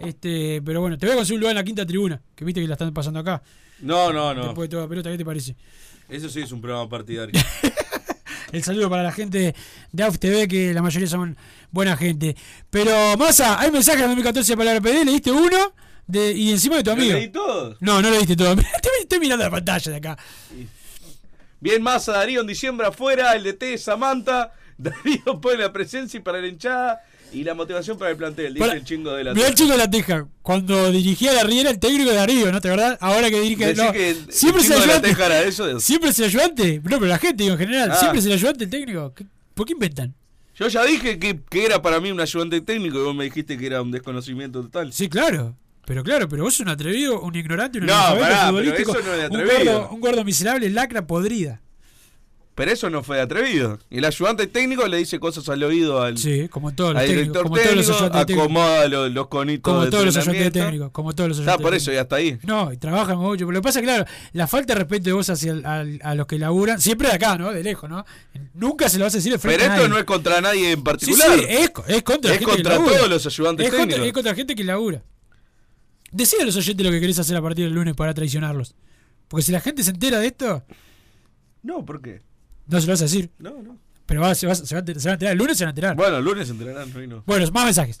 Este, 0.00 0.60
pero 0.64 0.80
bueno, 0.80 0.98
te 0.98 1.06
voy 1.06 1.14
a 1.14 1.16
conseguir 1.16 1.36
un 1.36 1.40
lugar 1.40 1.52
en 1.52 1.56
la 1.56 1.64
quinta 1.64 1.86
tribuna, 1.86 2.20
que 2.34 2.44
viste 2.44 2.60
que 2.60 2.68
la 2.68 2.74
están 2.74 2.92
pasando 2.92 3.20
acá. 3.20 3.42
No, 3.80 4.12
no, 4.12 4.34
no. 4.34 4.46
Después 4.46 4.68
de 4.68 4.76
toda 4.76 4.88
pelota, 4.88 5.10
¿qué 5.10 5.18
te 5.18 5.24
parece? 5.24 5.56
Eso 6.08 6.28
sí 6.28 6.40
es 6.40 6.52
un 6.52 6.60
programa 6.60 6.88
partidario. 6.88 7.40
El 8.52 8.62
saludo 8.64 8.90
para 8.90 9.04
la 9.04 9.12
gente 9.12 9.54
de 9.92 10.02
AUF 10.02 10.18
TV, 10.18 10.48
que 10.48 10.74
la 10.74 10.82
mayoría 10.82 11.08
son 11.08 11.36
buena 11.70 11.96
gente. 11.96 12.36
Pero, 12.68 13.16
Massa, 13.16 13.60
hay 13.60 13.70
mensajes 13.70 14.00
de 14.00 14.06
2014 14.08 14.56
para 14.56 14.74
la 14.74 14.80
PD, 14.80 15.04
leíste 15.04 15.30
uno 15.30 15.72
de, 16.10 16.32
y 16.32 16.50
encima 16.50 16.76
de 16.76 16.82
tu 16.84 16.90
amigo. 16.90 17.12
leí 17.14 17.28
todo? 17.28 17.76
No, 17.80 18.00
no 18.02 18.10
leíste 18.10 18.36
todo. 18.36 18.52
Estoy, 18.74 18.92
estoy 19.02 19.20
mirando 19.20 19.44
la 19.44 19.50
pantalla 19.50 19.90
de 19.90 19.96
acá. 19.98 20.18
Bien 21.60 21.82
Massa, 21.82 22.12
Darío 22.12 22.40
en 22.40 22.46
diciembre 22.46 22.86
afuera, 22.86 23.34
el 23.34 23.42
de 23.44 23.52
T, 23.52 23.76
Samantha. 23.78 24.52
Darío 24.78 25.40
pone 25.40 25.58
la 25.58 25.72
presencia 25.72 26.18
y 26.18 26.22
para 26.22 26.40
la 26.40 26.46
hinchada. 26.48 27.00
Y 27.32 27.44
la 27.44 27.54
motivación 27.54 27.96
para 27.96 28.10
el 28.10 28.16
plantel, 28.16 28.54
dice 28.54 28.66
Para- 28.66 28.76
el 28.76 28.84
chingo 28.84 29.12
de 29.12 29.22
la 29.22 29.34
Mirá 29.34 29.46
el 29.48 29.54
chico 29.54 29.70
de 29.70 29.76
la 29.78 29.88
Teja, 29.88 30.26
cuando 30.42 30.90
dirigía 30.90 31.32
la 31.32 31.44
Riera, 31.44 31.70
el 31.70 31.78
técnico 31.78 32.10
de 32.10 32.16
Darío, 32.16 32.50
¿no 32.50 32.60
te 32.60 32.66
acordás? 32.66 32.98
Ahora 33.00 33.30
que 33.30 33.40
dirige. 33.40 33.72
No, 33.74 33.92
que 33.92 34.10
el- 34.10 34.16
el 34.26 34.32
siempre 34.32 34.62
chingo 34.62 34.74
de 34.74 34.78
la 34.80 34.84
ayudante. 34.94 35.08
Teja 35.10 35.26
era 35.26 35.42
eso. 35.42 35.78
Siempre 35.78 36.10
es 36.10 36.18
el 36.18 36.24
ayudante. 36.24 36.80
No, 36.82 36.90
pero 36.98 37.06
la 37.06 37.18
gente, 37.18 37.44
digo, 37.44 37.52
en 37.54 37.60
general. 37.60 37.90
Ah. 37.92 37.96
Siempre 37.96 38.18
es 38.18 38.26
el 38.26 38.32
ayudante 38.32 38.64
el 38.64 38.70
técnico. 38.70 39.14
¿Qué- 39.14 39.26
¿Por 39.54 39.64
qué 39.66 39.74
inventan? 39.74 40.12
Yo 40.58 40.66
ya 40.66 40.84
dije 40.84 41.20
que, 41.20 41.40
que 41.48 41.64
era 41.64 41.80
para 41.80 42.00
mí 42.00 42.10
un 42.10 42.20
ayudante 42.20 42.60
técnico 42.62 42.98
y 42.98 43.02
vos 43.02 43.14
me 43.14 43.24
dijiste 43.24 43.56
que 43.56 43.64
era 43.66 43.80
un 43.80 43.92
desconocimiento 43.92 44.60
total. 44.62 44.92
Sí, 44.92 45.08
claro. 45.08 45.54
Pero 45.86 46.04
claro, 46.04 46.28
pero 46.28 46.44
vos 46.44 46.54
sos 46.54 46.60
un 46.66 46.68
atrevido, 46.68 47.20
un 47.20 47.34
ignorante, 47.34 47.78
un 47.78 47.86
No, 47.86 47.92
pará, 47.92 48.18
pero 48.18 48.46
futbolístico, 48.48 48.92
eso 48.92 49.00
no 49.08 49.14
es 49.14 49.30
un 49.30 49.64
gordo, 49.64 49.88
un 49.90 50.00
gordo 50.00 50.24
miserable, 50.24 50.70
lacra 50.70 51.06
podrida. 51.06 51.60
Pero 52.54 52.72
eso 52.72 52.90
no 52.90 53.02
fue 53.02 53.16
de 53.16 53.22
atrevido. 53.22 53.78
El 53.90 54.04
ayudante 54.04 54.46
técnico 54.46 54.86
le 54.86 54.98
dice 54.98 55.18
cosas 55.18 55.48
al 55.48 55.62
oído 55.62 56.02
al, 56.02 56.18
Sí, 56.18 56.46
como 56.48 56.72
todos 56.74 56.92
los 56.92 57.00
al 57.02 57.08
director 57.08 57.44
como 57.44 57.56
todos 57.56 57.74
los 57.88 58.12
técnico, 58.12 58.42
acomoda 58.42 58.86
los, 58.88 59.10
los 59.12 59.28
conitos 59.28 59.72
Como 59.72 59.84
de 59.86 59.90
todos 59.90 60.04
los 60.04 60.16
ayudantes 60.18 60.52
técnicos, 60.52 60.90
como 60.90 61.14
todos 61.14 61.30
los 61.30 61.38
Está 61.38 61.56
por 61.56 61.74
eso 61.74 61.90
y 61.90 61.96
hasta 61.96 62.16
ahí. 62.16 62.38
No, 62.42 62.70
y 62.70 62.76
trabajan 62.76 63.16
mucho. 63.16 63.46
Pero 63.46 63.52
lo 63.52 63.60
que 63.60 63.64
pasa, 63.64 63.80
claro, 63.80 64.04
la 64.32 64.46
falta 64.46 64.74
de 64.74 64.80
respeto 64.80 65.04
de 65.04 65.12
vos 65.14 65.30
hacia 65.30 65.52
el- 65.52 65.64
al- 65.64 66.00
a 66.02 66.14
los 66.14 66.26
que 66.26 66.38
laburan, 66.38 66.78
siempre 66.80 67.08
de 67.08 67.14
acá, 67.14 67.38
¿no? 67.38 67.50
De 67.50 67.62
lejos, 67.62 67.88
¿no? 67.88 68.04
Nunca 68.52 68.90
se 68.90 68.98
lo 68.98 69.04
vas 69.04 69.14
a 69.14 69.18
decir 69.18 69.32
de 69.32 69.38
frente 69.38 69.58
Pero 69.60 69.70
a 69.70 69.74
esto 69.76 69.82
nadie. 69.88 69.94
no 69.94 69.98
es 69.98 70.04
contra 70.04 70.40
nadie 70.42 70.72
en 70.72 70.84
particular. 70.84 71.38
sí, 71.38 71.44
es, 71.48 71.70
co- 71.70 71.84
es 71.86 72.02
contra 72.02 72.32
Es 72.32 72.38
gente 72.40 72.50
que 72.50 72.56
contra 72.56 72.74
labura. 72.74 72.96
todos 72.96 73.08
los 73.08 73.26
ayudantes 73.26 73.64
es 73.66 73.70
contra, 73.72 73.86
técnicos. 73.86 74.06
es 74.06 74.12
contra 74.12 74.34
gente 74.34 74.54
que 74.54 74.64
labura. 74.64 75.02
Decide 76.12 76.42
a 76.42 76.46
los 76.46 76.56
oyentes 76.56 76.84
lo 76.84 76.90
que 76.92 77.00
querés 77.00 77.18
hacer 77.18 77.36
a 77.36 77.42
partir 77.42 77.64
del 77.64 77.74
lunes 77.74 77.94
para 77.94 78.12
traicionarlos. 78.14 78.74
Porque 79.28 79.44
si 79.44 79.52
la 79.52 79.60
gente 79.60 79.82
se 79.82 79.90
entera 79.90 80.18
de 80.18 80.26
esto, 80.28 80.64
No, 81.62 81.84
¿por 81.84 82.00
qué? 82.02 82.22
no 82.66 82.80
se 82.80 82.86
lo 82.86 82.92
vas 82.92 83.00
a 83.00 83.04
decir. 83.04 83.30
No, 83.38 83.62
no. 83.62 83.78
Pero 84.06 84.22
va- 84.22 84.34
se, 84.34 84.46
va, 84.46 84.54
se 84.56 84.74
va 84.74 84.80
a 84.80 84.84
se 85.00 85.08
enterar. 85.10 85.32
El 85.32 85.38
lunes 85.38 85.56
se 85.56 85.64
van 85.64 85.68
a 85.68 85.70
enterar. 85.70 85.96
Bueno, 85.96 86.16
el 86.16 86.24
lunes 86.24 86.50
entrenarán, 86.50 86.92
no, 86.92 87.02
y 87.02 87.06
no. 87.06 87.22
Bueno, 87.26 87.48
más 87.52 87.64
mensajes. 87.64 88.00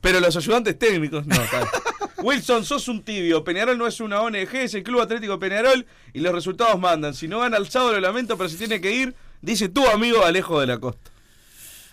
Pero 0.00 0.20
los 0.20 0.36
ayudantes 0.36 0.78
técnicos, 0.78 1.26
no. 1.26 1.34
Wilson, 2.22 2.64
sos 2.64 2.86
un 2.88 3.02
tibio. 3.02 3.42
Peñarol 3.42 3.76
no 3.78 3.86
es 3.86 4.00
una 4.00 4.20
ONG, 4.20 4.54
es 4.54 4.74
el 4.74 4.82
Club 4.84 5.00
Atlético 5.00 5.38
Peñarol 5.38 5.86
y 6.12 6.20
los 6.20 6.32
resultados 6.32 6.78
mandan. 6.78 7.14
Si 7.14 7.26
no 7.28 7.40
gana 7.40 7.56
el 7.56 7.68
sábado, 7.68 7.92
lo 7.94 8.00
lamento, 8.00 8.36
pero 8.36 8.48
si 8.48 8.56
tiene 8.56 8.80
que 8.80 8.92
ir, 8.92 9.14
dice 9.40 9.68
tu 9.68 9.86
amigo 9.88 10.24
Alejo 10.24 10.60
de 10.60 10.66
la 10.68 10.78
Costa. 10.78 11.10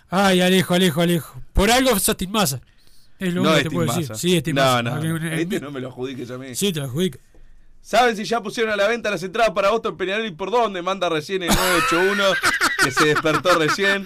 Ay, 0.08 0.40
Alejo, 0.40 0.74
Alejo, 0.74 1.00
Alejo. 1.00 1.42
Por 1.52 1.70
algo 1.70 1.98
sos 1.98 2.16
Massa. 2.28 2.60
Es 3.18 3.32
lo 3.32 3.42
único 3.42 3.56
que 3.56 3.62
te 3.64 3.70
puedo 3.70 3.86
Massa. 3.86 4.00
decir. 4.14 4.42
Sí, 4.44 4.52
no, 4.52 4.62
Massa. 4.62 4.82
no, 4.82 5.16
Este 5.32 5.60
no 5.60 5.70
me 5.70 5.80
lo 5.80 5.88
adjudiques 5.88 6.30
a 6.30 6.38
mí. 6.38 6.54
Sí, 6.54 6.72
te 6.72 6.80
lo 6.80 6.86
adjudico. 6.86 7.18
¿Saben 7.80 8.16
si 8.16 8.24
ya 8.24 8.42
pusieron 8.42 8.72
a 8.72 8.76
la 8.76 8.88
venta 8.88 9.10
las 9.10 9.22
entradas 9.22 9.52
para 9.54 9.70
Boston 9.70 9.96
Peñarol 9.96 10.26
y 10.26 10.32
por 10.32 10.50
dónde? 10.50 10.82
Manda 10.82 11.08
recién 11.08 11.42
el 11.44 11.50
981 11.50 12.24
que 12.82 12.90
se 12.90 13.04
despertó 13.06 13.56
recién. 13.58 14.04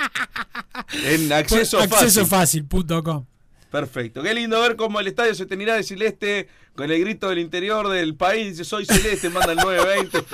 En 1.05 1.33
acceso 1.33 1.79
fácil. 1.79 1.95
Accesofácil.com. 1.95 3.25
Perfecto. 3.71 4.23
Qué 4.23 4.35
lindo 4.35 4.61
ver 4.61 4.77
cómo 4.77 5.01
el 5.01 5.07
estadio 5.07 5.35
se 5.35 5.47
teñirá 5.47 5.77
de 5.77 5.83
celeste 5.83 6.49
con 6.75 6.91
el 6.91 7.01
grito 7.01 7.29
del 7.29 7.39
interior 7.39 7.89
del 7.89 8.17
país. 8.17 8.49
Dice, 8.51 8.65
soy 8.65 8.85
celeste, 8.85 9.31
manda 9.31 9.53
el 9.53 9.59
920. 9.59 10.25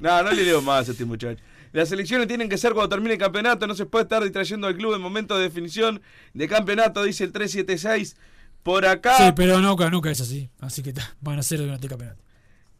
No, 0.00 0.22
no, 0.22 0.22
no 0.22 0.30
le 0.32 0.44
leo 0.44 0.62
más 0.62 0.88
a 0.88 0.92
este 0.92 1.04
muchacho. 1.04 1.42
Las 1.72 1.92
elecciones 1.92 2.26
tienen 2.28 2.48
que 2.48 2.58
ser 2.58 2.72
cuando 2.72 2.88
termine 2.88 3.14
el 3.14 3.20
campeonato. 3.20 3.66
No 3.66 3.74
se 3.74 3.86
puede 3.86 4.04
estar 4.04 4.22
distrayendo 4.22 4.66
al 4.66 4.76
club 4.76 4.94
en 4.94 5.00
momento 5.00 5.36
de 5.36 5.44
definición 5.44 6.00
de 6.34 6.48
campeonato, 6.48 7.02
dice 7.02 7.24
el 7.24 7.32
376. 7.32 8.16
Por 8.62 8.86
acá. 8.86 9.16
Sí, 9.16 9.32
pero 9.34 9.60
nunca, 9.60 9.88
nunca 9.90 10.10
es 10.10 10.20
así. 10.20 10.50
Así 10.60 10.82
que 10.82 10.92
van 11.20 11.38
a 11.38 11.42
ser 11.42 11.60
durante 11.60 11.86
el 11.86 11.90
campeonato. 11.90 12.22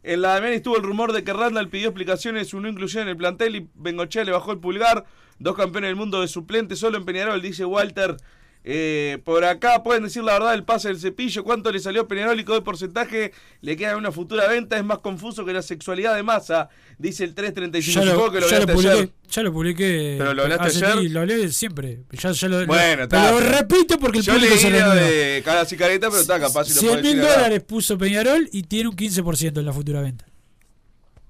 En 0.01 0.21
la 0.21 0.33
Damián 0.35 0.53
estuvo 0.53 0.77
el 0.77 0.83
rumor 0.83 1.11
de 1.11 1.23
que 1.23 1.33
Randall 1.33 1.69
pidió 1.69 1.89
explicaciones 1.89 2.47
su 2.47 2.59
no 2.59 2.69
inclusión 2.69 3.03
en 3.03 3.09
el 3.09 3.17
plantel 3.17 3.55
y 3.55 3.69
Bengochea 3.75 4.23
le 4.23 4.31
bajó 4.31 4.51
el 4.51 4.59
pulgar. 4.59 5.05
Dos 5.39 5.55
campeones 5.55 5.89
del 5.89 5.95
mundo 5.95 6.21
de 6.21 6.27
suplente, 6.27 6.75
solo 6.75 6.97
en 6.97 7.05
Peñarol, 7.05 7.41
dice 7.41 7.65
Walter. 7.65 8.17
Eh, 8.65 9.19
por 9.23 9.45
acá 9.45 9.83
pueden 9.83 10.03
decir 10.03 10.21
la 10.21 10.33
verdad 10.33 10.53
el 10.53 10.63
pase 10.65 10.89
del 10.89 10.99
cepillo, 10.99 11.43
cuánto 11.45 11.71
le 11.71 11.79
salió 11.79 12.07
Peñarol 12.09 12.39
y 12.39 12.43
qué 12.43 12.61
porcentaje 12.61 13.31
le 13.61 13.77
queda 13.77 13.91
en 13.91 13.97
una 13.97 14.11
futura 14.11 14.47
venta. 14.47 14.77
Es 14.77 14.83
más 14.83 14.99
confuso 14.99 15.45
que 15.45 15.53
la 15.53 15.61
sexualidad 15.61 16.13
de 16.15 16.23
masa, 16.23 16.69
dice 16.97 17.23
el 17.23 17.33
335. 17.33 17.99
Ya 18.05 18.13
lo, 18.13 18.31
que 18.31 18.41
lo 18.41 18.49
ya 18.49 18.59
lo 18.59 18.67
publiqué. 18.67 18.89
ayer. 18.91 19.09
Ya 19.31 19.43
lo 19.43 19.53
publiqué. 19.53 20.15
¿Pero 20.17 20.33
lo 20.33 20.43
hablaste 20.43 20.67
hace- 20.67 20.85
ayer? 20.85 20.99
sí, 20.99 21.09
lo 21.09 21.19
hablé 21.21 21.49
siempre. 21.51 21.99
Ya, 22.11 22.31
ya 22.31 22.47
lo, 22.49 22.65
Bueno, 22.67 23.03
está, 23.03 23.31
lo 23.31 23.39
repito 23.39 23.97
porque 23.97 24.17
el 24.19 24.23
Yo 24.25 24.33
público 24.33 24.55
se 24.57 24.69
lo 24.69 24.89
de 24.95 25.41
cada 25.45 25.65
cicareta, 25.65 26.09
pero 26.09 26.21
está 26.21 26.39
capaz 26.39 26.65
si 26.65 26.73
lo 26.73 26.79
100 26.81 26.91
podés 26.91 27.03
mil 27.05 27.21
dólares 27.21 27.63
puso 27.63 27.97
Peñarol 27.97 28.49
y 28.51 28.63
tiene 28.63 28.89
un 28.89 28.95
15% 28.95 29.57
en 29.59 29.65
la 29.65 29.73
futura 29.73 30.01
venta. 30.01 30.25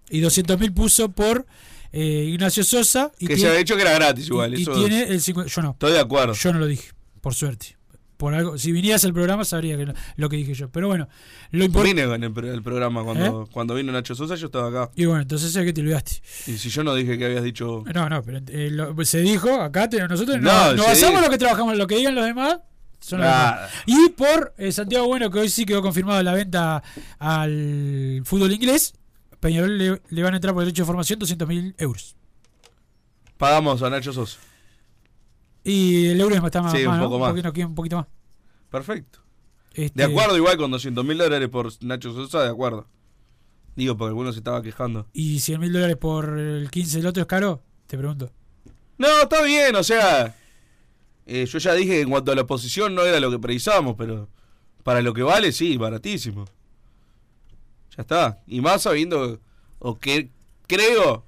Y 0.10 0.20
200 0.22 0.60
mil 0.60 0.74
puso 0.74 1.10
por 1.12 1.46
eh, 1.92 2.26
Ignacio 2.28 2.64
Sosa. 2.64 3.12
Y 3.20 3.28
Que 3.28 3.34
se 3.34 3.38
tiene- 3.38 3.50
había 3.52 3.60
dicho 3.60 3.76
que 3.76 3.82
era 3.84 3.94
gratis 3.94 4.28
igual. 4.28 4.58
Y, 4.58 4.64
y 4.64 4.66
tiene 4.66 5.04
el 5.04 5.22
50. 5.22 5.52
Yo 5.54 5.62
no. 5.62 5.72
Estoy 5.72 5.92
de 5.94 6.00
acuerdo. 6.00 6.34
Yo 6.34 6.52
no 6.54 6.60
lo 6.60 6.66
dije, 6.66 6.90
por 7.22 7.34
suerte. 7.34 7.78
Por 8.18 8.34
algo, 8.34 8.58
si 8.58 8.74
vinieras 8.74 9.06
al 9.06 9.14
programa 9.14 9.46
sabría 9.46 9.78
que 9.78 9.86
no- 9.86 9.94
lo 10.18 10.28
que 10.28 10.36
dije 10.36 10.54
yo. 10.54 10.68
Pero 10.70 10.88
bueno, 10.88 11.08
lo 11.52 11.64
importante. 11.64 11.96
Vine 12.04 12.08
con 12.12 12.22
el, 12.26 12.34
pro- 12.34 12.52
el 12.54 12.62
programa 12.62 13.02
cuando, 13.06 13.48
cuando 13.50 13.76
vino 13.76 13.94
Nacho 13.94 14.14
Sosa, 14.14 14.36
yo 14.36 14.48
estaba 14.48 14.68
acá. 14.68 14.92
Y 14.96 15.06
bueno, 15.06 15.22
entonces 15.22 15.56
es 15.56 15.64
que 15.66 15.72
te 15.72 15.80
olvidaste. 15.80 16.22
Y 16.48 16.58
si 16.58 16.70
yo 16.70 16.84
no 16.84 16.94
dije 16.96 17.18
que 17.18 17.26
habías 17.26 17.44
dicho. 17.44 17.84
No, 17.94 18.10
no, 18.10 18.22
pero 18.22 18.40
eh, 18.48 18.70
lo- 18.72 18.94
se 19.06 19.22
dijo, 19.22 19.50
acá 19.62 19.88
te- 19.88 20.06
nosotros 20.06 20.38
No, 20.42 20.74
no, 20.76 20.84
se 20.84 20.90
basamos 20.90 21.20
en 21.20 21.24
lo 21.26 21.30
que 21.30 21.38
trabajamos, 21.38 21.78
lo 21.78 21.88
que 21.88 21.96
digan 21.96 22.14
los 22.14 22.26
demás. 22.26 22.58
Son 23.00 23.20
los 23.22 23.28
demás. 23.30 23.72
Y 23.86 24.10
por 24.10 24.54
eh, 24.58 24.74
Santiago 24.74 25.08
Bueno, 25.08 25.32
que 25.32 25.40
hoy 25.40 25.50
sí 25.50 25.66
quedó 25.66 25.82
confirmado 25.82 26.22
la 26.22 26.34
venta 26.34 26.84
al 27.20 28.22
fútbol 28.26 28.52
inglés, 28.52 28.96
Peñarol 29.40 29.78
le, 29.78 30.02
le 30.10 30.24
van 30.24 30.34
a 30.34 30.38
entrar 30.38 30.54
por 30.54 30.64
derecho 30.64 30.82
de 30.82 30.88
formación 30.88 31.20
200 31.20 31.48
mil 31.48 31.74
euros. 31.78 32.18
Pagamos 33.38 33.82
a 33.82 33.90
Nacho 33.90 34.12
Sosa. 34.12 34.38
Y 35.64 36.08
el 36.08 36.20
euro 36.22 36.36
está 36.46 36.62
más, 36.62 36.72
Sí, 36.72 36.80
un 36.84 36.88
más, 36.88 36.98
¿no? 37.00 37.06
poco 37.06 37.20
más. 37.20 37.30
poquito, 37.32 37.68
un 37.68 37.76
poquito 37.76 37.98
más. 37.98 38.08
Perfecto. 38.70 39.20
Este, 39.74 39.98
De 40.02 40.04
acuerdo, 40.10 40.36
igual 40.38 40.58
con 40.58 40.72
200 40.72 41.06
mil 41.06 41.18
dólares 41.18 41.48
por 41.50 41.72
Nacho 41.84 42.14
Sosa, 42.14 42.44
de 42.44 42.50
acuerdo. 42.50 42.88
Digo, 43.76 43.96
porque 43.98 44.10
alguno 44.10 44.32
se 44.34 44.40
estaba 44.40 44.62
quejando. 44.62 45.08
¿Y 45.14 45.40
100 45.40 45.60
mil 45.62 45.72
dólares 45.74 45.98
por 45.98 46.38
el 46.38 46.70
15 46.72 46.98
del 46.98 47.08
otro 47.08 47.22
es 47.22 47.28
caro? 47.28 47.62
Te 47.88 47.98
pregunto. 47.98 48.30
No, 48.98 49.08
está 49.24 49.42
bien, 49.44 49.76
o 49.76 49.84
sea. 49.84 50.36
eh, 51.26 51.46
yo 51.46 51.60
ya 51.60 51.74
dije 51.74 51.92
que 51.94 52.02
en 52.02 52.10
cuanto 52.10 52.32
a 52.32 52.36
la 52.36 52.46
posición 52.46 52.94
no 52.96 53.04
era 53.04 53.20
lo 53.20 53.32
que 53.32 53.40
precisábamos, 53.40 53.96
pero 53.98 54.28
para 54.84 55.02
lo 55.02 55.14
que 55.14 55.22
vale, 55.24 55.52
sí, 55.52 55.78
baratísimo. 55.78 56.46
Ya 57.96 58.02
está. 58.02 58.40
Y 58.48 58.62
más 58.62 58.82
sabiendo, 58.84 59.40
o 59.80 60.00
que 60.00 60.30
creo 60.68 61.24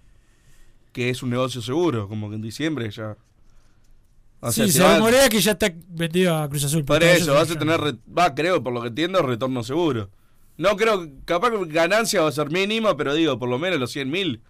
que 0.91 1.09
es 1.09 1.23
un 1.23 1.29
negocio 1.29 1.61
seguro, 1.61 2.07
como 2.09 2.29
que 2.29 2.35
en 2.35 2.41
diciembre 2.41 2.89
ya. 2.91 3.15
O 4.43 4.51
sea, 4.51 4.65
sí, 4.65 4.71
si 4.71 4.77
se 4.79 4.83
va- 4.83 4.97
rumorea 4.97 5.29
que 5.29 5.39
ya 5.39 5.51
está 5.51 5.71
vendido 5.89 6.35
a 6.35 6.49
Cruz 6.49 6.63
Azul. 6.65 6.83
Por 6.83 7.01
eso, 7.03 7.33
vas 7.35 7.49
a 7.51 7.57
tener, 7.59 7.79
va, 8.17 8.33
creo, 8.35 8.61
por 8.63 8.73
lo 8.73 8.81
que 8.81 8.87
entiendo, 8.89 9.21
retorno 9.21 9.63
seguro. 9.63 10.09
No 10.57 10.75
creo, 10.75 11.07
capaz 11.25 11.51
que 11.51 11.65
ganancia 11.67 12.21
va 12.21 12.29
a 12.29 12.31
ser 12.31 12.49
mínima, 12.49 12.97
pero 12.97 13.13
digo, 13.13 13.37
por 13.39 13.49
lo 13.49 13.57
menos 13.59 13.79
los 13.79 13.91
100 13.91 14.09
mil 14.09 14.41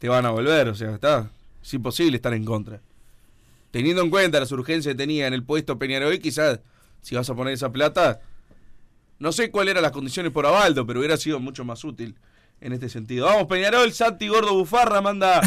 te 0.00 0.08
van 0.08 0.24
a 0.26 0.30
volver, 0.30 0.68
o 0.68 0.74
sea, 0.74 0.94
está, 0.94 1.30
es 1.62 1.72
imposible 1.74 2.16
estar 2.16 2.32
en 2.34 2.44
contra. 2.44 2.80
Teniendo 3.70 4.02
en 4.02 4.10
cuenta 4.10 4.40
las 4.40 4.50
urgencias 4.52 4.94
que 4.94 4.98
tenía 4.98 5.26
en 5.26 5.34
el 5.34 5.44
puesto 5.44 5.78
Peñarol, 5.78 6.18
quizás, 6.18 6.60
si 7.02 7.14
vas 7.14 7.28
a 7.30 7.34
poner 7.34 7.54
esa 7.54 7.70
plata, 7.70 8.20
no 9.18 9.32
sé 9.32 9.50
cuáles 9.50 9.72
eran 9.72 9.82
las 9.82 9.92
condiciones 9.92 10.32
por 10.32 10.46
Abaldo, 10.46 10.86
pero 10.86 10.98
hubiera 11.00 11.16
sido 11.18 11.38
mucho 11.40 11.64
más 11.64 11.84
útil 11.84 12.16
en 12.62 12.72
este 12.72 12.88
sentido. 12.88 13.26
Vamos, 13.26 13.46
Peñarol, 13.46 13.92
Santi 13.92 14.28
Gordo 14.28 14.54
Bufarra 14.54 15.00
manda 15.02 15.40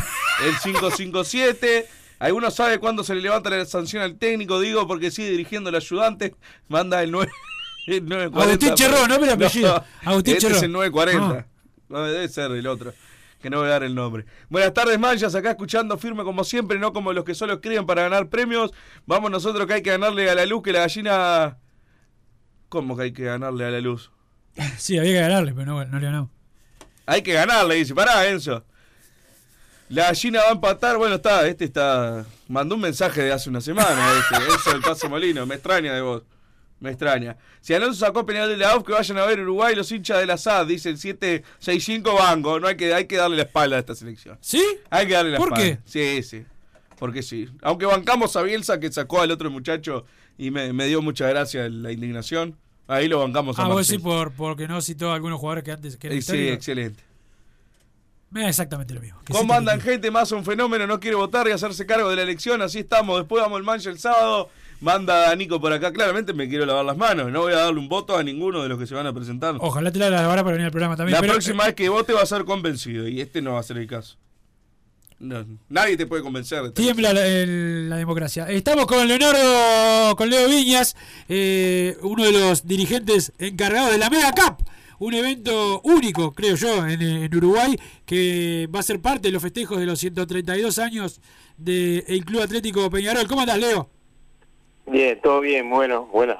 el 0.46 0.54
557. 0.64 1.88
¿Alguno 2.19 2.52
sabe 2.52 2.80
cuándo 2.80 3.04
se 3.04 3.15
le 3.15 3.21
levanta 3.21 3.49
la 3.49 3.65
sanción 3.65 4.04
al 4.04 4.17
técnico? 4.17 4.60
Digo, 4.60 4.88
porque 4.88 5.12
sigue 5.12 5.32
dirigiendo 5.32 5.70
el 5.70 5.76
ayudante. 5.76 6.36
Manda 6.68 7.03
el 7.03 7.11
9. 7.11 7.32
el 7.88 8.05
940. 8.05 8.41
Agustín 8.41 8.76
Cherró, 8.76 9.07
no, 9.07 9.20
mira, 9.20 9.34
apellido. 9.34 9.84
Agustín 10.03 10.36
este 10.36 10.47
es 10.47 10.64
el 10.64 10.72
940. 10.72 11.47
No, 11.89 12.03
debe 12.03 12.28
ser 12.28 12.51
el 12.51 12.68
otro. 12.68 12.93
Que 13.41 13.49
no 13.49 13.57
voy 13.57 13.68
a 13.68 13.72
dar 13.72 13.84
el 13.84 13.93
nombre. 13.93 14.26
Buenas 14.49 14.74
tardes, 14.74 14.97
Manchas. 14.97 15.36
Acá 15.36 15.51
escuchando 15.51 15.97
firme 15.97 16.24
como 16.24 16.45
siempre, 16.45 16.80
no 16.80 16.93
como 16.93 17.11
los 17.11 17.26
que 17.26 17.36
solo 17.36 17.53
escriben 17.53 17.86
para 17.86 18.03
ganar 18.03 18.30
premios. 18.30 18.72
Vamos 19.05 19.30
nosotros 19.30 19.68
que 19.68 19.74
hay 19.74 19.82
que 19.82 19.89
ganarle 19.89 20.30
a 20.30 20.36
la 20.36 20.45
luz, 20.45 20.64
que 20.64 20.72
la 20.72 20.80
gallina. 20.80 21.57
¿Cómo 22.70 22.95
que 22.95 23.03
hay 23.03 23.11
que 23.11 23.24
ganarle 23.24 23.66
a 23.66 23.70
la 23.70 23.82
luz? 23.82 24.11
Sí, 24.78 24.97
había 24.97 25.14
que 25.14 25.20
ganarle, 25.20 25.53
pero 25.53 25.66
no, 25.66 25.86
no 25.86 25.99
le 25.99 26.05
ganamos. 26.05 26.30
Hay 27.05 27.22
que 27.22 27.34
ganarle, 27.34 27.76
dice. 27.76 27.93
Pará, 27.93 28.28
Enzo. 28.28 28.64
La 29.94 30.06
gallina 30.08 30.39
va 30.41 30.50
a 30.50 30.52
empatar. 30.54 30.98
Bueno, 30.98 31.16
está, 31.16 31.48
este 31.48 31.66
está. 31.66 32.26
Mandó 32.48 32.76
un 32.76 32.82
mensaje 32.82 33.22
de 33.22 33.32
hace 33.32 33.50
una 33.50 33.62
semana, 33.62 34.12
este. 34.32 34.44
Enzo 34.52 34.72
del 34.72 34.82
Paso 34.82 35.10
Molino. 35.10 35.46
Me 35.46 35.56
extraña 35.56 35.94
de 35.94 36.02
vos. 36.02 36.24
Me 36.80 36.89
extraña. 36.89 37.38
Si 37.62 37.74
Alonso 37.74 38.06
sacó 38.06 38.26
penal 38.26 38.50
de 38.50 38.58
la 38.58 38.72
AUF, 38.72 38.86
que 38.86 38.91
vayan 38.91 39.18
a 39.18 39.26
ver 39.26 39.39
Uruguay 39.39 39.74
los 39.76 39.89
hinchas 39.91 40.20
de 40.20 40.26
la 40.26 40.38
SAD, 40.38 40.66
dice 40.68 40.89
el 40.89 40.98
765 40.98 42.14
Banco. 42.14 42.60
No 42.60 42.68
hay 42.68 42.76
que, 42.76 42.94
hay 42.94 43.06
que 43.06 43.16
darle 43.18 43.38
la 43.38 43.44
espalda 43.44 43.78
a 43.78 43.80
esta 43.80 43.96
selección. 43.96 44.38
¿Sí? 44.41 44.62
Hay 44.89 45.08
que 45.08 45.14
darle 45.14 45.32
la 45.32 45.38
¿Por 45.38 45.54
espalda. 45.54 45.80
Sí, 45.86 46.24
sí. 46.24 46.44
Porque 46.98 47.22
sí. 47.22 47.48
Aunque 47.62 47.86
bancamos 47.86 48.36
a 48.36 48.41
Bielsa 48.41 48.80
que 48.80 48.91
sacó 48.91 49.22
al 49.22 49.32
otro 49.32 49.50
muchacho 49.50 50.06
y 50.38 50.52
me, 50.52 50.74
me 50.74 50.88
dio 50.88 51.02
mucha 51.02 51.28
gracia 51.30 51.70
la 51.70 51.91
indignación. 51.91 52.58
Ahí 52.88 53.08
lo 53.08 53.20
bancamos 53.20 53.58
a 53.60 53.64
Ah, 53.64 53.68
vos 53.70 53.88
sí, 53.88 53.98
por, 53.98 54.34
porque 54.34 54.68
no 54.68 54.82
citó 54.82 55.12
a 55.12 55.16
algunos 55.16 55.39
jugadores 55.39 55.64
que 55.64 55.72
antes 55.72 55.96
que 55.98 56.22
Sí, 56.22 56.48
excelente. 56.50 57.02
Exactamente 58.36 58.94
lo 58.94 59.02
mismo. 59.02 59.20
¿Cómo 59.32 59.54
andan 59.54 59.80
gente? 59.82 60.10
Más 60.12 60.32
un 60.32 60.44
fenómeno, 60.44 60.88
no 60.88 61.00
quiere 61.00 61.16
votar 61.16 61.48
y 61.48 61.52
hacerse 61.52 61.86
cargo 61.86 62.10
de 62.10 62.16
la 62.16 62.24
elección. 62.24 62.62
Así 62.62 62.80
estamos. 62.80 63.18
Después 63.20 63.42
vamos 63.44 63.58
al 63.58 63.64
mancha 63.64 63.90
el 63.90 64.00
sábado. 64.00 64.50
Manda 64.82 65.30
a 65.32 65.36
Nico 65.36 65.62
por 65.62 65.72
acá. 65.72 65.94
Claramente 65.94 66.34
me 66.34 66.50
quiero 66.50 66.66
lavar 66.66 66.84
las 66.84 66.98
manos. 66.98 67.32
No 67.32 67.42
voy 67.42 67.54
a 67.54 67.58
darle 67.58 67.80
un 67.80 67.88
voto 67.88 68.18
a 68.18 68.24
ninguno 68.24 68.62
de 68.64 68.70
los 68.70 68.78
que 68.80 68.86
se 68.88 68.96
van 68.96 69.08
a 69.08 69.14
presentar. 69.14 69.56
Ojalá 69.60 69.92
te 69.92 70.00
la 70.00 70.10
lavará 70.10 70.44
para 70.44 70.54
venir 70.54 70.66
al 70.66 70.72
programa 70.72 70.98
también. 70.98 71.14
La 71.14 71.22
pero- 71.22 71.34
próxima 71.34 71.66
vez 71.66 71.76
que 71.76 71.88
vote 71.90 72.12
va 72.14 72.22
a 72.22 72.26
ser 72.26 72.44
convencido 72.44 73.08
y 73.08 73.22
este 73.22 73.42
no 73.42 73.54
va 73.54 73.60
a 73.60 73.64
ser 73.64 73.78
el 73.78 73.88
caso. 73.88 74.18
No, 75.20 75.46
nadie 75.70 75.96
te 75.96 76.06
puede 76.06 76.22
convencer. 76.22 76.64
de 76.64 76.72
Tiembla 76.72 77.14
la, 77.14 77.26
el- 77.26 77.90
la 77.90 77.96
democracia. 77.96 78.50
Estamos 78.50 78.86
con 78.88 79.08
Leonardo, 79.08 80.16
con 80.18 80.30
Leo 80.30 80.50
Viñas, 80.50 80.98
eh, 81.30 81.96
uno 82.02 82.26
de 82.26 82.34
los 82.34 82.68
dirigentes 82.68 83.32
encargados 83.40 83.92
de 83.92 84.00
la 84.00 84.10
Mega 84.10 84.34
Cup, 84.34 84.68
un 85.04 85.14
evento 85.14 85.82
único, 85.84 86.32
creo 86.34 86.56
yo, 86.56 86.88
en, 86.88 87.01
en 87.01 87.36
Uruguay, 87.36 87.78
que 88.06 88.70
va 88.74 88.80
a 88.80 88.84
ser 88.84 88.99
parte 88.99 89.28
de 89.28 89.32
los 89.34 89.41
festejos 89.41 89.80
de 89.80 89.86
los 89.86 89.99
132 89.99 90.80
años 90.80 91.20
del 91.58 92.24
Club 92.26 92.41
Atlético 92.41 92.89
Peñarol. 92.89 93.28
¿Cómo 93.28 93.41
andás, 93.41 93.60
Leo? 93.60 93.89
Bien, 94.86 95.20
todo 95.22 95.41
bien, 95.41 95.70
bueno, 95.70 96.06
buenas, 96.08 96.38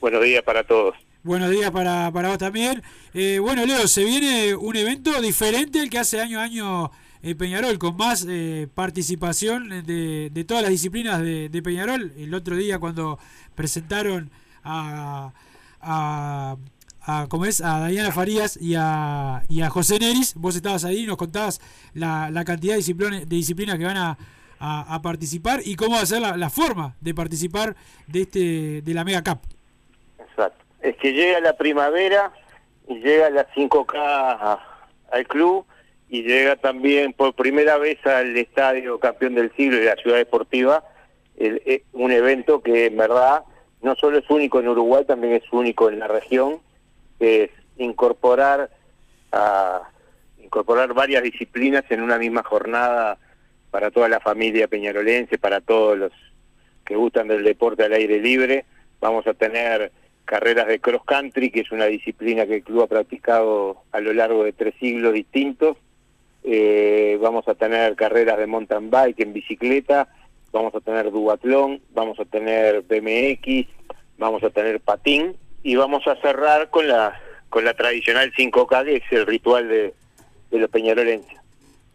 buenos 0.00 0.22
días 0.22 0.42
para 0.42 0.64
todos. 0.64 0.96
Buenos 1.22 1.50
días 1.50 1.70
para, 1.70 2.10
para 2.10 2.30
vos 2.30 2.38
también. 2.38 2.82
Eh, 3.14 3.38
bueno, 3.40 3.64
Leo, 3.64 3.86
se 3.86 4.04
viene 4.04 4.54
un 4.54 4.74
evento 4.74 5.20
diferente 5.20 5.80
al 5.80 5.90
que 5.90 5.98
hace 5.98 6.20
año 6.20 6.40
a 6.40 6.44
año 6.44 6.90
eh, 7.22 7.34
Peñarol, 7.34 7.78
con 7.78 7.96
más 7.96 8.26
eh, 8.28 8.68
participación 8.74 9.84
de, 9.84 10.30
de 10.30 10.44
todas 10.44 10.62
las 10.62 10.72
disciplinas 10.72 11.20
de, 11.20 11.48
de 11.48 11.62
Peñarol. 11.62 12.12
El 12.16 12.34
otro 12.34 12.56
día 12.56 12.78
cuando 12.78 13.18
presentaron 13.54 14.30
a, 14.64 15.32
a, 15.80 16.56
a, 17.02 17.26
¿cómo 17.28 17.44
es? 17.46 17.60
a 17.60 17.80
Dayana 17.80 18.12
Farías 18.12 18.56
y 18.60 18.74
a, 18.76 19.42
y 19.48 19.62
a 19.62 19.70
José 19.70 19.98
Neris, 19.98 20.34
vos 20.34 20.56
estabas 20.56 20.84
ahí 20.84 21.04
y 21.04 21.06
nos 21.06 21.16
contabas 21.16 21.60
la, 21.94 22.30
la 22.30 22.44
cantidad 22.44 22.74
de 22.74 22.78
disciplinas, 22.78 23.20
de 23.28 23.36
disciplinas 23.36 23.78
que 23.78 23.84
van 23.84 23.96
a, 23.96 24.18
a- 24.58 25.00
participar 25.02 25.60
y 25.64 25.76
cómo 25.76 25.96
va 25.96 26.02
a 26.02 26.06
ser 26.06 26.20
la, 26.20 26.50
forma 26.50 26.94
de 27.00 27.14
participar 27.14 27.74
de 28.06 28.20
este 28.22 28.82
de 28.82 28.94
la 28.94 29.04
Mega 29.04 29.22
Cup. 29.22 29.38
Exacto. 30.18 30.62
Es 30.82 30.96
que 30.96 31.12
llega 31.12 31.40
la 31.40 31.56
primavera 31.56 32.32
y 32.88 32.96
llega 33.00 33.30
la 33.30 33.46
5K 33.54 33.92
a- 33.96 34.66
al 35.12 35.26
club 35.26 35.64
y 36.08 36.22
llega 36.22 36.56
también 36.56 37.12
por 37.12 37.34
primera 37.34 37.78
vez 37.78 38.04
al 38.06 38.36
estadio 38.36 38.98
campeón 38.98 39.34
del 39.36 39.50
siglo 39.56 39.78
de 39.78 39.84
la 39.86 39.96
ciudad 39.96 40.16
deportiva, 40.16 40.84
el- 41.38 41.62
eh, 41.64 41.84
un 41.92 42.10
evento 42.12 42.60
que 42.62 42.86
en 42.86 42.96
verdad 42.96 43.42
no 43.82 43.94
solo 43.96 44.18
es 44.18 44.28
único 44.28 44.60
en 44.60 44.68
Uruguay, 44.68 45.04
también 45.06 45.34
es 45.34 45.44
único 45.52 45.88
en 45.88 46.00
la 46.00 46.06
región, 46.08 46.58
es 47.20 47.50
incorporar 47.76 48.70
incorporar 50.42 50.92
varias 50.92 51.22
disciplinas 51.22 51.84
en 51.90 52.00
una 52.00 52.18
misma 52.18 52.42
jornada 52.42 53.18
para 53.70 53.92
toda 53.92 54.08
la 54.08 54.18
familia 54.18 54.66
peñarolense, 54.66 55.38
para 55.38 55.60
todos 55.60 55.96
los 55.96 56.12
que 56.84 56.96
gustan 56.96 57.28
del 57.28 57.44
deporte 57.44 57.84
al 57.84 57.92
aire 57.92 58.18
libre. 58.18 58.64
Vamos 59.00 59.26
a 59.28 59.34
tener 59.34 59.92
carreras 60.24 60.66
de 60.66 60.80
cross 60.80 61.04
country, 61.04 61.50
que 61.50 61.60
es 61.60 61.70
una 61.70 61.86
disciplina 61.86 62.46
que 62.46 62.56
el 62.56 62.62
club 62.64 62.82
ha 62.82 62.86
practicado 62.88 63.82
a 63.92 64.00
lo 64.00 64.12
largo 64.12 64.42
de 64.42 64.52
tres 64.52 64.74
siglos 64.80 65.12
distintos. 65.12 65.76
Eh, 66.42 67.16
vamos 67.20 67.46
a 67.46 67.54
tener 67.54 67.94
carreras 67.94 68.38
de 68.38 68.46
mountain 68.46 68.90
bike 68.90 69.20
en 69.20 69.32
bicicleta, 69.32 70.08
vamos 70.50 70.74
a 70.74 70.80
tener 70.80 71.12
duatlón, 71.12 71.80
vamos 71.92 72.18
a 72.18 72.24
tener 72.24 72.82
BMX, 72.82 73.68
vamos 74.18 74.42
a 74.42 74.50
tener 74.50 74.80
patín 74.80 75.36
y 75.62 75.76
vamos 75.76 76.06
a 76.06 76.16
cerrar 76.20 76.70
con 76.70 76.86
la 76.88 77.20
con 77.48 77.64
la 77.64 77.74
tradicional 77.74 78.32
5K, 78.32 78.84
que 78.84 78.96
es 78.96 79.02
el 79.10 79.26
ritual 79.26 79.68
de, 79.68 79.92
de 80.52 80.58
los 80.58 80.70
peñarolenses. 80.70 81.36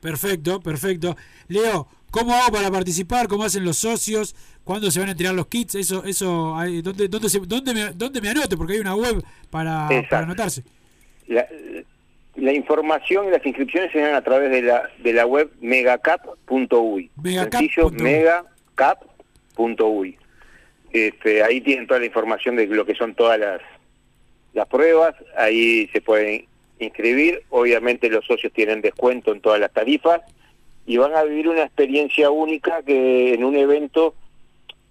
Perfecto, 0.01 0.59
perfecto. 0.59 1.15
Leo, 1.47 1.87
¿cómo 2.11 2.33
hago 2.35 2.51
para 2.51 2.69
participar? 2.69 3.27
¿Cómo 3.29 3.45
hacen 3.45 3.63
los 3.63 3.77
socios? 3.77 4.35
¿Cuándo 4.65 4.91
se 4.91 4.99
van 4.99 5.07
a 5.09 5.11
entregar 5.13 5.33
los 5.33 5.47
kits? 5.47 5.75
Eso, 5.75 6.03
eso, 6.03 6.55
¿dónde, 6.83 7.07
dónde, 7.07 7.29
se- 7.29 7.39
dónde, 7.39 7.73
me, 7.73 7.91
dónde 7.93 8.19
me 8.19 8.29
anoto? 8.29 8.57
Porque 8.57 8.73
hay 8.73 8.79
una 8.79 8.95
web 8.95 9.23
para, 9.49 9.87
anotarse. 10.11 10.63
La, 11.27 11.47
la 12.35 12.51
información 12.53 13.27
y 13.27 13.31
las 13.31 13.45
inscripciones 13.45 13.91
se 13.93 13.99
dan 13.99 14.15
a 14.15 14.21
través 14.23 14.51
de 14.51 14.61
la, 14.61 14.89
de 15.01 15.13
la 15.13 15.25
web 15.25 15.49
megacap.uy. 15.61 17.09
Sencillo, 17.23 17.89
megacap.uy. 19.55 20.17
Este, 20.95 21.43
ahí 21.43 21.59
tienen 21.59 21.87
toda 21.87 21.99
la 21.99 22.05
información 22.05 22.55
de 22.55 22.67
lo 22.67 22.85
que 22.85 22.95
son 22.95 23.15
todas 23.15 23.37
las, 23.37 24.67
pruebas, 24.69 25.13
ahí 25.35 25.87
se 25.87 25.99
pueden 25.99 26.45
inscribir, 26.79 27.43
obviamente 27.49 28.09
los 28.09 28.25
socios 28.25 28.53
tienen 28.53 28.79
descuento 28.79 29.33
en 29.33 29.41
todas 29.41 29.59
las 29.59 29.73
tarifas 29.73 30.21
y 30.85 30.95
van 30.95 31.13
a 31.13 31.23
vivir 31.23 31.49
una 31.49 31.63
experiencia 31.63 32.29
única 32.29 32.81
que 32.83 33.33
en 33.33 33.43
un 33.43 33.57
evento 33.57 34.15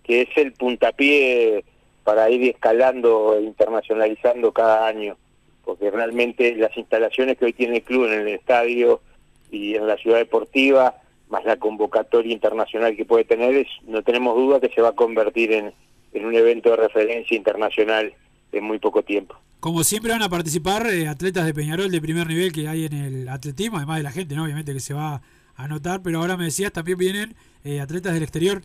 que 0.02 0.20
es 0.20 0.28
el 0.36 0.52
puntapié 0.52 1.64
para 2.02 2.28
ir 2.28 2.50
escalando 2.50 3.38
e 3.38 3.40
internacionalizando 3.40 4.52
cada 4.52 4.86
año, 4.86 5.16
porque 5.64 5.90
realmente 5.90 6.54
las 6.56 6.76
instalaciones 6.76 7.38
que 7.38 7.46
hoy 7.46 7.54
tiene 7.54 7.76
el 7.76 7.82
club 7.82 8.12
en 8.12 8.20
el 8.20 8.28
estadio 8.28 9.00
y 9.50 9.76
en 9.76 9.86
la 9.86 9.96
ciudad 9.96 10.18
deportiva, 10.18 10.96
más 11.30 11.46
la 11.46 11.56
convocatoria 11.56 12.34
internacional 12.34 12.94
que 12.94 13.06
puede 13.06 13.24
tener, 13.24 13.54
es, 13.54 13.68
no 13.86 14.02
tenemos 14.02 14.36
duda 14.36 14.60
que 14.60 14.68
se 14.68 14.82
va 14.82 14.90
a 14.90 14.92
convertir 14.92 15.50
en, 15.50 15.72
en 16.14 16.24
un 16.24 16.34
evento 16.34 16.70
de 16.70 16.76
referencia 16.76 17.36
internacional 17.36 18.14
en 18.52 18.64
muy 18.64 18.78
poco 18.78 19.02
tiempo. 19.02 19.36
Como 19.60 19.82
siempre 19.82 20.12
van 20.12 20.22
a 20.22 20.28
participar 20.28 20.86
eh, 20.86 21.08
atletas 21.08 21.46
de 21.46 21.54
Peñarol 21.54 21.90
de 21.90 22.00
primer 22.00 22.26
nivel 22.26 22.52
que 22.52 22.68
hay 22.68 22.86
en 22.86 22.92
el 22.92 23.28
atletismo, 23.28 23.78
además 23.78 23.98
de 23.98 24.02
la 24.04 24.12
gente, 24.12 24.34
¿no? 24.34 24.44
Obviamente 24.44 24.72
que 24.72 24.80
se 24.80 24.94
va 24.94 25.14
a 25.56 25.64
anotar, 25.64 26.02
pero 26.02 26.20
ahora 26.20 26.36
me 26.36 26.44
decías, 26.44 26.72
también 26.72 26.98
vienen 26.98 27.34
eh, 27.64 27.80
atletas 27.80 28.14
del 28.14 28.22
exterior. 28.22 28.62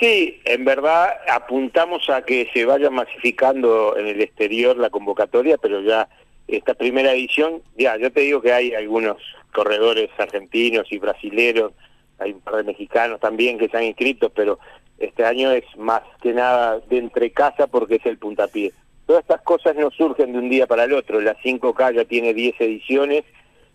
Sí, 0.00 0.40
en 0.44 0.64
verdad 0.64 1.14
apuntamos 1.28 2.08
a 2.10 2.22
que 2.22 2.48
se 2.52 2.64
vaya 2.64 2.90
masificando 2.90 3.96
en 3.96 4.06
el 4.06 4.20
exterior 4.20 4.76
la 4.76 4.90
convocatoria, 4.90 5.56
pero 5.56 5.80
ya 5.82 6.08
esta 6.48 6.74
primera 6.74 7.12
edición, 7.12 7.62
ya, 7.76 7.96
yo 7.96 8.12
te 8.12 8.20
digo 8.20 8.40
que 8.42 8.52
hay 8.52 8.74
algunos 8.74 9.16
corredores 9.52 10.10
argentinos 10.18 10.90
y 10.90 10.98
brasileros, 10.98 11.72
hay 12.18 12.32
un 12.32 12.40
par 12.40 12.56
de 12.56 12.64
mexicanos 12.64 13.20
también 13.20 13.58
que 13.58 13.68
se 13.68 13.76
han 13.76 13.84
inscrito, 13.84 14.30
pero 14.30 14.58
este 14.98 15.24
año 15.24 15.50
es 15.50 15.64
más 15.76 16.02
que 16.22 16.32
nada 16.32 16.80
de 16.88 16.98
entre 16.98 17.30
casa 17.30 17.66
porque 17.66 17.96
es 17.96 18.06
el 18.06 18.18
puntapié. 18.18 18.72
Todas 19.06 19.22
estas 19.22 19.42
cosas 19.42 19.76
no 19.76 19.90
surgen 19.90 20.32
de 20.32 20.38
un 20.38 20.48
día 20.48 20.66
para 20.66 20.84
el 20.84 20.92
otro, 20.92 21.20
la 21.20 21.36
5K 21.36 21.94
ya 21.94 22.04
tiene 22.04 22.32
10 22.32 22.60
ediciones, 22.60 23.24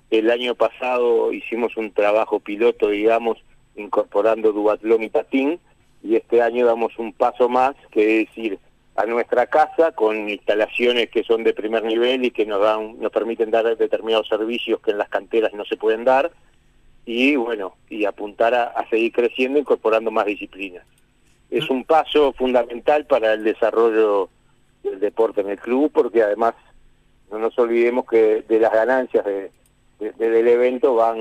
el 0.10 0.32
año 0.32 0.56
pasado 0.56 1.32
hicimos 1.32 1.78
un 1.78 1.92
trabajo 1.92 2.40
piloto, 2.40 2.90
digamos, 2.90 3.38
incorporando 3.76 4.52
duatlón 4.52 5.04
y 5.04 5.10
patín, 5.10 5.60
y 6.02 6.16
este 6.16 6.42
año 6.42 6.66
damos 6.66 6.98
un 6.98 7.14
paso 7.14 7.48
más, 7.48 7.76
que 7.92 8.22
es 8.22 8.38
ir 8.38 8.58
a 8.96 9.06
nuestra 9.06 9.46
casa 9.46 9.92
con 9.92 10.30
instalaciones 10.30 11.10
que 11.10 11.24
son 11.24 11.44
de 11.44 11.54
primer 11.54 11.84
nivel 11.84 12.26
y 12.26 12.32
que 12.32 12.46
nos 12.46 12.62
dan 12.62 13.00
nos 13.00 13.12
permiten 13.12 13.52
dar 13.52 13.78
determinados 13.78 14.28
servicios 14.28 14.82
que 14.82 14.92
en 14.92 14.98
las 14.98 15.10
canteras 15.10 15.54
no 15.54 15.64
se 15.64 15.78
pueden 15.78 16.04
dar. 16.04 16.32
Y 17.06 17.36
bueno 17.38 17.76
y 17.90 18.06
apuntar 18.06 18.54
a, 18.54 18.64
a 18.66 18.90
seguir 18.90 19.14
creciendo 19.14 19.58
incorporando 19.58 20.12
más 20.12 20.26
disciplinas 20.26 20.86
es 21.52 21.70
un 21.70 21.84
paso 21.84 22.34
fundamental 22.34 23.06
para 23.06 23.34
el 23.34 23.44
desarrollo 23.44 24.30
del 24.84 25.00
deporte 25.00 25.42
en 25.42 25.50
el 25.50 25.60
club 25.60 25.92
porque 25.94 26.24
además 26.24 26.54
no 27.32 27.40
nos 27.40 27.58
olvidemos 27.60 28.06
que 28.10 28.44
de 28.48 28.60
las 28.60 28.72
ganancias 28.72 29.26
de, 29.26 29.52
de- 30.00 30.12
del 30.14 30.48
evento 30.48 30.96
van 30.96 31.18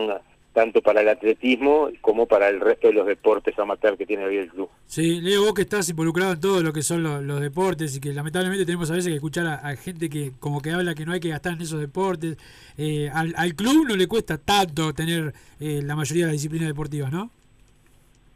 tanto 0.55 0.81
para 0.83 1.03
el 1.03 1.09
atletismo 1.09 1.89
como 2.01 2.27
para 2.27 2.49
el 2.49 2.59
resto 2.61 2.89
de 2.89 2.95
los 2.95 3.07
deportes 3.07 3.57
amateur 3.59 3.97
que 3.97 4.07
tiene 4.07 4.25
hoy 4.25 4.39
el 4.39 4.49
club. 4.49 4.69
Sí, 4.87 5.21
Leo, 5.21 5.43
vos 5.45 5.55
que 5.55 5.63
estás 5.63 5.89
involucrado 5.89 6.33
en 6.33 6.41
todo 6.41 6.63
lo 6.63 6.73
que 6.73 6.83
son 6.83 7.03
los, 7.27 7.41
deportes 7.41 7.95
y 7.97 8.01
que 8.01 8.13
lamentablemente 8.13 8.65
tenemos 8.67 8.91
a 8.91 8.95
veces 8.95 9.11
que 9.11 9.15
escuchar 9.17 9.47
a, 9.47 9.55
a 9.57 9.77
gente 9.77 10.09
que 10.11 10.33
como 10.41 10.61
que 10.61 10.73
habla 10.73 10.95
que 10.97 11.07
no 11.07 11.13
hay 11.13 11.21
que 11.21 11.29
gastar 11.29 11.53
en 11.53 11.61
esos 11.61 11.79
deportes. 11.79 12.39
Eh, 12.77 13.09
al, 13.15 13.35
al 13.37 13.55
club 13.55 13.87
no 13.87 13.95
le 13.95 14.09
cuesta 14.09 14.39
tanto 14.39 14.93
tener 14.95 15.33
eh, 15.61 15.81
la 15.85 15.95
mayoría 15.95 16.25
de 16.25 16.33
las 16.33 16.37
disciplinas 16.41 16.67
deportivas, 16.67 17.13
¿no? 17.13 17.31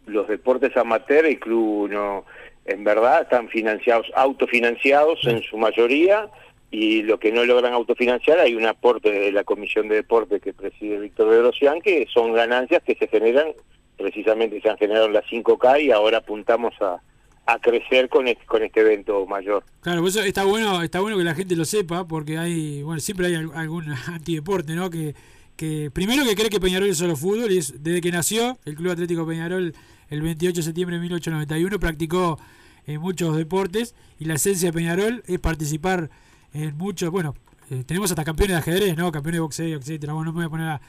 Los 0.06 0.26
deportes 0.28 0.76
amateur, 0.76 1.24
el 1.26 1.38
club 1.38 1.88
no, 1.90 2.24
en 2.66 2.82
verdad 2.84 3.22
están 3.22 3.48
financiados, 3.48 4.06
autofinanciados 4.14 5.24
en 5.26 5.42
su 5.42 5.56
mayoría 5.56 6.28
y 6.70 7.02
lo 7.02 7.18
que 7.18 7.30
no 7.32 7.44
logran 7.44 7.72
autofinanciar 7.72 8.38
hay 8.40 8.54
un 8.54 8.66
aporte 8.66 9.10
de 9.12 9.30
la 9.32 9.44
Comisión 9.44 9.88
de 9.88 9.96
Deporte 9.96 10.40
que 10.40 10.52
preside 10.52 10.98
Víctor 10.98 11.28
Bedrosian 11.28 11.80
que 11.80 12.06
son 12.12 12.32
ganancias 12.32 12.82
que 12.82 12.94
se 12.96 13.06
generan, 13.08 13.48
precisamente 13.96 14.60
se 14.60 14.68
han 14.70 14.78
generado 14.78 15.06
en 15.06 15.12
la 15.12 15.22
5K 15.22 15.82
y 15.84 15.90
ahora 15.92 16.18
apuntamos 16.18 16.72
a, 16.80 17.00
a 17.46 17.58
crecer 17.58 18.08
con 18.08 18.26
este, 18.26 18.44
con 18.46 18.62
este 18.62 18.80
evento 18.80 19.26
mayor. 19.26 19.64
Claro, 19.82 20.00
por 20.00 20.08
eso 20.08 20.22
está 20.22 20.44
bueno, 20.44 20.82
está 20.82 21.00
bueno 21.00 21.18
que 21.18 21.24
la 21.24 21.34
gente 21.34 21.56
lo 21.56 21.64
sepa, 21.64 22.06
porque 22.08 22.38
hay, 22.38 22.82
bueno, 22.82 23.00
siempre 23.00 23.26
hay 23.26 23.34
al- 23.34 23.50
algún 23.54 23.84
antideporte, 24.08 24.72
¿no? 24.74 24.90
Que, 24.90 25.14
que 25.56 25.90
primero 25.92 26.24
que 26.24 26.34
cree 26.34 26.50
que 26.50 26.60
Peñarol 26.60 26.88
es 26.88 26.98
solo 26.98 27.16
fútbol, 27.16 27.52
y 27.52 27.58
es 27.58 27.82
desde 27.82 28.00
que 28.00 28.10
nació 28.10 28.58
el 28.64 28.74
Club 28.74 28.92
Atlético 28.92 29.26
Peñarol 29.26 29.74
el 30.08 30.22
28 30.22 30.56
de 30.56 30.62
septiembre 30.62 30.96
de 30.96 31.02
1891 31.02 31.80
practicó 31.80 32.38
eh, 32.86 32.98
muchos 32.98 33.36
deportes 33.36 33.94
y 34.18 34.26
la 34.26 34.34
esencia 34.34 34.68
de 34.68 34.72
Peñarol 34.72 35.22
es 35.26 35.38
participar 35.38 36.10
en 36.52 36.76
muchos, 36.76 37.10
bueno, 37.10 37.34
eh, 37.70 37.84
tenemos 37.86 38.10
hasta 38.10 38.24
campeones 38.24 38.56
de 38.56 38.58
ajedrez, 38.58 38.96
¿no? 38.96 39.10
Campeones 39.10 39.36
de 39.36 39.40
boxeo, 39.40 39.78
etcétera. 39.78 40.12
Bueno, 40.12 40.32
no 40.32 40.38
me 40.38 40.44
voy 40.44 40.46
a 40.46 40.50
poner 40.50 40.68
a, 40.68 40.80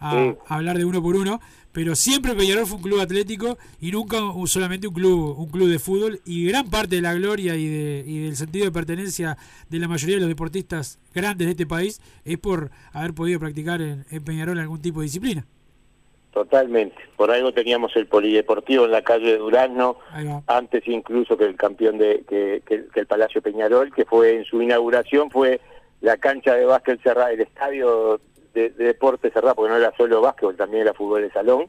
a, 0.00 0.12
Sí. 0.12 0.34
a 0.48 0.54
hablar 0.56 0.76
de 0.78 0.84
uno 0.84 1.00
por 1.02 1.14
uno, 1.16 1.40
pero 1.72 1.94
siempre 1.94 2.34
Peñarol 2.34 2.66
fue 2.66 2.78
un 2.78 2.82
club 2.82 3.00
atlético 3.00 3.56
y 3.80 3.92
nunca 3.92 4.20
un- 4.24 4.48
solamente 4.48 4.88
un 4.88 4.94
club, 4.94 5.38
un 5.38 5.48
club 5.50 5.68
de 5.68 5.78
fútbol. 5.78 6.20
Y 6.24 6.46
gran 6.48 6.68
parte 6.68 6.96
de 6.96 7.02
la 7.02 7.14
gloria 7.14 7.54
y, 7.54 7.68
de- 7.68 8.04
y 8.06 8.24
del 8.24 8.34
sentido 8.36 8.64
de 8.64 8.72
pertenencia 8.72 9.36
de 9.68 9.78
la 9.78 9.86
mayoría 9.86 10.16
de 10.16 10.20
los 10.22 10.28
deportistas 10.28 10.98
grandes 11.14 11.46
de 11.46 11.52
este 11.52 11.66
país 11.66 12.00
es 12.24 12.38
por 12.38 12.70
haber 12.92 13.14
podido 13.14 13.38
practicar 13.38 13.80
en, 13.82 14.04
en 14.10 14.24
Peñarol 14.24 14.58
algún 14.58 14.82
tipo 14.82 14.98
de 15.00 15.04
disciplina. 15.04 15.44
Totalmente. 16.32 16.94
Por 17.16 17.30
algo 17.32 17.52
teníamos 17.52 17.94
el 17.96 18.06
polideportivo 18.06 18.84
en 18.84 18.92
la 18.92 19.02
calle 19.02 19.32
de 19.32 19.38
Durazno, 19.38 19.96
antes 20.46 20.86
incluso 20.86 21.36
que 21.36 21.44
el 21.44 21.56
campeón 21.56 21.98
de 21.98 22.24
que, 22.28 22.62
que- 22.66 22.84
que 22.94 23.00
el 23.00 23.06
Palacio 23.06 23.42
Peñarol, 23.42 23.92
que 23.92 24.04
fue 24.04 24.36
en 24.36 24.44
su 24.44 24.62
inauguración 24.62 25.28
fue 25.30 25.60
la 26.00 26.16
cancha 26.18 26.54
de 26.54 26.64
básquet 26.66 27.02
cerrada, 27.02 27.32
el 27.32 27.40
estadio 27.40 28.20
de, 28.54 28.70
de 28.70 28.84
deporte 28.84 29.30
cerrado, 29.30 29.54
porque 29.54 29.70
no 29.70 29.76
era 29.76 29.94
solo 29.96 30.20
básquetbol, 30.20 30.56
también 30.56 30.82
era 30.82 30.94
fútbol 30.94 31.22
de 31.22 31.30
salón, 31.30 31.66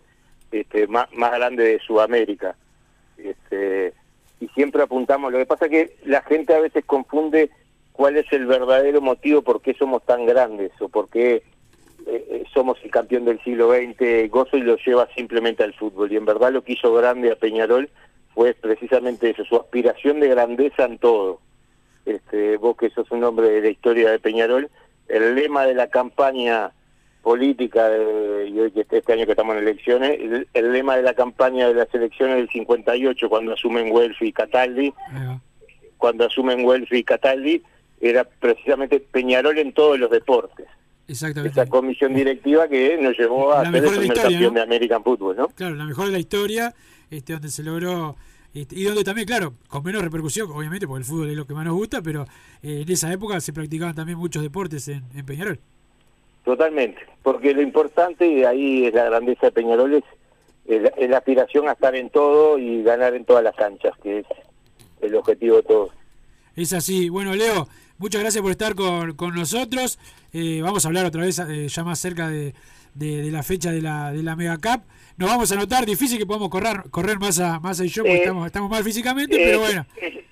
este, 0.51 0.87
más, 0.87 1.11
más 1.13 1.31
grande 1.31 1.63
de 1.63 1.79
Sudamérica. 1.79 2.55
Este, 3.17 3.93
y 4.39 4.47
siempre 4.49 4.83
apuntamos, 4.83 5.31
lo 5.31 5.37
que 5.37 5.45
pasa 5.45 5.69
que 5.69 5.97
la 6.05 6.21
gente 6.23 6.53
a 6.53 6.59
veces 6.59 6.83
confunde 6.85 7.51
cuál 7.91 8.17
es 8.17 8.25
el 8.31 8.45
verdadero 8.47 9.01
motivo 9.01 9.41
por 9.41 9.61
qué 9.61 9.73
somos 9.75 10.03
tan 10.05 10.25
grandes 10.25 10.71
o 10.79 10.89
por 10.89 11.09
qué 11.09 11.43
eh, 12.07 12.25
eh, 12.29 12.43
somos 12.53 12.77
el 12.83 12.89
campeón 12.89 13.25
del 13.25 13.41
siglo 13.43 13.71
XX, 13.71 14.29
Gozo 14.29 14.57
y 14.57 14.61
lo 14.61 14.75
lleva 14.77 15.07
simplemente 15.13 15.63
al 15.63 15.73
fútbol. 15.73 16.11
Y 16.11 16.17
en 16.17 16.25
verdad 16.25 16.51
lo 16.51 16.63
que 16.63 16.73
hizo 16.73 16.93
grande 16.93 17.31
a 17.31 17.35
Peñarol 17.35 17.89
fue 18.33 18.53
precisamente 18.53 19.29
eso, 19.29 19.45
su 19.45 19.55
aspiración 19.55 20.19
de 20.19 20.29
grandeza 20.29 20.85
en 20.85 20.97
todo. 20.97 21.39
Este, 22.05 22.57
vos 22.57 22.75
que 22.75 22.89
sos 22.89 23.11
un 23.11 23.23
hombre 23.23 23.49
de 23.49 23.61
la 23.61 23.69
historia 23.69 24.09
de 24.09 24.19
Peñarol, 24.19 24.69
el 25.11 25.35
lema 25.35 25.65
de 25.65 25.73
la 25.75 25.87
campaña 25.87 26.71
política, 27.21 27.87
de- 27.89 28.47
y 28.49 28.59
hoy 28.59 28.71
que 28.71 28.85
este 28.89 29.13
año 29.13 29.25
que 29.25 29.31
estamos 29.33 29.55
en 29.55 29.61
elecciones, 29.61 30.19
el, 30.19 30.47
el 30.53 30.71
lema 30.71 30.95
de 30.97 31.03
la 31.03 31.13
campaña 31.13 31.67
de 31.67 31.75
las 31.75 31.93
elecciones 31.93 32.37
del 32.37 32.49
58, 32.49 33.29
cuando 33.29 33.53
asumen 33.53 33.91
Welfi 33.91 34.27
y 34.27 34.33
Cataldi, 34.33 34.93
cuando 35.97 36.25
asumen 36.25 36.65
Welfi 36.65 36.97
y 36.97 37.03
Cataldi, 37.03 37.61
era 37.99 38.23
precisamente 38.23 38.99
Peñarol 38.99 39.59
en 39.59 39.73
todos 39.73 39.99
los 39.99 40.09
deportes 40.09 40.65
Exactamente. 41.07 41.51
esa 41.61 41.69
comisión 41.69 42.15
directiva 42.15 42.67
que 42.67 42.97
nos 42.99 43.15
llevó 43.17 43.53
a 43.53 43.63
La 43.63 43.65
ser 43.71 43.75
el 43.75 43.81
mejor 43.81 43.89
de 43.91 43.95
la 43.95 43.99
primer 43.99 44.17
historia, 44.17 44.37
campeón 44.37 44.53
¿no? 44.53 44.59
de 44.59 44.63
American 44.63 45.03
Football, 45.03 45.35
¿no? 45.37 45.47
Claro, 45.49 45.75
la 45.75 45.85
mejor 45.85 46.05
de 46.07 46.11
la 46.13 46.19
historia, 46.19 46.73
este, 47.11 47.33
donde 47.33 47.49
se 47.49 47.61
logró, 47.63 48.15
este, 48.53 48.75
y 48.75 48.83
donde 48.83 49.03
también, 49.03 49.25
claro, 49.27 49.53
con 49.67 49.83
menos 49.83 50.01
repercusión, 50.01 50.51
obviamente, 50.51 50.87
porque 50.87 50.99
el 50.99 51.05
fútbol 51.05 51.29
es 51.29 51.35
lo 51.37 51.45
que 51.45 51.53
más 51.53 51.65
nos 51.65 51.75
gusta, 51.75 52.01
pero 52.01 52.23
eh, 52.63 52.81
en 52.85 52.91
esa 52.91 53.11
época 53.11 53.39
se 53.41 53.53
practicaban 53.53 53.95
también 53.95 54.17
muchos 54.17 54.43
deportes 54.43 54.87
en, 54.87 55.03
en 55.15 55.25
Peñarol. 55.25 55.59
Totalmente, 56.43 56.99
porque 57.23 57.53
lo 57.53 57.61
importante, 57.61 58.27
y 58.27 58.43
ahí 58.43 58.85
es 58.85 58.93
la 58.93 59.05
grandeza 59.05 59.47
de 59.47 59.51
Peñarol, 59.51 59.93
es, 59.93 60.03
es 60.65 60.81
la- 60.81 60.89
es 60.89 61.09
la 61.09 61.17
aspiración 61.17 61.69
a 61.69 61.73
estar 61.73 61.95
en 61.95 62.09
todo 62.09 62.57
y 62.57 62.81
ganar 62.83 63.13
en 63.13 63.25
todas 63.25 63.43
las 63.43 63.55
canchas, 63.55 63.93
que 64.01 64.19
es 64.19 64.25
el 65.01 65.15
objetivo 65.15 65.57
de 65.57 65.63
todos. 65.63 65.91
Es 66.55 66.73
así. 66.73 67.09
Bueno, 67.09 67.33
Leo, 67.35 67.67
muchas 67.99 68.21
gracias 68.21 68.41
por 68.41 68.51
estar 68.51 68.75
con, 68.75 69.13
con 69.15 69.35
nosotros. 69.35 69.99
Eh, 70.33 70.61
vamos 70.63 70.83
a 70.83 70.87
hablar 70.89 71.05
otra 71.05 71.21
vez 71.21 71.39
eh, 71.39 71.67
ya 71.69 71.83
más 71.83 71.99
cerca 71.99 72.27
de, 72.27 72.53
de- 72.95 73.21
de 73.21 73.31
la 73.31 73.43
fecha 73.43 73.71
de 73.71 73.81
la, 73.81 74.11
de 74.11 74.23
la 74.23 74.35
Mega 74.35 74.57
Cup. 74.57 74.81
Nos 75.21 75.29
vamos 75.29 75.51
a 75.51 75.55
notar, 75.55 75.85
difícil 75.85 76.17
que 76.17 76.25
podamos 76.25 76.49
correr, 76.49 76.77
correr 76.89 77.19
más 77.19 77.39
a, 77.39 77.59
más 77.59 77.79
y 77.79 77.87
yo, 77.89 78.01
porque 78.01 78.15
Eh, 78.15 78.19
estamos, 78.21 78.43
estamos 78.47 78.71
mal 78.71 78.83
físicamente, 78.83 79.35
Eh, 79.35 79.41
pero 79.45 79.59
bueno. 79.59 79.85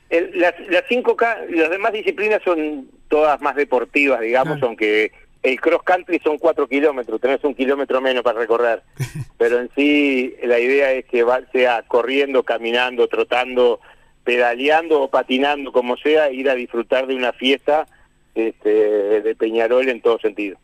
el- 0.10 0.32
las, 0.40 0.56
las 0.68 0.84
5K, 0.90 1.46
las 1.52 1.70
demás 1.70 1.94
disciplinas 1.94 2.42
son 2.44 2.90
todas 3.08 3.40
más 3.40 3.56
deportivas, 3.56 4.20
digamos, 4.22 4.60
aunque 4.64 5.12
el 5.44 5.62
cross 5.62 5.84
country 5.84 6.20
son 6.24 6.40
4 6.40 6.68
kilómetros, 6.68 7.22
tenés 7.22 7.44
un 7.44 7.54
kilómetro 7.54 8.02
menos 8.02 8.24
para 8.24 8.40
recorrer. 8.40 8.82
Pero 9.38 9.60
en 9.60 9.70
sí, 9.76 10.34
la 10.42 10.58
idea 10.58 10.92
es 10.94 11.06
que 11.06 11.22
va, 11.22 11.42
sea 11.52 11.84
corriendo, 11.84 12.42
caminando, 12.42 13.08
trotando, 13.08 13.80
pedaleando 14.24 15.04
o 15.04 15.10
patinando, 15.12 15.72
como 15.72 15.98
sea, 15.98 16.32
ir 16.32 16.50
a 16.50 16.56
disfrutar 16.56 17.06
de 17.06 17.14
una 17.14 17.32
fiesta 17.32 17.86
este, 18.34 18.70
de 19.22 19.36
Peñarol 19.36 19.88
en 19.88 20.02
todo 20.02 20.18
sentido. 20.18 20.58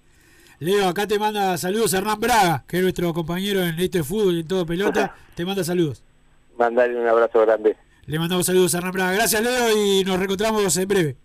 Leo, 0.59 0.87
acá 0.87 1.05
te 1.05 1.19
manda 1.19 1.57
saludos 1.57 1.93
Hernán 1.93 2.19
Braga, 2.19 2.63
que 2.67 2.77
es 2.77 2.83
nuestro 2.83 3.13
compañero 3.13 3.61
en 3.63 3.77
esto 3.79 3.97
de 3.97 4.03
fútbol 4.03 4.35
y 4.35 4.39
en 4.41 4.47
todo 4.47 4.65
pelota. 4.65 5.15
Te 5.35 5.45
manda 5.45 5.63
saludos. 5.63 6.01
Mandarle 6.57 7.01
un 7.01 7.07
abrazo 7.07 7.41
grande. 7.41 7.75
Le 8.05 8.19
mandamos 8.19 8.45
saludos 8.45 8.73
a 8.73 8.77
Hernán 8.77 8.93
Braga. 8.93 9.11
Gracias, 9.13 9.41
Leo, 9.43 9.77
y 9.77 10.03
nos 10.05 10.17
reencontramos 10.17 10.77
en 10.77 10.87
breve. 10.87 11.17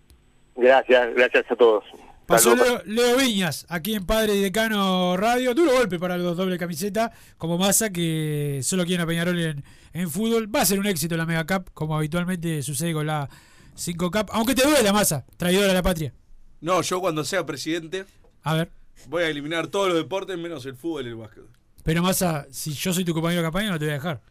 Gracias, 0.57 1.15
gracias 1.15 1.45
a 1.49 1.55
todos. 1.55 1.85
Pasó. 2.25 2.55
Leo, 2.55 2.81
Leo 2.85 3.17
Viñas, 3.17 3.65
aquí 3.69 3.95
en 3.95 4.05
Padre 4.05 4.35
y 4.35 4.41
Decano 4.41 5.15
Radio. 5.15 5.53
Duro 5.53 5.71
golpe 5.71 5.97
para 5.97 6.17
los 6.17 6.35
doble 6.35 6.57
camiseta, 6.57 7.11
como 7.37 7.57
masa 7.57 7.89
que 7.89 8.59
solo 8.63 8.85
quieren 8.85 9.03
a 9.03 9.07
Peñarol 9.07 9.39
en, 9.39 9.63
en 9.93 10.09
fútbol. 10.09 10.53
Va 10.53 10.61
a 10.61 10.65
ser 10.65 10.79
un 10.79 10.87
éxito 10.87 11.15
la 11.15 11.25
Mega 11.25 11.45
Cup, 11.45 11.71
como 11.73 11.95
habitualmente 11.95 12.61
sucede 12.63 12.93
con 12.93 13.07
la 13.07 13.29
5 13.75 14.11
Cup. 14.11 14.29
Aunque 14.31 14.55
te 14.55 14.63
duele 14.63 14.83
la 14.83 14.93
masa, 14.93 15.25
traidora 15.37 15.71
a 15.71 15.75
la 15.75 15.81
patria. 15.81 16.13
No, 16.59 16.81
yo 16.81 17.01
cuando 17.01 17.23
sea 17.23 17.45
presidente 17.45 18.05
A 18.43 18.53
ver, 18.53 18.69
voy 19.07 19.23
a 19.23 19.27
eliminar 19.29 19.67
todos 19.67 19.89
los 19.89 19.97
deportes 19.97 20.37
menos 20.37 20.65
el 20.65 20.75
fútbol 20.75 21.05
y 21.05 21.09
el 21.09 21.15
básquet. 21.15 21.43
pero 21.83 22.01
masa, 22.01 22.45
si 22.51 22.73
yo 22.73 22.93
soy 22.93 23.03
tu 23.05 23.13
compañero 23.13 23.41
de 23.41 23.45
campaña, 23.47 23.69
no 23.71 23.79
te 23.79 23.85
voy 23.85 23.91
a 23.91 23.95
dejar. 23.95 24.21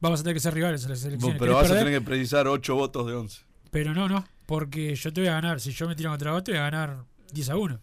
Vamos 0.00 0.20
a 0.20 0.22
tener 0.24 0.34
que 0.34 0.40
ser 0.40 0.54
rivales 0.54 0.82
en 0.84 0.90
las 0.90 1.04
elecciones. 1.04 1.38
Pero 1.38 1.52
¿Querés 1.54 1.70
vas 1.70 1.78
a 1.78 1.84
tener 1.84 2.00
que 2.00 2.04
precisar 2.04 2.48
8 2.48 2.74
votos 2.74 3.06
de 3.06 3.14
11. 3.14 3.40
Pero 3.70 3.94
no, 3.94 4.08
no, 4.08 4.24
porque 4.46 4.94
yo 4.96 5.12
te 5.12 5.20
voy 5.20 5.28
a 5.28 5.34
ganar. 5.34 5.60
Si 5.60 5.70
yo 5.72 5.86
me 5.88 5.94
tiro 5.94 6.10
contra 6.10 6.32
vos, 6.32 6.42
te 6.42 6.50
voy 6.50 6.58
a 6.58 6.64
ganar 6.64 7.04
10 7.32 7.48
a 7.50 7.56
1. 7.56 7.80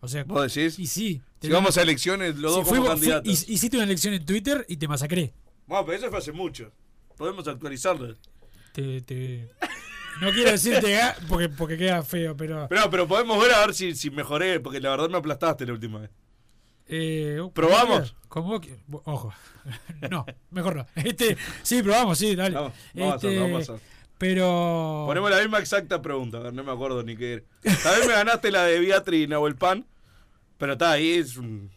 O 0.00 0.08
sea, 0.08 0.24
¿Vos 0.24 0.52
decís? 0.52 0.78
Y 0.78 0.86
sí. 0.86 1.22
Si 1.40 1.48
vamos 1.48 1.78
a 1.78 1.82
elecciones, 1.82 2.36
los 2.36 2.54
dos 2.56 2.68
fui- 2.68 2.78
como 2.78 2.90
fui- 2.90 2.96
candidatos. 3.08 3.32
hic- 3.32 3.48
hiciste 3.48 3.76
una 3.76 3.84
elección 3.84 4.14
en 4.14 4.26
Twitter 4.26 4.66
y 4.68 4.76
te 4.76 4.88
masacré. 4.88 5.32
Bueno, 5.66 5.86
pero 5.86 5.98
eso 5.98 6.10
fue 6.10 6.18
hace 6.18 6.32
mucho. 6.32 6.70
Podemos 7.16 7.46
actualizarlo. 7.48 8.14
Te, 8.72 9.00
te- 9.02 9.48
No 10.20 10.30
quiero 10.32 10.50
decirte 10.50 10.96
ga- 10.98 11.16
porque, 11.28 11.48
porque 11.48 11.76
queda 11.76 12.02
feo, 12.02 12.36
pero. 12.36 12.66
Pero, 12.68 12.90
pero 12.90 13.08
podemos 13.08 13.40
ver 13.42 13.52
a 13.52 13.60
ver 13.66 13.74
si, 13.74 13.94
si 13.94 14.10
mejoré, 14.10 14.60
porque 14.60 14.80
la 14.80 14.90
verdad 14.90 15.08
me 15.10 15.18
aplastaste 15.18 15.66
la 15.66 15.72
última 15.72 16.00
vez. 16.00 16.10
Eh, 16.86 17.40
¿Probamos? 17.54 18.14
Como 18.28 18.60
Ojo. 19.04 19.32
No, 20.10 20.26
mejor 20.50 20.76
no. 20.76 20.86
Este, 20.96 21.36
sí, 21.62 21.82
probamos, 21.82 22.18
sí, 22.18 22.34
dale. 22.36 22.54
Vamos, 22.54 22.72
vamos 22.94 23.12
a 23.12 23.14
Este, 23.16 23.26
hacerlo, 23.28 23.42
vamos 23.44 23.58
a 23.58 23.62
hacerlo. 23.62 23.80
Pero. 24.18 25.04
Ponemos 25.06 25.30
la 25.30 25.40
misma 25.40 25.58
exacta 25.58 26.00
pregunta, 26.02 26.38
a 26.38 26.40
ver, 26.40 26.52
no 26.54 26.62
me 26.62 26.70
acuerdo 26.72 27.02
ni 27.02 27.16
qué 27.16 27.32
era. 27.34 27.42
Tal 27.82 27.98
vez 27.98 28.06
me 28.08 28.12
ganaste 28.14 28.50
la 28.50 28.64
de 28.64 28.78
Beatriz 28.80 29.24
y 29.24 29.26
Nahuel 29.26 29.56
Pan, 29.56 29.86
pero 30.58 30.74
está 30.74 30.92
ahí, 30.92 31.12
es 31.12 31.36
un- 31.36 31.70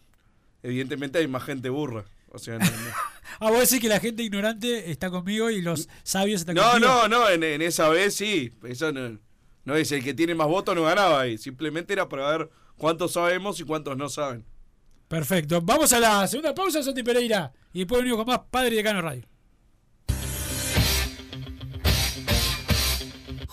evidentemente 0.62 1.20
hay 1.20 1.28
más 1.28 1.44
gente 1.44 1.70
burra. 1.70 2.06
O 2.38 2.40
sea, 2.40 2.58
no, 2.58 2.66
no. 2.66 2.72
Ah, 3.40 3.52
vos 3.52 3.60
decís 3.70 3.80
que 3.80 3.88
la 3.90 4.00
gente 4.00 4.24
ignorante 4.24 4.90
está 4.90 5.12
conmigo 5.12 5.52
y 5.52 5.62
los 5.62 5.88
sabios 6.02 6.42
están 6.42 6.56
No, 6.56 6.72
contigo. 6.72 6.88
no, 6.90 7.08
no, 7.08 7.30
en, 7.30 7.44
en 7.44 7.62
esa 7.62 7.88
vez 7.90 8.16
sí. 8.16 8.52
Eso 8.64 8.92
no, 8.92 9.20
no 9.64 9.76
es 9.76 9.92
el 9.92 10.04
que 10.04 10.16
tiene 10.16 10.34
más 10.34 10.48
votos 10.48 10.76
no 10.76 10.84
ganaba 10.84 11.22
ahí. 11.22 11.38
Simplemente 11.38 11.94
era 11.94 12.10
para 12.10 12.36
ver 12.36 12.50
cuántos 12.78 13.12
sabemos 13.14 13.60
y 13.60 13.64
cuántos 13.64 13.96
no 13.96 14.10
saben. 14.10 14.44
Perfecto. 15.08 15.62
Vamos 15.62 15.94
a 15.94 16.00
la 16.00 16.28
segunda 16.28 16.56
pausa, 16.56 16.82
Santi 16.82 17.04
Pereira. 17.04 17.54
Y 17.74 17.80
después 17.80 18.02
venimos 18.02 18.18
con 18.24 18.28
más 18.34 18.42
Padre 18.50 18.76
de 18.76 18.84
Cano 18.84 19.02
Radio. 19.04 19.24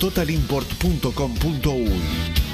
www.totalimport.com.uy. 0.00 2.53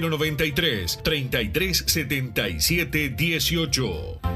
093 0.00 0.98
33 1.02 1.84
77 1.86 3.16
18. 3.16 4.35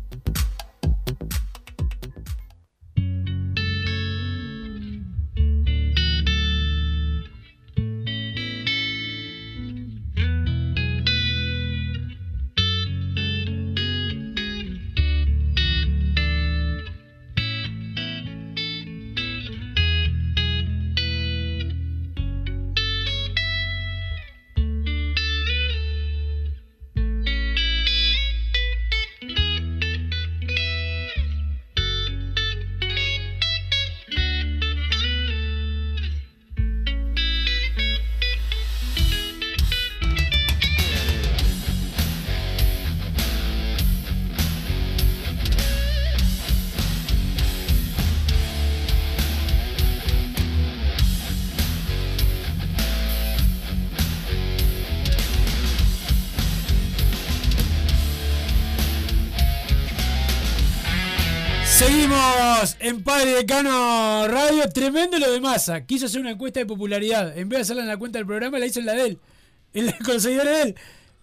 En 62.91 63.03
Padre 63.03 63.31
Decano 63.33 64.27
Radio. 64.27 64.69
Tremendo 64.69 65.17
lo 65.17 65.31
de 65.31 65.39
Massa. 65.41 65.85
Quiso 65.85 66.05
hacer 66.05 66.21
una 66.21 66.31
encuesta 66.31 66.59
de 66.59 66.65
popularidad. 66.65 67.37
En 67.37 67.49
vez 67.49 67.57
de 67.59 67.61
hacerla 67.63 67.81
en 67.83 67.87
la 67.87 67.97
cuenta 67.97 68.19
del 68.19 68.25
programa, 68.27 68.59
la 68.59 68.65
hizo 68.65 68.79
en 68.79 68.85
la 68.85 68.93
de 68.93 69.05
él. 69.07 69.19
En 69.73 69.85
la 69.85 69.93
con 69.99 70.15
los 70.15 70.23
seguidores 70.23 70.51
de 70.53 70.61
él. 70.63 70.75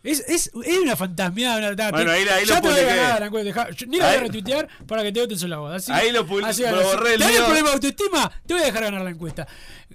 Es, 0.03 0.21
es, 0.27 0.51
es 0.65 0.79
una 0.79 0.97
fantasmeada. 0.97 1.71
Una, 1.73 1.91
Bueno, 1.91 2.11
ahí- 2.13 2.23
ahí 2.27 2.47
ya 2.47 2.55
lo 2.55 2.63
te 2.63 2.69
voy 2.69 2.79
a 2.79 2.81
publiqué. 2.83 2.97
ganar 2.97 3.21
la 3.21 3.27
encuesta, 3.27 3.71
yo 3.73 3.87
Ni 3.89 3.99
la 3.99 4.07
voy 4.07 4.17
a 4.17 4.21
retuitear 4.21 4.69
para 4.87 5.03
que 5.03 5.13
te 5.13 5.21
voten 5.21 5.39
solo 5.39 5.51
la 5.51 5.59
voz. 5.59 5.75
Así, 5.75 5.93
Ahí 5.93 6.13
lo 6.13 6.27
publi- 6.27 6.47
así 6.47 6.63
lo 6.63 6.69
ganas. 6.69 6.85
borré 6.85 7.15
el 7.15 7.21
¿Tenés 7.21 7.41
problema 7.43 7.69
de 7.69 7.75
autoestima? 7.75 8.33
Te 8.47 8.55
voy 8.55 8.63
a 8.63 8.67
dejar 8.67 8.83
ganar 8.85 9.03
la 9.03 9.11
encuesta. 9.11 9.47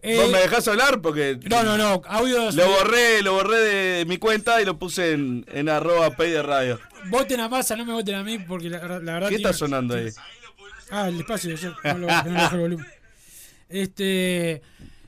Eh, 0.04 0.18
¿Vos 0.18 0.30
me 0.30 0.38
dejás 0.40 0.68
hablar? 0.68 1.02
Porque. 1.02 1.40
No, 1.50 1.64
no, 1.64 1.78
no. 1.78 2.02
Lo 2.52 2.68
borré, 2.68 3.24
lo 3.24 3.34
borré 3.34 3.58
de 3.60 4.06
mi 4.06 4.18
cuenta 4.18 4.62
y 4.62 4.66
lo 4.66 4.78
puse 4.78 5.14
en, 5.14 5.46
en 5.52 5.68
arroba 5.70 6.12
pay 6.16 6.30
de 6.30 6.44
radio. 6.44 6.80
Voten 7.10 7.40
a 7.40 7.50
Massa, 7.50 7.76
no 7.76 7.86
me 7.86 7.94
voten 7.94 8.16
a 8.16 8.24
mí 8.24 8.38
porque 8.38 8.70
la, 8.70 8.80
la 9.00 9.14
verdad. 9.14 9.30
¿Qué 9.30 9.36
está 9.36 9.52
sonando 9.54 9.96
ahí? 9.96 10.10
Ah, 10.92 11.10
el 11.10 11.20
espacio, 11.20 11.56
yo 11.56 11.72
no 11.84 11.98
lo, 11.98 12.08
no 12.08 12.34
bajo 12.34 12.56
el 12.56 12.62
volumen. 12.62 12.88
Este. 13.70 14.62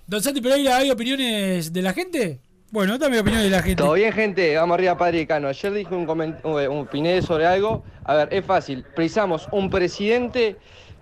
Don 0.07 0.21
Santi 0.21 0.41
Pereira, 0.41 0.77
¿hay 0.77 0.91
opiniones 0.91 1.71
de 1.73 1.81
la 1.81 1.93
gente? 1.93 2.39
Bueno, 2.71 2.99
también 2.99 3.21
opiniones 3.21 3.49
de 3.49 3.55
la 3.55 3.61
gente. 3.63 3.81
Todo 3.81 3.93
bien, 3.93 4.11
gente. 4.11 4.55
Vamos 4.57 4.75
arriba, 4.75 4.97
Padre 4.97 5.19
Decano. 5.19 5.47
Ayer 5.47 5.73
dije 5.73 5.95
un, 5.95 6.05
coment- 6.07 6.39
un, 6.43 6.53
un 6.67 6.79
opiné 6.85 7.21
sobre 7.21 7.45
algo. 7.45 7.83
A 8.03 8.15
ver, 8.15 8.29
es 8.31 8.45
fácil. 8.45 8.83
Precisamos 8.95 9.47
un 9.51 9.69
presidente 9.69 10.57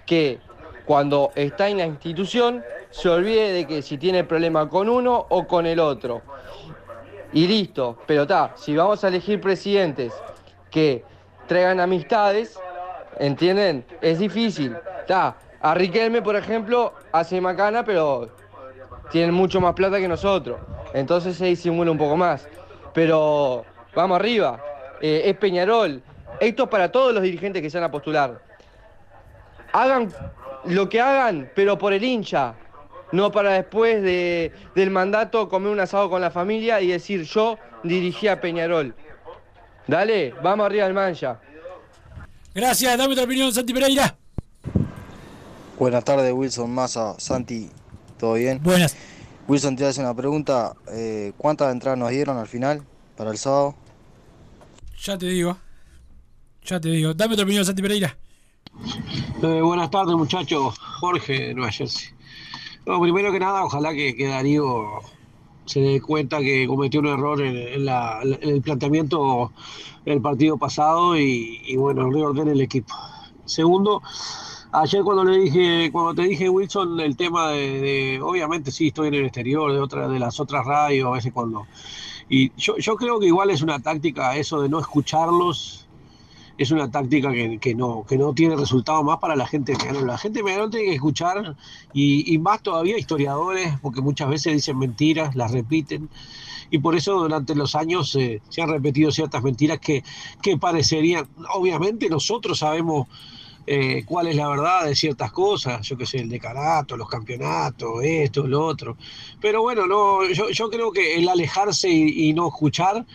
que 0.06 0.40
cuando 0.86 1.32
está 1.36 1.70
en 1.70 1.78
la 1.78 1.86
institución 1.86 2.64
se 2.92 3.10
olvide 3.10 3.54
de 3.54 3.66
que 3.66 3.82
si 3.82 3.98
tiene 3.98 4.24
problema 4.24 4.70
con 4.70 4.88
uno 4.90 5.26
o 5.30 5.48
con 5.48 5.66
el 5.66 5.80
otro. 5.80 6.22
Y 7.34 7.48
listo. 7.48 7.98
Pero 8.06 8.24
está, 8.24 8.54
si 8.58 8.76
vamos 8.76 9.04
a 9.04 9.08
elegir 9.08 9.42
presidentes 9.42 10.14
que 10.70 11.04
traigan 11.48 11.80
amistades, 11.80 12.58
¿entienden? 13.20 13.86
Es 14.02 14.20
difícil. 14.20 14.76
Está. 15.00 15.36
A 15.62 15.74
Riquelme, 15.74 16.22
por 16.22 16.36
ejemplo, 16.36 16.94
hace 17.12 17.40
macana, 17.40 17.86
pero 17.86 18.30
tienen 19.12 19.34
mucho 19.34 19.62
más 19.62 19.74
plata 19.74 20.00
que 20.00 20.08
nosotros. 20.08 20.60
Entonces 20.94 21.38
se 21.38 21.46
disimula 21.46 21.92
un 21.92 21.98
poco 21.98 22.18
más. 22.18 22.48
Pero 22.94 23.66
vamos 23.96 24.20
arriba. 24.20 24.60
Eh, 25.02 25.24
es 25.26 25.38
Peñarol. 25.38 26.02
Esto 26.40 26.64
es 26.64 26.70
para 26.70 26.92
todos 26.92 27.14
los 27.14 27.24
dirigentes 27.24 27.62
que 27.62 27.70
se 27.70 27.78
van 27.78 27.86
a 27.86 27.92
postular. 27.92 28.42
hagan 29.72 30.10
lo 30.66 30.90
que 30.90 31.02
hagan, 31.02 31.50
pero 31.56 31.78
por 31.78 31.94
el 31.94 32.04
hincha. 32.04 32.56
No 33.12 33.32
para 33.32 33.52
después 33.52 34.02
de, 34.02 34.52
del 34.76 34.90
mandato 34.90 35.48
comer 35.48 35.72
un 35.72 35.80
asado 35.80 36.10
con 36.10 36.20
la 36.20 36.32
familia 36.32 36.82
y 36.82 36.88
decir 36.88 37.24
yo 37.24 37.58
dirigí 37.84 38.28
a 38.28 38.42
Peñarol. 38.42 38.96
Dale, 39.88 40.34
vamos 40.42 40.66
arriba 40.66 40.86
del 40.86 40.94
mancha. 40.94 41.40
Gracias, 42.54 42.98
dame 42.98 43.16
tu 43.16 43.24
opinión, 43.24 43.52
Santi 43.54 43.74
Pereira. 43.74 44.16
Buenas 45.80 46.04
tardes, 46.04 46.32
Wilson 46.34 46.74
Massa, 46.74 47.16
Santi, 47.20 47.70
¿todo 48.20 48.36
bien? 48.36 48.62
Buenas. 48.62 48.96
Wilson, 49.48 49.76
te 49.76 49.86
hace 49.86 50.00
una 50.02 50.14
pregunta. 50.16 50.74
eh, 50.92 51.34
¿Cuántas 51.38 51.72
entradas 51.74 51.98
nos 52.00 52.10
dieron 52.12 52.38
al 52.38 52.48
final 52.48 52.84
para 53.18 53.32
el 53.32 53.38
sábado? 53.38 53.76
Ya 55.04 55.18
te 55.18 55.26
digo. 55.26 55.58
Ya 56.64 56.80
te 56.80 56.90
digo. 56.90 57.14
Dame 57.14 57.36
tu 57.36 57.42
opinión, 57.42 57.66
Santi 57.66 57.82
Pereira. 57.82 58.16
Eh, 59.42 59.62
buenas 59.62 59.92
tardes, 59.92 60.16
muchachos. 60.16 60.76
Jorge, 61.00 61.34
de 61.48 61.54
Nueva 61.56 61.72
Jersey. 61.72 62.10
Primero 62.86 63.32
que 63.32 63.40
nada, 63.40 63.66
ojalá 63.66 63.94
que, 63.94 64.16
que 64.16 64.28
Darío 64.28 65.00
se 65.66 65.80
dé 65.82 66.02
cuenta 66.02 66.40
que 66.42 66.68
cometió 66.68 67.00
un 67.02 67.08
error 67.08 67.42
en, 67.42 67.56
en 67.58 67.86
la- 67.86 68.22
en 68.24 68.50
el 68.50 68.62
planteamiento 68.62 69.54
del 70.06 70.22
partido 70.22 70.58
pasado 70.58 71.18
y, 71.18 71.62
y, 71.66 71.78
bueno, 71.78 72.10
reordene 72.12 72.52
el 72.54 72.62
equipo. 72.62 72.94
Segundo, 73.46 74.02
ayer 74.72 75.04
cuando 75.04 75.24
le 75.26 75.38
dije, 75.40 75.92
cuando 75.92 76.16
te 76.16 76.28
dije 76.28 76.50
Wilson, 76.50 77.00
el 77.00 77.16
tema 77.18 77.50
de, 77.52 77.82
de- 77.82 78.22
obviamente 78.22 78.72
sí 78.72 78.88
estoy 78.88 79.10
en 79.10 79.16
el 79.16 79.26
exterior, 79.26 79.72
de 79.74 79.80
otra, 79.80 80.08
de 80.08 80.20
las 80.20 80.40
otras 80.40 80.66
radios, 80.66 81.08
a 81.08 81.12
veces 81.12 81.32
cuando. 81.34 81.68
Y 82.30 82.54
yo, 82.56 82.78
yo 82.78 82.96
creo 82.96 83.20
que 83.20 83.28
igual 83.28 83.50
es 83.50 83.62
una 83.62 83.80
táctica 83.82 84.36
eso 84.38 84.62
de 84.62 84.70
no 84.70 84.80
escucharlos 84.80 85.83
es 86.58 86.72
una 86.72 86.90
táctica 86.90 87.32
que, 87.32 87.58
que 87.60 87.76
no, 87.76 88.06
que 88.08 88.18
no 88.18 88.34
tiene 88.34 88.56
resultado 88.56 89.04
más 89.04 89.18
para 89.18 89.36
la 89.36 89.48
gente 89.48 89.74
de. 89.74 90.02
La 90.04 90.18
gente 90.18 90.44
de 90.44 90.68
tiene 90.70 90.86
que 90.86 90.94
escuchar, 90.96 91.56
y, 91.94 92.34
y 92.34 92.38
más 92.38 92.62
todavía 92.62 92.98
historiadores, 92.98 93.74
porque 93.82 94.02
muchas 94.02 94.30
veces 94.30 94.54
dicen 94.54 94.78
mentiras, 94.78 95.36
las 95.36 95.52
repiten, 95.52 96.10
y 96.70 96.80
por 96.80 96.96
eso 96.96 97.14
durante 97.14 97.56
los 97.56 97.76
años 97.76 98.16
eh, 98.16 98.42
se 98.50 98.62
han 98.62 98.70
repetido 98.70 99.12
ciertas 99.12 99.44
mentiras 99.44 99.80
que, 99.80 100.04
que 100.42 100.58
parecerían, 100.58 101.28
obviamente 101.54 102.10
nosotros 102.10 102.60
sabemos 102.60 103.08
eh, 103.66 104.04
cuál 104.06 104.28
es 104.28 104.36
la 104.36 104.50
verdad 104.50 104.86
de 104.86 104.96
ciertas 104.96 105.32
cosas, 105.32 105.88
yo 105.88 105.98
que 105.98 106.06
sé, 106.06 106.18
el 106.18 106.30
decanato, 106.30 106.98
los 106.98 107.08
campeonatos, 107.10 108.04
esto, 108.04 108.48
lo 108.48 108.66
otro, 108.66 108.98
pero 109.40 109.62
bueno, 109.62 109.88
no, 109.88 110.28
yo, 110.30 110.50
yo 110.50 110.70
creo 110.70 110.92
que 110.92 111.16
el 111.16 111.30
alejarse 111.30 111.90
y 111.90 112.34
no 112.34 112.48
escuchar 112.48 113.06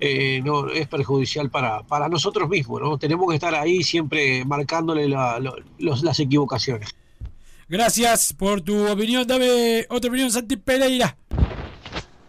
eh, 0.00 0.40
no, 0.44 0.68
es 0.70 0.88
perjudicial 0.88 1.50
para, 1.50 1.82
para 1.82 2.08
nosotros 2.08 2.48
mismos, 2.48 2.80
¿no? 2.80 2.98
Tenemos 2.98 3.28
que 3.28 3.34
estar 3.34 3.54
ahí 3.54 3.82
siempre 3.82 4.44
marcándole 4.44 5.08
la- 5.08 5.38
lo- 5.38 5.56
los- 5.78 6.02
las 6.02 6.18
equivocaciones. 6.20 6.88
Gracias 7.68 8.32
por 8.32 8.60
tu 8.62 8.90
opinión. 8.90 9.26
Dame 9.26 9.86
otra 9.90 10.08
opinión, 10.08 10.30
Santi 10.30 10.56
Pereira. 10.56 11.16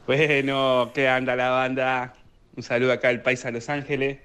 Bueno, 0.07 0.91
¿qué 0.93 1.07
anda 1.07 1.36
la 1.36 1.49
banda? 1.49 2.13
Un 2.55 2.63
saludo 2.63 2.91
acá 2.91 3.09
al 3.09 3.22
país 3.22 3.45
a 3.45 3.51
Los 3.51 3.69
Ángeles. 3.69 4.19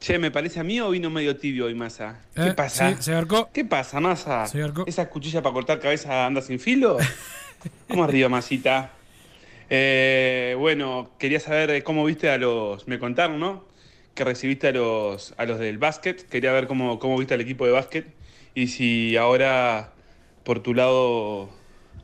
Che, 0.00 0.18
¿me 0.18 0.30
parece 0.30 0.58
a 0.60 0.64
mí 0.64 0.80
o 0.80 0.90
vino 0.90 1.10
medio 1.10 1.36
tibio 1.36 1.66
hoy, 1.66 1.74
Massa? 1.74 2.20
¿Qué 2.34 2.48
Eh, 2.48 2.54
pasa? 2.54 2.88
sí, 2.96 3.02
se 3.02 3.14
arcó. 3.14 3.50
¿Qué 3.52 3.64
pasa, 3.66 4.00
Massa? 4.00 4.46
Se 4.46 4.62
arcó. 4.62 4.84
¿Esa 4.86 5.08
cuchilla 5.10 5.42
para 5.42 5.52
cortar 5.52 5.78
cabeza 5.78 6.24
anda 6.24 6.40
sin 6.40 6.58
filo? 6.58 6.96
¿Cómo 7.88 8.04
arriba, 8.04 8.30
Masita? 8.30 8.92
Eh, 9.70 10.56
bueno, 10.58 11.12
quería 11.18 11.38
saber 11.38 11.82
cómo 11.84 12.04
viste 12.04 12.28
a 12.28 12.36
los... 12.38 12.88
Me 12.88 12.98
contaron, 12.98 13.38
¿no? 13.38 13.64
Que 14.14 14.24
recibiste 14.24 14.68
a 14.68 14.72
los, 14.72 15.32
a 15.36 15.46
los 15.46 15.58
del 15.60 15.78
básquet. 15.78 16.28
Quería 16.28 16.52
ver 16.52 16.66
cómo, 16.66 16.98
cómo 16.98 17.16
viste 17.16 17.34
al 17.34 17.40
equipo 17.40 17.64
de 17.64 17.72
básquet. 17.72 18.06
Y 18.54 18.66
si 18.66 19.16
ahora, 19.16 19.92
por 20.44 20.60
tu 20.60 20.74
lado 20.74 21.48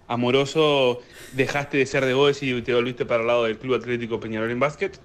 amoroso, 0.06 1.00
dejaste 1.32 1.78
de 1.78 1.86
ser 1.86 2.06
de 2.06 2.14
vos 2.14 2.40
y 2.42 2.62
te 2.62 2.72
volviste 2.72 3.04
para 3.04 3.22
el 3.22 3.26
lado 3.26 3.44
del 3.44 3.58
Club 3.58 3.74
Atlético 3.74 4.20
Peñarol 4.20 4.50
en 4.52 4.60
básquet. 4.60 5.00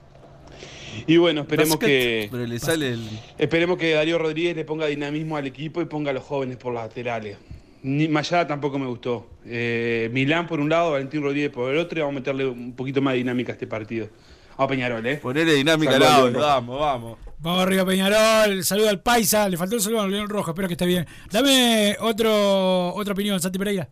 Y 1.08 1.18
bueno, 1.18 1.42
esperemos 1.42 1.78
que... 1.78 2.28
Pero 2.32 2.46
le 2.46 2.60
sale 2.60 2.90
el. 2.90 3.10
Esperemos 3.38 3.78
que 3.78 3.94
Darío 3.94 4.20
Rodríguez 4.20 4.56
le 4.56 4.66
ponga 4.66 4.86
dinamismo 4.86 5.38
al 5.38 5.48
equipo 5.48 5.82
y 5.82 5.86
ponga 5.86 6.12
a 6.12 6.14
los 6.14 6.24
jóvenes 6.24 6.58
por 6.58 6.74
las 6.74 6.84
laterales. 6.84 7.38
Ni 7.84 8.08
Mayada 8.08 8.48
tampoco 8.48 8.78
me 8.78 8.86
gustó. 8.86 9.28
Eh, 9.46 10.10
Milán 10.14 10.48
por 10.48 10.60
un 10.60 10.70
lado, 10.70 10.92
Valentín 10.92 11.24
Rodríguez 11.24 11.50
por 11.50 11.74
el 11.74 11.80
otro 11.80 11.98
y 11.98 12.02
vamos 12.02 12.16
a 12.16 12.20
meterle 12.20 12.46
un 12.46 12.74
poquito 12.74 13.02
más 13.02 13.14
de 13.14 13.20
dinámica 13.20 13.52
a 13.52 13.54
este 13.54 13.68
partido. 13.68 14.08
Vamos 14.58 14.76
Peñarol, 14.76 15.06
¿eh? 15.08 15.18
Ponerle 15.18 15.54
dinámica 15.54 15.96
al 15.96 16.00
León. 16.00 16.34
vamos, 16.34 16.80
vamos. 16.80 17.18
Vamos 17.40 17.64
arriba, 17.64 17.84
Peñarol. 17.84 18.64
Saludo 18.64 18.90
al 18.90 19.02
Paisa. 19.02 19.50
Le 19.50 19.58
faltó 19.58 19.76
el 19.76 19.82
saludo 19.82 20.02
al 20.02 20.12
León 20.12 20.30
Rojo. 20.30 20.52
Espero 20.52 20.68
que 20.68 20.76
esté 20.76 20.86
bien. 20.86 21.08
Dame 21.32 21.98
otro, 22.00 22.94
otra 22.94 23.14
opinión, 23.14 23.40
Santi 23.40 23.58
Pereira. 23.58 23.90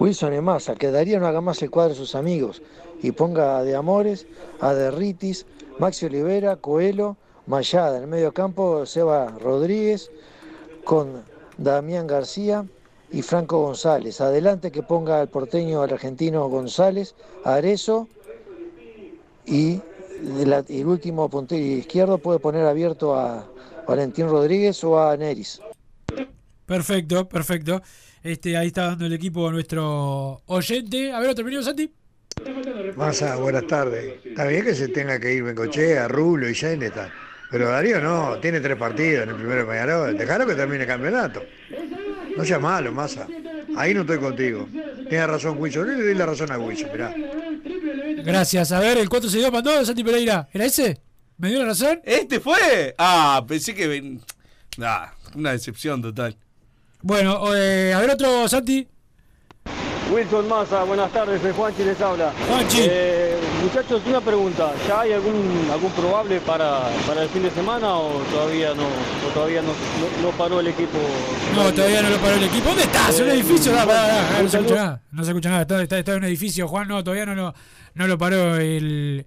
Wilson 0.00 0.34
y 0.34 0.40
Massa, 0.40 0.74
que 0.74 0.90
Darío 0.90 1.20
no 1.20 1.26
haga 1.26 1.40
más 1.40 1.62
el 1.62 1.70
cuadro 1.70 1.90
de 1.90 1.96
sus 1.96 2.14
amigos 2.14 2.62
y 3.02 3.12
ponga 3.12 3.58
a 3.58 3.62
De 3.62 3.76
Amores, 3.76 4.26
a 4.60 4.72
Derritis, 4.72 5.46
Maxi 5.78 6.06
Olivera, 6.06 6.56
Coelho, 6.56 7.16
Mayada. 7.46 7.98
En 7.98 8.04
el 8.04 8.08
medio 8.08 8.32
campo, 8.32 8.86
Seba 8.86 9.36
Rodríguez 9.38 10.10
con 10.84 11.22
Damián 11.64 12.06
García 12.06 12.64
y 13.12 13.22
Franco 13.22 13.60
González. 13.60 14.20
Adelante 14.20 14.70
que 14.72 14.82
ponga 14.82 15.20
al 15.20 15.28
porteño, 15.28 15.82
al 15.82 15.92
argentino 15.92 16.48
González, 16.48 17.14
Arezo 17.44 18.08
y, 19.46 19.80
la- 20.46 20.64
el 20.68 20.86
último 20.86 21.28
puntero 21.28 21.62
izquierdo 21.64 22.18
puede 22.18 22.38
poner 22.38 22.64
abierto 22.66 23.14
a 23.14 23.46
Valentín 23.86 24.28
Rodríguez 24.28 24.82
o 24.84 25.00
a 25.00 25.16
Neris. 25.16 25.60
Perfecto, 26.66 27.28
perfecto. 27.28 27.82
Este, 28.22 28.56
ahí 28.56 28.68
está 28.68 28.86
dando 28.86 29.06
el 29.06 29.12
equipo 29.12 29.48
a 29.48 29.52
nuestro 29.52 30.42
oyente. 30.46 31.12
A 31.12 31.20
ver, 31.20 31.30
otra 31.30 31.42
opinión, 31.42 31.64
Santi. 31.64 31.92
Massa, 32.96 33.36
buenas 33.36 33.66
tardes. 33.66 34.24
Está 34.24 34.46
bien 34.46 34.64
que 34.64 34.74
se 34.74 34.88
tenga 34.88 35.18
que 35.18 35.34
ir 35.34 35.42
Bencochea, 35.42 36.06
Rulo 36.08 36.48
y 36.48 36.54
Yeneta, 36.54 37.12
pero 37.50 37.68
Darío 37.68 38.00
no, 38.00 38.38
tiene 38.38 38.60
tres 38.60 38.76
partidos 38.76 39.24
en 39.24 39.30
el 39.30 39.34
primero 39.34 39.60
de 39.60 39.64
Peñarol. 39.66 40.16
Dejalo 40.16 40.46
que 40.46 40.54
termine 40.54 40.82
el 40.82 40.88
campeonato. 40.88 41.42
No 42.36 42.44
seas 42.44 42.60
malo, 42.60 42.92
Massa. 42.92 43.26
Ahí 43.76 43.92
no 43.92 44.02
estoy 44.02 44.18
contigo. 44.18 44.68
Tienes 45.08 45.26
razón, 45.26 45.56
Huicho. 45.58 45.84
Yo 45.84 45.92
le 45.92 46.02
doy 46.02 46.14
la 46.14 46.26
razón 46.26 46.52
a 46.52 46.58
Huicho, 46.58 46.86
mirá. 46.92 47.14
Gracias. 48.24 48.70
A 48.72 48.80
ver, 48.80 48.98
el 48.98 49.08
4 49.08 49.28
se 49.28 49.38
dio 49.38 49.50
mandó 49.50 49.84
Santi 49.84 50.04
Pereira. 50.04 50.48
¿Era 50.52 50.64
ese? 50.64 51.00
¿Me 51.38 51.48
dio 51.48 51.58
la 51.60 51.66
razón? 51.66 52.00
¿Este 52.04 52.38
fue? 52.38 52.94
Ah, 52.98 53.44
pensé 53.48 53.74
que. 53.74 54.18
Ah, 54.80 55.12
una 55.34 55.52
decepción 55.52 56.00
total. 56.00 56.36
Bueno, 57.02 57.54
eh, 57.56 57.92
a 57.92 58.00
ver 58.00 58.10
otro, 58.10 58.46
Santi. 58.46 58.86
Wilson 60.12 60.48
Massa, 60.48 60.82
buenas 60.84 61.12
tardes, 61.12 61.40
soy 61.40 61.52
Juanchi 61.52 61.84
les 61.84 62.00
habla. 62.00 62.32
Juanchi. 62.48 62.78
Eh, 62.82 63.36
muchachos, 63.62 64.02
una 64.06 64.20
pregunta, 64.20 64.72
¿ya 64.88 65.00
hay 65.02 65.12
algún 65.12 65.68
algún 65.72 65.92
probable 65.92 66.40
para, 66.40 66.80
para 67.06 67.22
el 67.22 67.28
fin 67.28 67.42
de 67.44 67.50
semana 67.50 67.94
o 67.94 68.18
todavía 68.32 68.74
no 68.74 68.82
o 68.86 69.32
todavía 69.32 69.62
no, 69.62 69.68
no, 69.68 70.22
no 70.30 70.36
paró 70.36 70.58
el 70.60 70.66
equipo? 70.66 70.98
No, 71.54 71.72
todavía 71.72 72.02
no 72.02 72.10
lo 72.10 72.18
paró 72.18 72.34
el 72.34 72.44
equipo. 72.44 72.68
¿Dónde 72.70 72.82
estás? 72.82 73.18
¿En 73.20 73.24
un 73.24 73.30
Eh, 73.30 73.34
edificio? 73.34 73.72
Da, 73.72 73.86
pará, 73.86 74.02
pará, 74.02 74.38
un 74.38 74.44
no 74.44 74.50
se 74.50 74.56
escucha 74.58 74.74
nada. 74.74 75.02
No 75.12 75.24
se 75.24 75.30
escucha 75.30 75.48
nada. 75.50 75.62
Está, 75.62 75.82
está- 75.82 75.98
está 76.00 76.12
en 76.12 76.18
un 76.18 76.24
edificio, 76.24 76.66
Juan. 76.66 76.88
No, 76.88 77.04
todavía 77.04 77.26
no 77.26 77.34
lo, 77.36 77.54
no 77.94 78.06
lo 78.08 78.18
paró 78.18 78.56
el, 78.56 79.26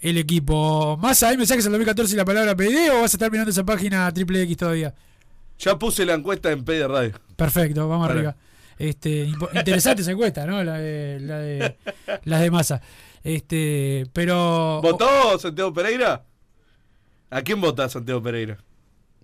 el 0.00 0.18
equipo. 0.18 0.96
¿Más 0.96 1.22
hay 1.24 1.36
mensajes 1.36 1.66
al 1.66 1.72
2014 1.72 2.14
y 2.14 2.16
la 2.16 2.24
palabra 2.24 2.56
PD 2.56 2.90
o 2.90 3.02
vas 3.02 3.12
a 3.12 3.16
estar 3.16 3.30
mirando 3.30 3.50
esa 3.50 3.64
página 3.64 4.10
triple 4.12 4.40
X 4.42 4.56
todavía? 4.56 4.94
Ya 5.58 5.78
puse 5.78 6.06
la 6.06 6.14
encuesta 6.14 6.50
en 6.50 6.64
P 6.64 6.72
de 6.72 6.88
Radio. 6.88 7.12
Perfecto, 7.36 7.86
vamos 7.86 8.08
arriba. 8.08 8.34
Este, 8.82 9.30
interesante 9.54 10.02
esa 10.02 10.10
encuesta, 10.10 10.44
¿no? 10.46 10.62
La 10.64 10.78
de, 10.78 11.20
la 11.20 11.38
de 11.38 11.76
las 12.24 12.40
de 12.40 12.50
masa. 12.50 12.82
Este, 13.22 14.06
pero 14.12 14.80
¿Votó 14.82 15.38
Santiago 15.38 15.72
Pereira? 15.72 16.24
¿A 17.30 17.42
quién 17.42 17.60
vota 17.60 17.88
Santiago 17.88 18.22
Pereira? 18.22 18.58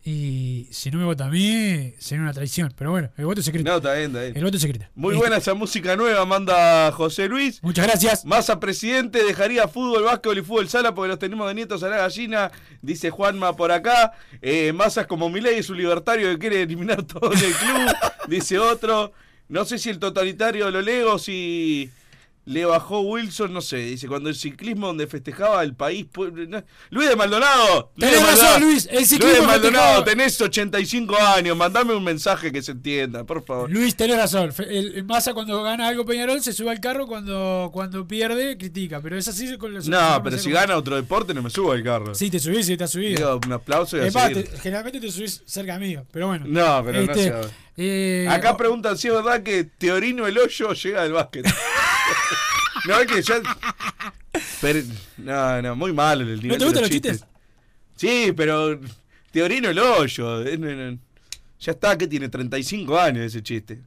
y 0.04 0.66
si 0.70 0.90
no 0.90 0.98
me 0.98 1.04
vota 1.04 1.26
a 1.26 1.28
mí, 1.28 1.92
sería 1.98 2.22
una 2.22 2.32
traición. 2.32 2.72
Pero 2.78 2.92
bueno, 2.92 3.10
el 3.18 3.26
voto 3.26 3.40
es 3.40 3.46
secreto. 3.46 3.68
No, 3.68 3.76
está 3.76 3.92
bien, 3.94 4.06
está 4.06 4.22
bien. 4.22 4.36
El 4.36 4.44
voto 4.44 4.56
es 4.56 4.62
secreto. 4.62 4.86
Muy 4.94 5.12
Este, 5.14 5.20
buena 5.20 5.36
esa 5.36 5.52
música 5.52 5.96
nueva, 5.96 6.24
manda 6.24 6.90
José 6.92 7.28
Luis. 7.28 7.62
Muchas 7.62 7.86
gracias. 7.86 8.24
Massa 8.24 8.58
presidente 8.58 9.22
dejaría 9.22 9.68
fútbol, 9.68 10.04
básquetbol 10.04 10.38
y 10.38 10.42
fútbol 10.42 10.68
sala 10.68 10.94
porque 10.94 11.08
los 11.08 11.18
tenemos 11.18 11.46
de 11.48 11.54
nietos 11.54 11.82
a 11.82 11.88
la 11.88 11.98
gallina, 11.98 12.50
dice 12.80 13.10
Juanma 13.10 13.54
por 13.54 13.70
acá. 13.70 14.12
Eh, 14.40 14.72
Massa 14.72 15.02
es 15.02 15.06
como 15.08 15.28
Milei, 15.28 15.58
es 15.58 15.68
un 15.68 15.76
libertario 15.76 16.28
que 16.30 16.38
quiere 16.38 16.62
eliminar 16.62 17.02
todo 17.02 17.30
el 17.32 17.38
club, 17.38 17.94
dice 18.28 18.58
otro. 18.58 19.12
No 19.48 19.64
sé 19.64 19.78
si 19.78 19.88
el 19.90 19.98
totalitario 19.98 20.66
de 20.66 20.72
los 20.72 20.84
legos 20.84 21.28
y 21.28 21.90
le 22.44 22.64
bajó 22.64 23.00
Wilson, 23.02 23.52
no 23.52 23.60
sé, 23.60 23.76
dice, 23.76 24.08
cuando 24.08 24.30
el 24.30 24.34
ciclismo 24.34 24.86
donde 24.86 25.06
festejaba 25.06 25.62
el 25.62 25.74
país... 25.74 26.06
pu- 26.10 26.32
no- 26.48 26.64
Luis 26.88 27.06
de 27.10 27.14
Maldonado. 27.14 27.92
Luis 27.94 28.10
Tenés 28.10 28.14
de 28.14 28.20
razón, 28.26 28.44
Maldonado, 28.44 28.58
Luis, 28.60 28.88
el 28.90 29.04
ciclismo 29.06 29.26
Luis 29.28 29.40
de 29.42 29.46
Maldonado, 29.46 29.84
festejaba- 30.02 30.04
tenés 30.06 30.40
85 30.40 31.16
años, 31.18 31.56
mandame 31.58 31.94
un 31.94 32.02
mensaje 32.04 32.50
que 32.50 32.62
se 32.62 32.72
entienda, 32.72 33.24
por 33.24 33.44
favor. 33.44 33.70
Luis, 33.70 33.94
tenés 33.96 34.16
razón. 34.16 34.50
El, 34.66 34.94
el 34.94 35.04
Massa 35.04 35.34
cuando 35.34 35.62
gana 35.62 35.88
algo 35.88 36.06
Peñarol 36.06 36.40
se 36.42 36.54
sube 36.54 36.70
al 36.70 36.80
carro, 36.80 37.06
cuando, 37.06 37.68
cuando 37.70 38.08
pierde 38.08 38.56
critica. 38.56 39.02
Pero 39.02 39.18
es 39.18 39.28
así 39.28 39.58
con 39.58 39.74
los 39.74 39.86
No, 39.86 40.22
pero 40.24 40.38
si 40.38 40.50
gana 40.50 40.74
otro 40.78 40.96
deporte 40.96 41.34
no 41.34 41.42
me 41.42 41.50
subo 41.50 41.72
al 41.72 41.82
carro. 41.84 42.14
Sí, 42.14 42.30
te 42.30 42.38
subís, 42.38 42.64
sí, 42.64 42.78
te 42.78 42.84
has 42.84 42.90
subido. 42.90 43.14
Digo, 43.14 43.40
un 43.46 43.52
aplauso 43.52 43.98
y 43.98 44.00
a 44.00 44.04
te- 44.32 44.46
generalmente 44.58 45.00
te 45.00 45.12
subís 45.12 45.42
cerca 45.44 45.78
mío, 45.78 46.06
pero 46.10 46.28
bueno. 46.28 46.46
No, 46.48 46.82
pero 46.82 47.02
no 47.02 47.12
Este, 47.12 47.24
se 47.24 47.28
haga. 47.30 47.48
Eh, 47.78 48.26
Acá 48.28 48.56
preguntan 48.56 48.98
si 48.98 49.08
es 49.08 49.14
verdad 49.14 49.42
que 49.42 49.64
Teorino 49.64 50.26
el 50.26 50.36
hoyo 50.36 50.72
llega 50.72 51.02
del 51.04 51.12
básquet. 51.12 51.46
no, 52.88 52.98
es 53.00 53.06
que 53.06 53.22
ya. 53.22 53.40
Pero, 54.60 54.80
no, 55.18 55.62
no, 55.62 55.76
muy 55.76 55.92
malo 55.92 56.22
el 56.24 56.40
nivel. 56.42 56.58
te 56.58 56.64
de 56.64 56.64
gustan 56.64 56.82
los 56.82 56.90
chistes? 56.90 57.24
Sí, 57.96 58.32
pero 58.36 58.78
Teorino 59.30 59.70
el 59.70 59.78
hoyo. 59.78 60.42
eh, 60.42 60.58
no, 60.58 60.68
no. 60.92 60.98
Ya 61.60 61.72
está, 61.72 61.96
que 61.98 62.06
tiene 62.06 62.28
35 62.28 62.98
años 62.98 63.24
ese 63.24 63.42
chiste. 63.42 63.80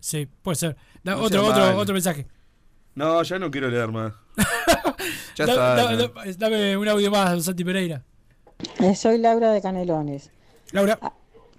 Sí, 0.00 0.28
puede 0.42 0.56
ser. 0.56 0.76
Da- 1.02 1.12
No 1.16 1.22
otro, 1.22 1.44
otro, 1.46 1.76
otro 1.78 1.92
mensaje. 1.94 2.26
No, 2.94 3.22
ya 3.22 3.38
no 3.38 3.50
quiero 3.50 3.68
leer 3.68 3.88
más. 3.88 4.12
ya 5.36 5.46
Da- 5.46 5.52
está. 5.52 5.74
da- 5.74 5.92
no. 5.92 6.08
da- 6.08 6.24
dame 6.36 6.76
un 6.76 6.88
audio 6.88 7.10
más, 7.10 7.44
Santi 7.44 7.64
Pereira. 7.64 8.02
Eh, 8.80 8.94
soy 8.96 9.18
Laura 9.18 9.52
de 9.52 9.60
Canelones. 9.62 10.30
Laura. 10.72 10.98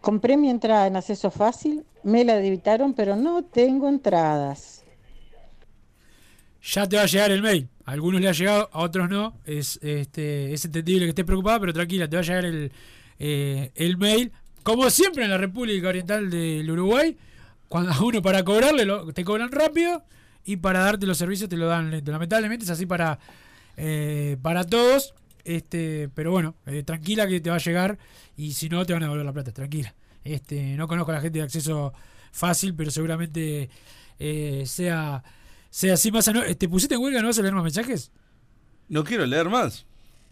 Compré 0.02 0.38
mi 0.38 0.50
entrada 0.50 0.88
en 0.88 0.96
acceso 0.96 1.32
fácil, 1.32 1.86
me 2.04 2.24
la 2.24 2.36
debitaron, 2.36 2.94
pero 2.94 3.16
no 3.16 3.44
tengo 3.44 3.88
entradas. 3.90 4.84
Ya 6.62 6.88
te 6.88 6.98
va 6.98 7.04
a 7.04 7.06
llegar 7.06 7.32
el 7.32 7.42
mail. 7.42 7.70
A 7.86 7.92
algunos 7.92 8.22
le 8.22 8.30
ha 8.30 8.34
llegado, 8.34 8.70
a 8.72 8.80
otros 8.80 9.10
no. 9.10 9.34
Es, 9.46 9.80
este, 9.82 10.54
es 10.54 10.66
entendible 10.66 11.06
que 11.06 11.10
estés 11.10 11.26
preocupada, 11.26 11.60
pero 11.60 11.74
tranquila, 11.74 12.08
te 12.10 12.16
va 12.16 12.22
a 12.22 12.26
llegar 12.26 12.46
el, 12.46 12.72
eh, 13.18 13.72
el 13.76 13.98
mail. 13.98 14.32
Como 14.64 14.90
siempre 14.90 15.24
en 15.24 15.32
la 15.32 15.38
República 15.38 15.88
Oriental 15.88 16.30
del 16.30 16.70
Uruguay, 16.70 17.18
cuando 17.68 17.92
a 17.92 18.00
uno 18.04 18.22
para 18.22 18.44
cobrarle 18.44 18.88
te 19.14 19.24
cobran 19.24 19.52
rápido 19.52 20.04
y 20.46 20.58
para 20.58 20.80
darte 20.80 21.06
los 21.06 21.18
servicios 21.18 21.50
te 21.50 21.58
lo 21.58 21.68
dan 21.68 21.92
lento. 21.92 22.12
Lamentablemente 22.12 22.66
es 22.66 22.72
así 22.72 22.86
para, 22.86 23.20
eh, 23.78 24.38
para 24.42 24.64
todos. 24.66 25.14
Este, 25.44 26.10
pero 26.14 26.32
bueno, 26.32 26.56
eh, 26.66 26.84
tranquila 26.84 27.28
que 27.28 27.40
te 27.40 27.50
va 27.50 27.58
a 27.58 27.60
llegar 27.60 27.98
y 28.38 28.54
si 28.54 28.70
no 28.70 28.86
te 28.86 28.94
van 28.94 29.04
a 29.04 29.06
devolver 29.06 29.26
la 29.26 29.34
plata, 29.34 29.52
tranquila. 29.52 29.94
Este, 30.24 30.76
no 30.76 30.88
conozco 30.88 31.12
a 31.12 31.16
la 31.16 31.22
gente 31.22 31.40
de 31.40 31.46
acceso 31.46 31.94
fácil, 32.32 32.76
pero 32.76 32.92
seguramente 32.92 33.70
eh, 34.20 34.64
sea, 34.66 35.24
sea 35.70 35.94
así 35.94 36.12
más. 36.12 36.30
¿Te 36.58 36.70
pusiste 36.70 36.96
en 36.96 37.02
huelga? 37.02 37.22
¿No 37.22 37.28
vas 37.28 37.40
a 37.40 37.42
leer 37.42 37.54
más 37.54 37.64
mensajes? 37.64 38.12
No 38.88 39.04
quiero 39.04 39.26
leer 39.26 39.50
más. 39.50 39.86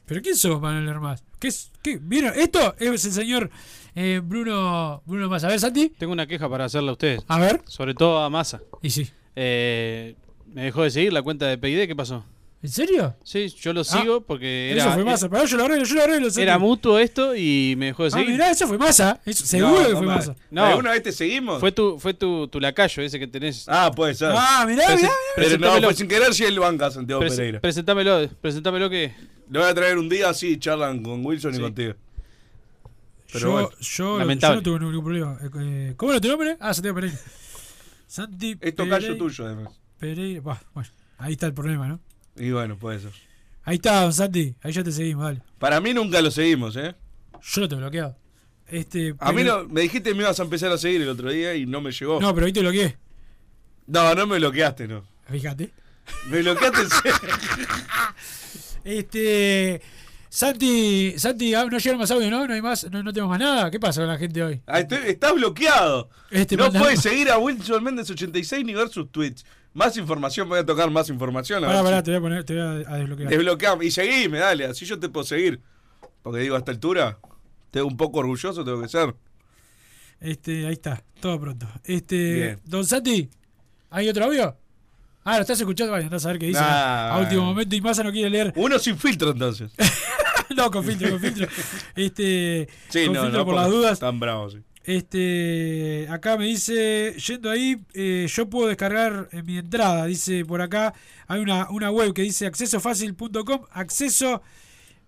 ¿Pero 0.05 0.22
quién 0.22 0.36
sos 0.36 0.60
para 0.62 0.80
no 0.80 0.86
leer 0.86 0.99
más? 0.99 1.24
¿Qué 1.39 1.49
es? 1.49 1.72
¿Qué? 1.82 1.99
¿Vieron? 2.01 2.34
Esto 2.36 2.76
es 2.80 3.05
el 3.05 3.12
señor 3.12 3.49
eh, 3.93 4.22
Bruno 4.24 5.03
Bruno 5.05 5.30
Massa. 5.30 5.47
A 5.47 5.49
ver, 5.49 5.60
Santi. 5.60 5.89
Tengo 5.89 6.14
una 6.14 6.28
queja 6.28 6.49
para 6.49 6.66
hacerle 6.66 6.89
a 6.89 6.93
ustedes. 6.93 7.24
A 7.28 7.39
ver. 7.39 7.62
Sobre 7.66 7.93
todo 7.93 8.20
a 8.20 8.30
Massa. 8.30 8.62
Y 8.82 8.89
sí. 8.89 9.10
Eh, 9.36 10.16
me 10.47 10.64
dejó 10.64 10.84
de 10.84 10.91
seguir 10.91 11.14
la 11.14 11.22
cuenta 11.22 11.45
de 11.47 11.58
PID, 11.58 11.88
¿qué 11.88 11.95
pasó? 11.95 12.24
¿En 12.64 12.70
serio? 12.70 13.16
Sí, 13.24 13.49
yo 13.49 13.72
lo 13.72 13.82
Ah, 13.82 13.84
sigo 13.84 14.22
porque 14.22 14.72
era. 14.72 14.84
Eso 14.86 14.93
fue 14.93 15.03
Massa. 15.05 15.30
Pero 15.30 15.45
yo 15.45 15.58
lo 15.58 15.66
arreglo, 15.66 15.86
yo 15.86 15.95
lo 15.95 16.03
arreglo. 16.03 16.28
Era 16.38 16.58
mutuo 16.58 16.97
esto 16.97 17.36
y 17.36 17.76
me 17.78 17.88
dejó 17.88 18.03
de 18.03 18.08
Ah, 18.08 18.12
seguir. 18.12 18.30
mirá, 18.32 18.49
eso 18.49 18.68
fue 18.68 18.78
Massa. 18.80 19.22
Eso- 19.26 19.45
seguro 19.45 19.88
que 19.88 19.95
fue. 19.95 20.05
Massa. 20.08 20.36
No. 20.49 20.66
¿Alguna 20.66 20.91
vez 20.91 21.03
te 21.03 21.12
seguimos? 21.12 21.60
Fue 21.60 21.72
tu, 21.72 21.99
fue 21.99 22.16
tu, 22.16 22.47
tu 22.47 22.60
lacayo 22.60 23.03
ese 23.03 23.20
que 23.20 23.28
tenés. 23.28 23.66
Ah, 23.70 23.91
puede 23.95 24.16
ser. 24.16 24.32
Ah, 24.36 24.66
mirá, 24.68 24.86
Prese- 24.88 24.97
mirá, 25.58 25.72
Pero 25.76 25.80
no, 25.82 25.93
sin 25.93 26.08
querer 26.08 26.34
si 26.34 26.45
él 26.45 26.60
banca 26.60 26.88
a 26.88 26.91
Santiago 26.91 27.22
Prese- 27.22 27.36
Pereira. 27.38 27.62
Presentámelo, 27.62 28.28
presentámelo 28.41 28.89
que. 28.89 29.14
Le 29.49 29.60
voy 29.60 29.68
a 29.70 29.74
traer 29.76 29.97
un 29.99 30.10
día 30.10 30.30
así, 30.30 30.58
charlan 30.58 31.03
con 31.03 31.24
Wilson 31.26 31.55
y 31.55 31.60
contigo. 31.60 31.93
Pero 33.32 33.39
yo, 33.39 33.51
bueno. 33.51 33.70
yo, 33.80 34.18
Lamentable. 34.20 34.55
yo 34.55 34.72
no 34.72 34.80
tuve 34.80 34.80
ningún 34.91 35.03
problema. 35.03 35.38
Eh, 35.43 35.49
eh, 35.89 35.93
¿Cómo 35.95 36.12
era 36.12 36.22
tu 36.22 36.28
nombre? 36.28 36.58
Ah, 36.60 36.74
Santiago 36.74 36.95
Pereira. 36.95 37.18
Santi 38.08 38.58
Es 38.62 38.76
tocayo 38.76 39.16
tuyo, 39.18 39.45
además. 39.45 39.74
Pereira. 39.99 40.41
Bueno, 40.41 40.89
ahí 41.18 41.34
está 41.34 41.45
el 41.45 41.53
problema, 41.53 41.88
¿no? 41.88 41.99
Y 42.38 42.51
bueno, 42.51 42.77
puede 42.77 42.99
ser. 42.99 43.11
Ahí 43.63 43.75
está, 43.75 44.01
don 44.03 44.13
Santi. 44.13 44.55
Ahí 44.61 44.71
ya 44.71 44.83
te 44.83 44.91
seguimos, 44.91 45.25
dale. 45.25 45.41
Para 45.59 45.81
mí 45.81 45.93
nunca 45.93 46.21
lo 46.21 46.31
seguimos, 46.31 46.75
¿eh? 46.77 46.95
Yo 47.41 47.61
lo 47.61 47.67
tengo 47.67 47.81
bloqueado. 47.81 48.15
Este, 48.67 49.15
A 49.19 49.31
mí 49.31 49.43
no, 49.43 49.63
me 49.65 49.81
dijiste 49.81 50.09
que 50.09 50.15
me 50.15 50.23
ibas 50.23 50.39
a 50.39 50.43
empezar 50.43 50.71
a 50.71 50.77
seguir 50.77 51.01
el 51.01 51.09
otro 51.09 51.29
día 51.31 51.55
y 51.55 51.65
no 51.65 51.79
me 51.81 51.91
llegó. 51.91 52.19
No, 52.19 52.33
pero 52.33 52.45
ahí 52.45 52.53
te 52.53 52.59
bloqueé. 52.61 52.97
No, 53.88 54.13
no 54.13 54.27
me 54.27 54.38
bloqueaste, 54.38 54.88
no. 54.88 55.03
Fíjate. 55.29 55.71
Me 56.29 56.41
bloqueaste 56.41 56.81
en. 56.81 56.88
Este. 58.83 59.81
Santi, 60.29 61.13
Santi, 61.17 61.53
ah, 61.55 61.65
no 61.65 61.77
llegaron 61.77 61.99
más 61.99 62.11
audio, 62.11 62.29
¿no? 62.29 62.45
No 62.45 62.53
hay 62.53 62.61
más, 62.61 62.89
no, 62.91 63.01
no 63.01 63.11
tenemos 63.13 63.29
más 63.31 63.39
nada. 63.39 63.71
¿Qué 63.71 63.79
pasa 63.79 64.01
con 64.01 64.09
la 64.09 64.17
gente 64.17 64.43
hoy? 64.43 64.61
Ah, 64.67 64.79
estoy- 64.81 65.07
estás 65.07 65.33
bloqueado. 65.33 66.09
Este 66.29 66.55
no 66.57 66.71
puedes 66.71 67.01
seguir 67.01 67.31
a 67.31 67.38
Wilson 67.38 67.83
Méndez 67.83 68.09
86 68.11 68.63
ni 68.65 68.73
ver 68.73 68.89
sus 68.89 69.09
tweets. 69.11 69.45
Más 69.78 69.95
información, 69.95 70.49
voy 70.49 70.57
a 70.57 70.65
tocar 70.65 70.89
más 70.89 71.07
información. 71.07 71.61
Pará, 71.63 71.84
pará, 71.84 71.97
si- 71.97 72.03
te 72.05 72.11
voy 72.11 72.17
a 72.17 72.21
poner, 72.21 72.43
te 72.43 72.53
voy 72.55 72.84
a, 72.84 72.91
a 72.91 72.97
desbloquear. 72.97 73.30
Desbloqueame 73.30 73.86
y 73.86 73.91
seguime, 73.91 74.39
dale, 74.39 74.65
así 74.65 74.86
yo 74.88 74.97
te 74.99 75.07
puedo 75.07 75.23
seguir. 75.23 75.61
Porque 76.23 76.39
digo, 76.39 76.55
a 76.55 76.57
esta 76.57 76.71
altura, 76.71 77.19
te 77.69 77.84
un 77.84 77.95
poco 77.95 78.17
orgulloso 78.19 78.63
tengo 78.65 78.82
que 78.82 78.88
ser. 78.89 79.13
Este, 80.19 80.65
ahí 80.65 80.73
está, 80.73 81.03
todo 81.19 81.39
pronto. 81.39 81.67
Este, 81.84 82.34
Bien. 82.34 82.59
don 82.65 82.86
Santi, 82.88 83.30
¿hay 83.91 84.09
otro 84.09 84.25
audio? 84.25 84.57
Ah, 85.23 85.36
lo 85.36 85.41
estás 85.41 85.59
escuchando, 85.59 85.91
vaya, 85.91 86.05
andás 86.05 86.25
a 86.25 86.30
ver 86.30 86.39
qué 86.39 86.47
dice 86.47 86.59
Nah, 86.59 87.11
a 87.13 87.19
último 87.19 87.43
momento 87.43 87.75
y 87.75 87.82
Massa 87.82 88.01
no 88.03 88.11
quiere 88.11 88.32
leer. 88.32 88.53
Uno 88.55 88.80
sin 88.80 88.97
filtro 88.97 89.30
entonces. 89.30 89.71
no, 90.57 90.71
con 90.71 90.84
filtro, 90.84 91.11
con 91.11 91.19
filtro. 91.19 91.47
Este, 91.95 92.67
Sí, 92.89 93.05
con 93.05 93.13
no, 93.13 93.21
filtro 93.21 93.39
no, 93.41 93.45
por 93.45 93.53
las 93.55 93.69
dudas. 93.69 93.99
Tan 93.99 94.19
bravo, 94.19 94.49
sí. 94.49 94.57
Este, 94.88 96.07
acá 96.09 96.38
me 96.38 96.45
dice, 96.45 97.13
yendo 97.19 97.49
ahí, 97.51 97.77
eh, 97.93 98.25
yo 98.29 98.49
puedo 98.49 98.69
descargar 98.69 99.27
en 99.33 99.45
mi 99.45 99.57
entrada, 99.57 100.05
dice 100.05 100.45
por 100.45 100.61
acá, 100.61 100.93
hay 101.27 101.41
una, 101.41 101.69
una 101.69 101.91
web 101.91 102.13
que 102.13 102.21
dice 102.21 102.45
accesofacil.com, 102.45 103.65
acceso, 103.71 104.41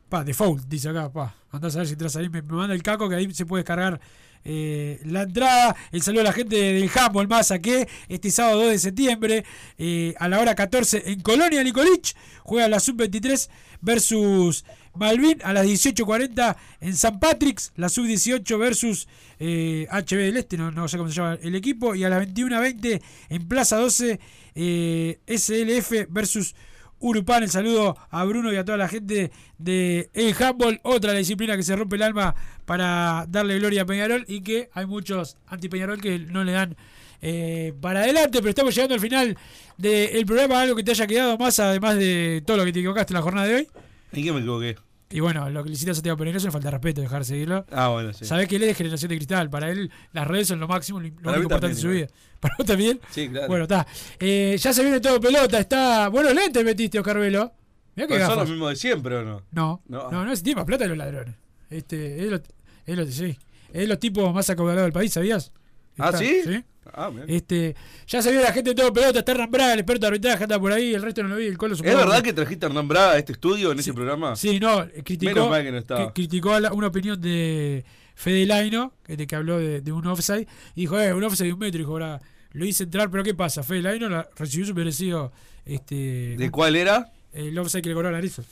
pa, 0.09 0.25
default, 0.25 0.65
dice 0.67 0.89
acá, 0.89 1.09
pa, 1.09 1.33
andás 1.49 1.77
a 1.77 1.79
ver 1.79 1.87
si 1.87 1.93
entras 1.93 2.17
ahí, 2.17 2.27
me, 2.27 2.41
me 2.41 2.55
manda 2.55 2.75
el 2.75 2.83
caco 2.83 3.07
que 3.07 3.15
ahí 3.15 3.33
se 3.33 3.45
puede 3.45 3.61
descargar 3.61 4.01
eh, 4.43 4.99
la 5.05 5.23
entrada, 5.23 5.73
el 5.93 6.01
saludo 6.01 6.21
a 6.21 6.25
la 6.25 6.33
gente 6.33 6.57
del 6.57 6.89
Humboldt 6.93 7.29
Massa 7.29 7.59
que 7.59 7.87
este 8.09 8.31
sábado 8.31 8.63
2 8.63 8.71
de 8.71 8.79
septiembre 8.79 9.45
eh, 9.77 10.13
a 10.17 10.27
la 10.27 10.39
hora 10.39 10.55
14 10.55 11.03
en 11.05 11.21
Colonia 11.21 11.63
Nicolich 11.63 12.15
juega 12.43 12.67
la 12.67 12.81
sub-23 12.81 13.49
versus 13.81 14.65
Malvin 14.95 15.39
a 15.43 15.53
las 15.53 15.65
18.40 15.65 16.55
en 16.81 16.95
San 16.95 17.19
Patrick's, 17.19 17.71
la 17.75 17.89
sub-18 17.89 18.57
versus 18.57 19.07
eh, 19.39 19.87
HB 19.91 20.17
del 20.17 20.37
Este, 20.37 20.57
no, 20.57 20.71
no 20.71 20.87
sé 20.87 20.97
cómo 20.97 21.09
se 21.09 21.15
llama 21.15 21.37
el 21.41 21.55
equipo, 21.55 21.95
y 21.95 22.03
a 22.03 22.09
las 22.09 22.27
21.20 22.27 23.01
en 23.29 23.47
Plaza 23.47 23.77
12 23.77 24.19
eh, 24.55 25.19
SLF 25.27 26.07
versus 26.09 26.55
Urupan. 26.99 27.43
El 27.43 27.49
saludo 27.49 27.97
a 28.09 28.23
Bruno 28.25 28.51
y 28.51 28.57
a 28.57 28.65
toda 28.65 28.77
la 28.77 28.87
gente 28.87 29.31
de 29.57 30.09
El 30.13 30.35
Handball, 30.41 30.79
otra 30.83 31.13
disciplina 31.13 31.55
que 31.55 31.63
se 31.63 31.75
rompe 31.75 31.95
el 31.95 32.03
alma 32.03 32.35
para 32.65 33.25
darle 33.29 33.57
gloria 33.57 33.83
a 33.83 33.85
Peñarol 33.85 34.25
y 34.27 34.41
que 34.41 34.69
hay 34.73 34.85
muchos 34.85 35.37
anti-Peñarol 35.47 36.01
que 36.01 36.19
no 36.19 36.43
le 36.43 36.51
dan 36.51 36.75
eh, 37.21 37.73
para 37.81 38.01
adelante, 38.01 38.39
pero 38.39 38.49
estamos 38.49 38.75
llegando 38.75 38.95
al 38.95 39.01
final 39.01 39.37
del 39.77 40.25
programa. 40.25 40.61
Algo 40.61 40.75
que 40.75 40.83
te 40.83 40.91
haya 40.91 41.07
quedado 41.07 41.37
más, 41.37 41.59
además 41.59 41.95
de 41.95 42.43
todo 42.45 42.57
lo 42.57 42.65
que 42.65 42.73
te 42.73 42.79
equivocaste 42.79 43.13
en 43.13 43.15
la 43.15 43.21
jornada 43.21 43.47
de 43.47 43.55
hoy. 43.55 43.67
¿En 44.11 44.23
qué 44.23 44.31
me 44.31 44.39
equivoqué? 44.39 44.77
Y 45.11 45.21
bueno, 45.21 45.49
lo 45.49 45.63
que 45.63 45.69
le 45.69 45.73
hiciste 45.73 45.89
a 45.91 45.95
Santiago 45.95 46.17
Pereira 46.17 46.37
es 46.37 46.43
una 46.43 46.51
falta 46.51 46.67
de 46.67 46.71
respeto 46.71 47.01
dejar 47.01 47.19
de 47.19 47.25
seguirlo. 47.25 47.65
Ah, 47.71 47.87
bueno, 47.87 48.13
sí. 48.13 48.25
Sabés 48.25 48.47
que 48.47 48.57
él 48.57 48.63
es 48.63 48.67
de 48.69 48.73
generación 48.75 49.09
de 49.09 49.15
cristal. 49.15 49.49
Para 49.49 49.71
él, 49.71 49.89
las 50.13 50.27
redes 50.27 50.47
son 50.49 50.59
lo 50.59 50.67
máximo, 50.67 50.99
lo, 50.99 51.07
único 51.07 51.35
importante 51.35 51.75
de 51.75 51.81
su 51.81 51.89
vida. 51.89 52.07
¿Para 52.39 52.55
vos 52.57 52.67
también? 52.67 52.99
Sí, 53.09 53.27
claro. 53.27 53.47
Bueno, 53.47 53.63
está. 53.63 53.87
Eh, 54.19 54.55
ya 54.59 54.71
se 54.71 54.83
viene 54.83 54.99
todo 54.99 55.19
pelota. 55.19 55.59
Está. 55.59 56.09
Buenos 56.09 56.35
lentes 56.35 56.63
metiste, 56.63 56.99
Oscar 56.99 57.17
Velo. 57.17 57.51
Mirá 57.95 58.07
Pero 58.07 58.25
son 58.27 58.37
los 58.37 58.49
mismos 58.49 58.69
de 58.69 58.75
siempre, 58.75 59.15
¿o 59.15 59.23
no? 59.25 59.41
No, 59.51 59.81
No. 59.87 60.11
no, 60.11 60.25
no, 60.25 60.31
ese 60.31 60.43
tipo 60.43 60.63
plata 60.63 60.83
de 60.83 60.89
los 60.89 60.97
ladrones. 60.97 61.35
Este, 61.71 62.23
es 62.25 62.31
lo, 62.31 63.05
es 63.05 63.15
sí. 63.15 63.37
Es 63.73 63.87
los 63.89 63.99
tipos 63.99 64.31
más 64.33 64.47
acaudalados 64.49 64.85
del 64.85 64.93
país, 64.93 65.11
¿sabías? 65.11 65.51
¿Ah, 65.97 66.11
Está- 66.11 66.19
sí? 66.19 66.63
Ah. 66.93 67.11
Este, 67.27 67.75
ya 68.07 68.21
se 68.21 68.31
vio 68.31 68.41
la 68.41 68.51
gente 68.53 68.71
de 68.71 68.75
todo 68.75 68.91
pelota, 68.93 69.19
está 69.19 69.31
Hernán 69.31 69.51
Braga, 69.51 69.73
el 69.73 69.79
experto 69.79 70.01
de 70.01 70.07
arbitraje 70.07 70.43
anda 70.43 70.59
por 70.59 70.71
ahí, 70.71 70.93
el 70.93 71.01
resto 71.01 71.23
no 71.23 71.29
lo 71.29 71.35
vi, 71.37 71.45
el 71.47 71.57
Colo 71.57 71.73
¿Es 71.73 71.77
supongo 71.79 71.97
verdad 71.97 72.21
que 72.21 72.33
trajiste 72.33 72.65
a 72.65 72.69
Hernán 72.69 72.87
Braga 72.87 73.11
a 73.11 73.17
este 73.17 73.33
estudio 73.33 73.71
en 73.71 73.79
ese 73.79 73.93
programa? 73.93 74.35
Sí, 74.35 74.59
no, 74.59 74.85
criticó, 75.03 75.33
Menos 75.33 75.49
mal 75.49 75.63
que 75.63 75.71
no 75.71 75.77
estaba. 75.77 76.13
criticó 76.13 76.59
la- 76.59 76.73
una 76.73 76.87
opinión 76.87 77.19
de 77.21 77.83
Fede 78.15 78.45
Laino, 78.45 78.93
que, 79.05 79.15
que 79.27 79.35
habló 79.35 79.57
de, 79.59 79.81
de 79.81 79.91
un 79.91 80.05
offside, 80.07 80.47
y 80.75 80.81
dijo, 80.81 80.99
eh, 80.99 81.13
un 81.13 81.23
offside 81.23 81.47
de 81.47 81.53
un 81.53 81.59
metro, 81.59 81.77
dijo, 81.79 81.91
ahora 81.91 82.19
lo 82.51 82.65
hice 82.65 82.83
entrar, 82.83 83.09
pero 83.11 83.23
¿qué 83.23 83.33
pasa? 83.33 83.63
Fede 83.63 83.81
Laino 83.83 84.09
la- 84.09 84.27
recibió 84.35 84.65
su 84.67 84.73
merecido, 84.73 85.31
este... 85.65 86.35
¿De 86.37 86.49
cuál 86.51 86.75
era? 86.75 87.11
El 87.31 87.57
offside 87.59 87.81
que 87.83 87.89
le 87.89 87.95
cobró 87.95 88.09
a 88.09 88.11
Larizo. 88.11 88.43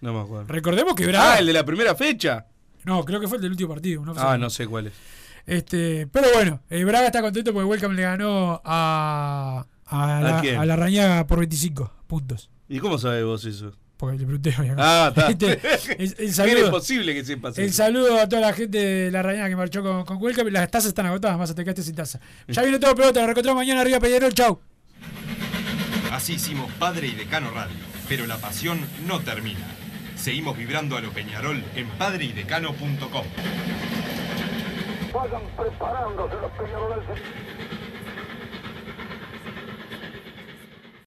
No 0.00 0.12
me 0.12 0.20
acuerdo. 0.20 0.46
Recordemos 0.48 0.94
que 0.94 1.06
Braga... 1.06 1.34
Ah, 1.34 1.38
el 1.38 1.46
de 1.46 1.52
la 1.52 1.64
primera 1.64 1.94
fecha. 1.94 2.46
No, 2.84 3.04
creo 3.04 3.18
que 3.20 3.26
fue 3.28 3.38
el 3.38 3.42
del 3.42 3.50
último 3.52 3.70
partido, 3.74 4.00
un. 4.02 4.12
Ah, 4.16 4.36
no 4.38 4.48
sé 4.50 4.66
cuál 4.66 4.88
es. 4.88 4.92
Este, 5.46 6.08
pero 6.08 6.26
bueno, 6.34 6.60
eh, 6.70 6.84
Braga 6.84 7.06
está 7.06 7.22
contento 7.22 7.52
porque 7.52 7.66
Welcome 7.66 7.94
le 7.94 8.02
ganó 8.02 8.60
a, 8.64 9.64
A 9.86 10.18
¿A 10.18 10.20
la, 10.20 10.40
quién? 10.40 10.56
a 10.58 10.66
la 10.66 10.74
Rañaga 10.76 11.26
por 11.26 11.38
25 11.38 11.92
puntos. 12.08 12.50
¿Y 12.68 12.80
cómo 12.80 12.98
sabes 12.98 13.24
vos 13.24 13.44
eso? 13.44 13.72
Porque 13.96 14.18
le 14.18 14.24
pregunté 14.26 14.50
obviamente. 14.58 14.82
Ah, 14.84 15.06
está. 15.16 15.28
Este, 15.30 15.52
el, 16.02 16.14
el 16.18 16.24
Era 16.24 16.32
saludo, 16.32 16.66
imposible 16.66 17.14
que 17.14 17.24
sepas 17.24 17.56
el 17.58 17.72
saludo 17.72 18.20
a 18.20 18.28
toda 18.28 18.42
la 18.42 18.52
gente 18.52 18.78
de 18.78 19.10
la 19.10 19.22
Rañaga 19.22 19.48
que 19.48 19.56
marchó 19.56 19.82
con, 19.82 20.04
con 20.04 20.18
Cuelca. 20.18 20.42
Las 20.44 20.70
tazas 20.70 20.88
están 20.88 21.06
agotadas, 21.06 21.38
más 21.38 21.54
te 21.54 21.62
quedaste 21.62 21.82
sin 21.82 21.94
taza. 21.94 22.20
Ya 22.48 22.62
viene 22.62 22.78
todo 22.78 22.94
pelota, 22.94 23.20
nos 23.20 23.26
reencontramos 23.28 23.60
mañana 23.60 23.80
arriba 23.82 24.00
Peñarol, 24.00 24.34
chau. 24.34 24.60
Así 26.10 26.34
hicimos 26.34 26.70
Padre 26.72 27.06
y 27.08 27.12
Decano 27.12 27.50
Radio, 27.52 27.76
pero 28.08 28.26
la 28.26 28.36
pasión 28.38 28.80
no 29.06 29.20
termina. 29.20 29.60
Seguimos 30.16 30.56
vibrando 30.56 30.96
a 30.96 31.00
lo 31.00 31.10
Peñarol 31.12 31.62
en 31.76 31.88
padreidecano.com. 31.90 33.24
Vayan 35.12 35.42
preparándose 35.56 36.34
los 36.40 36.50
peñaroles. 36.52 37.55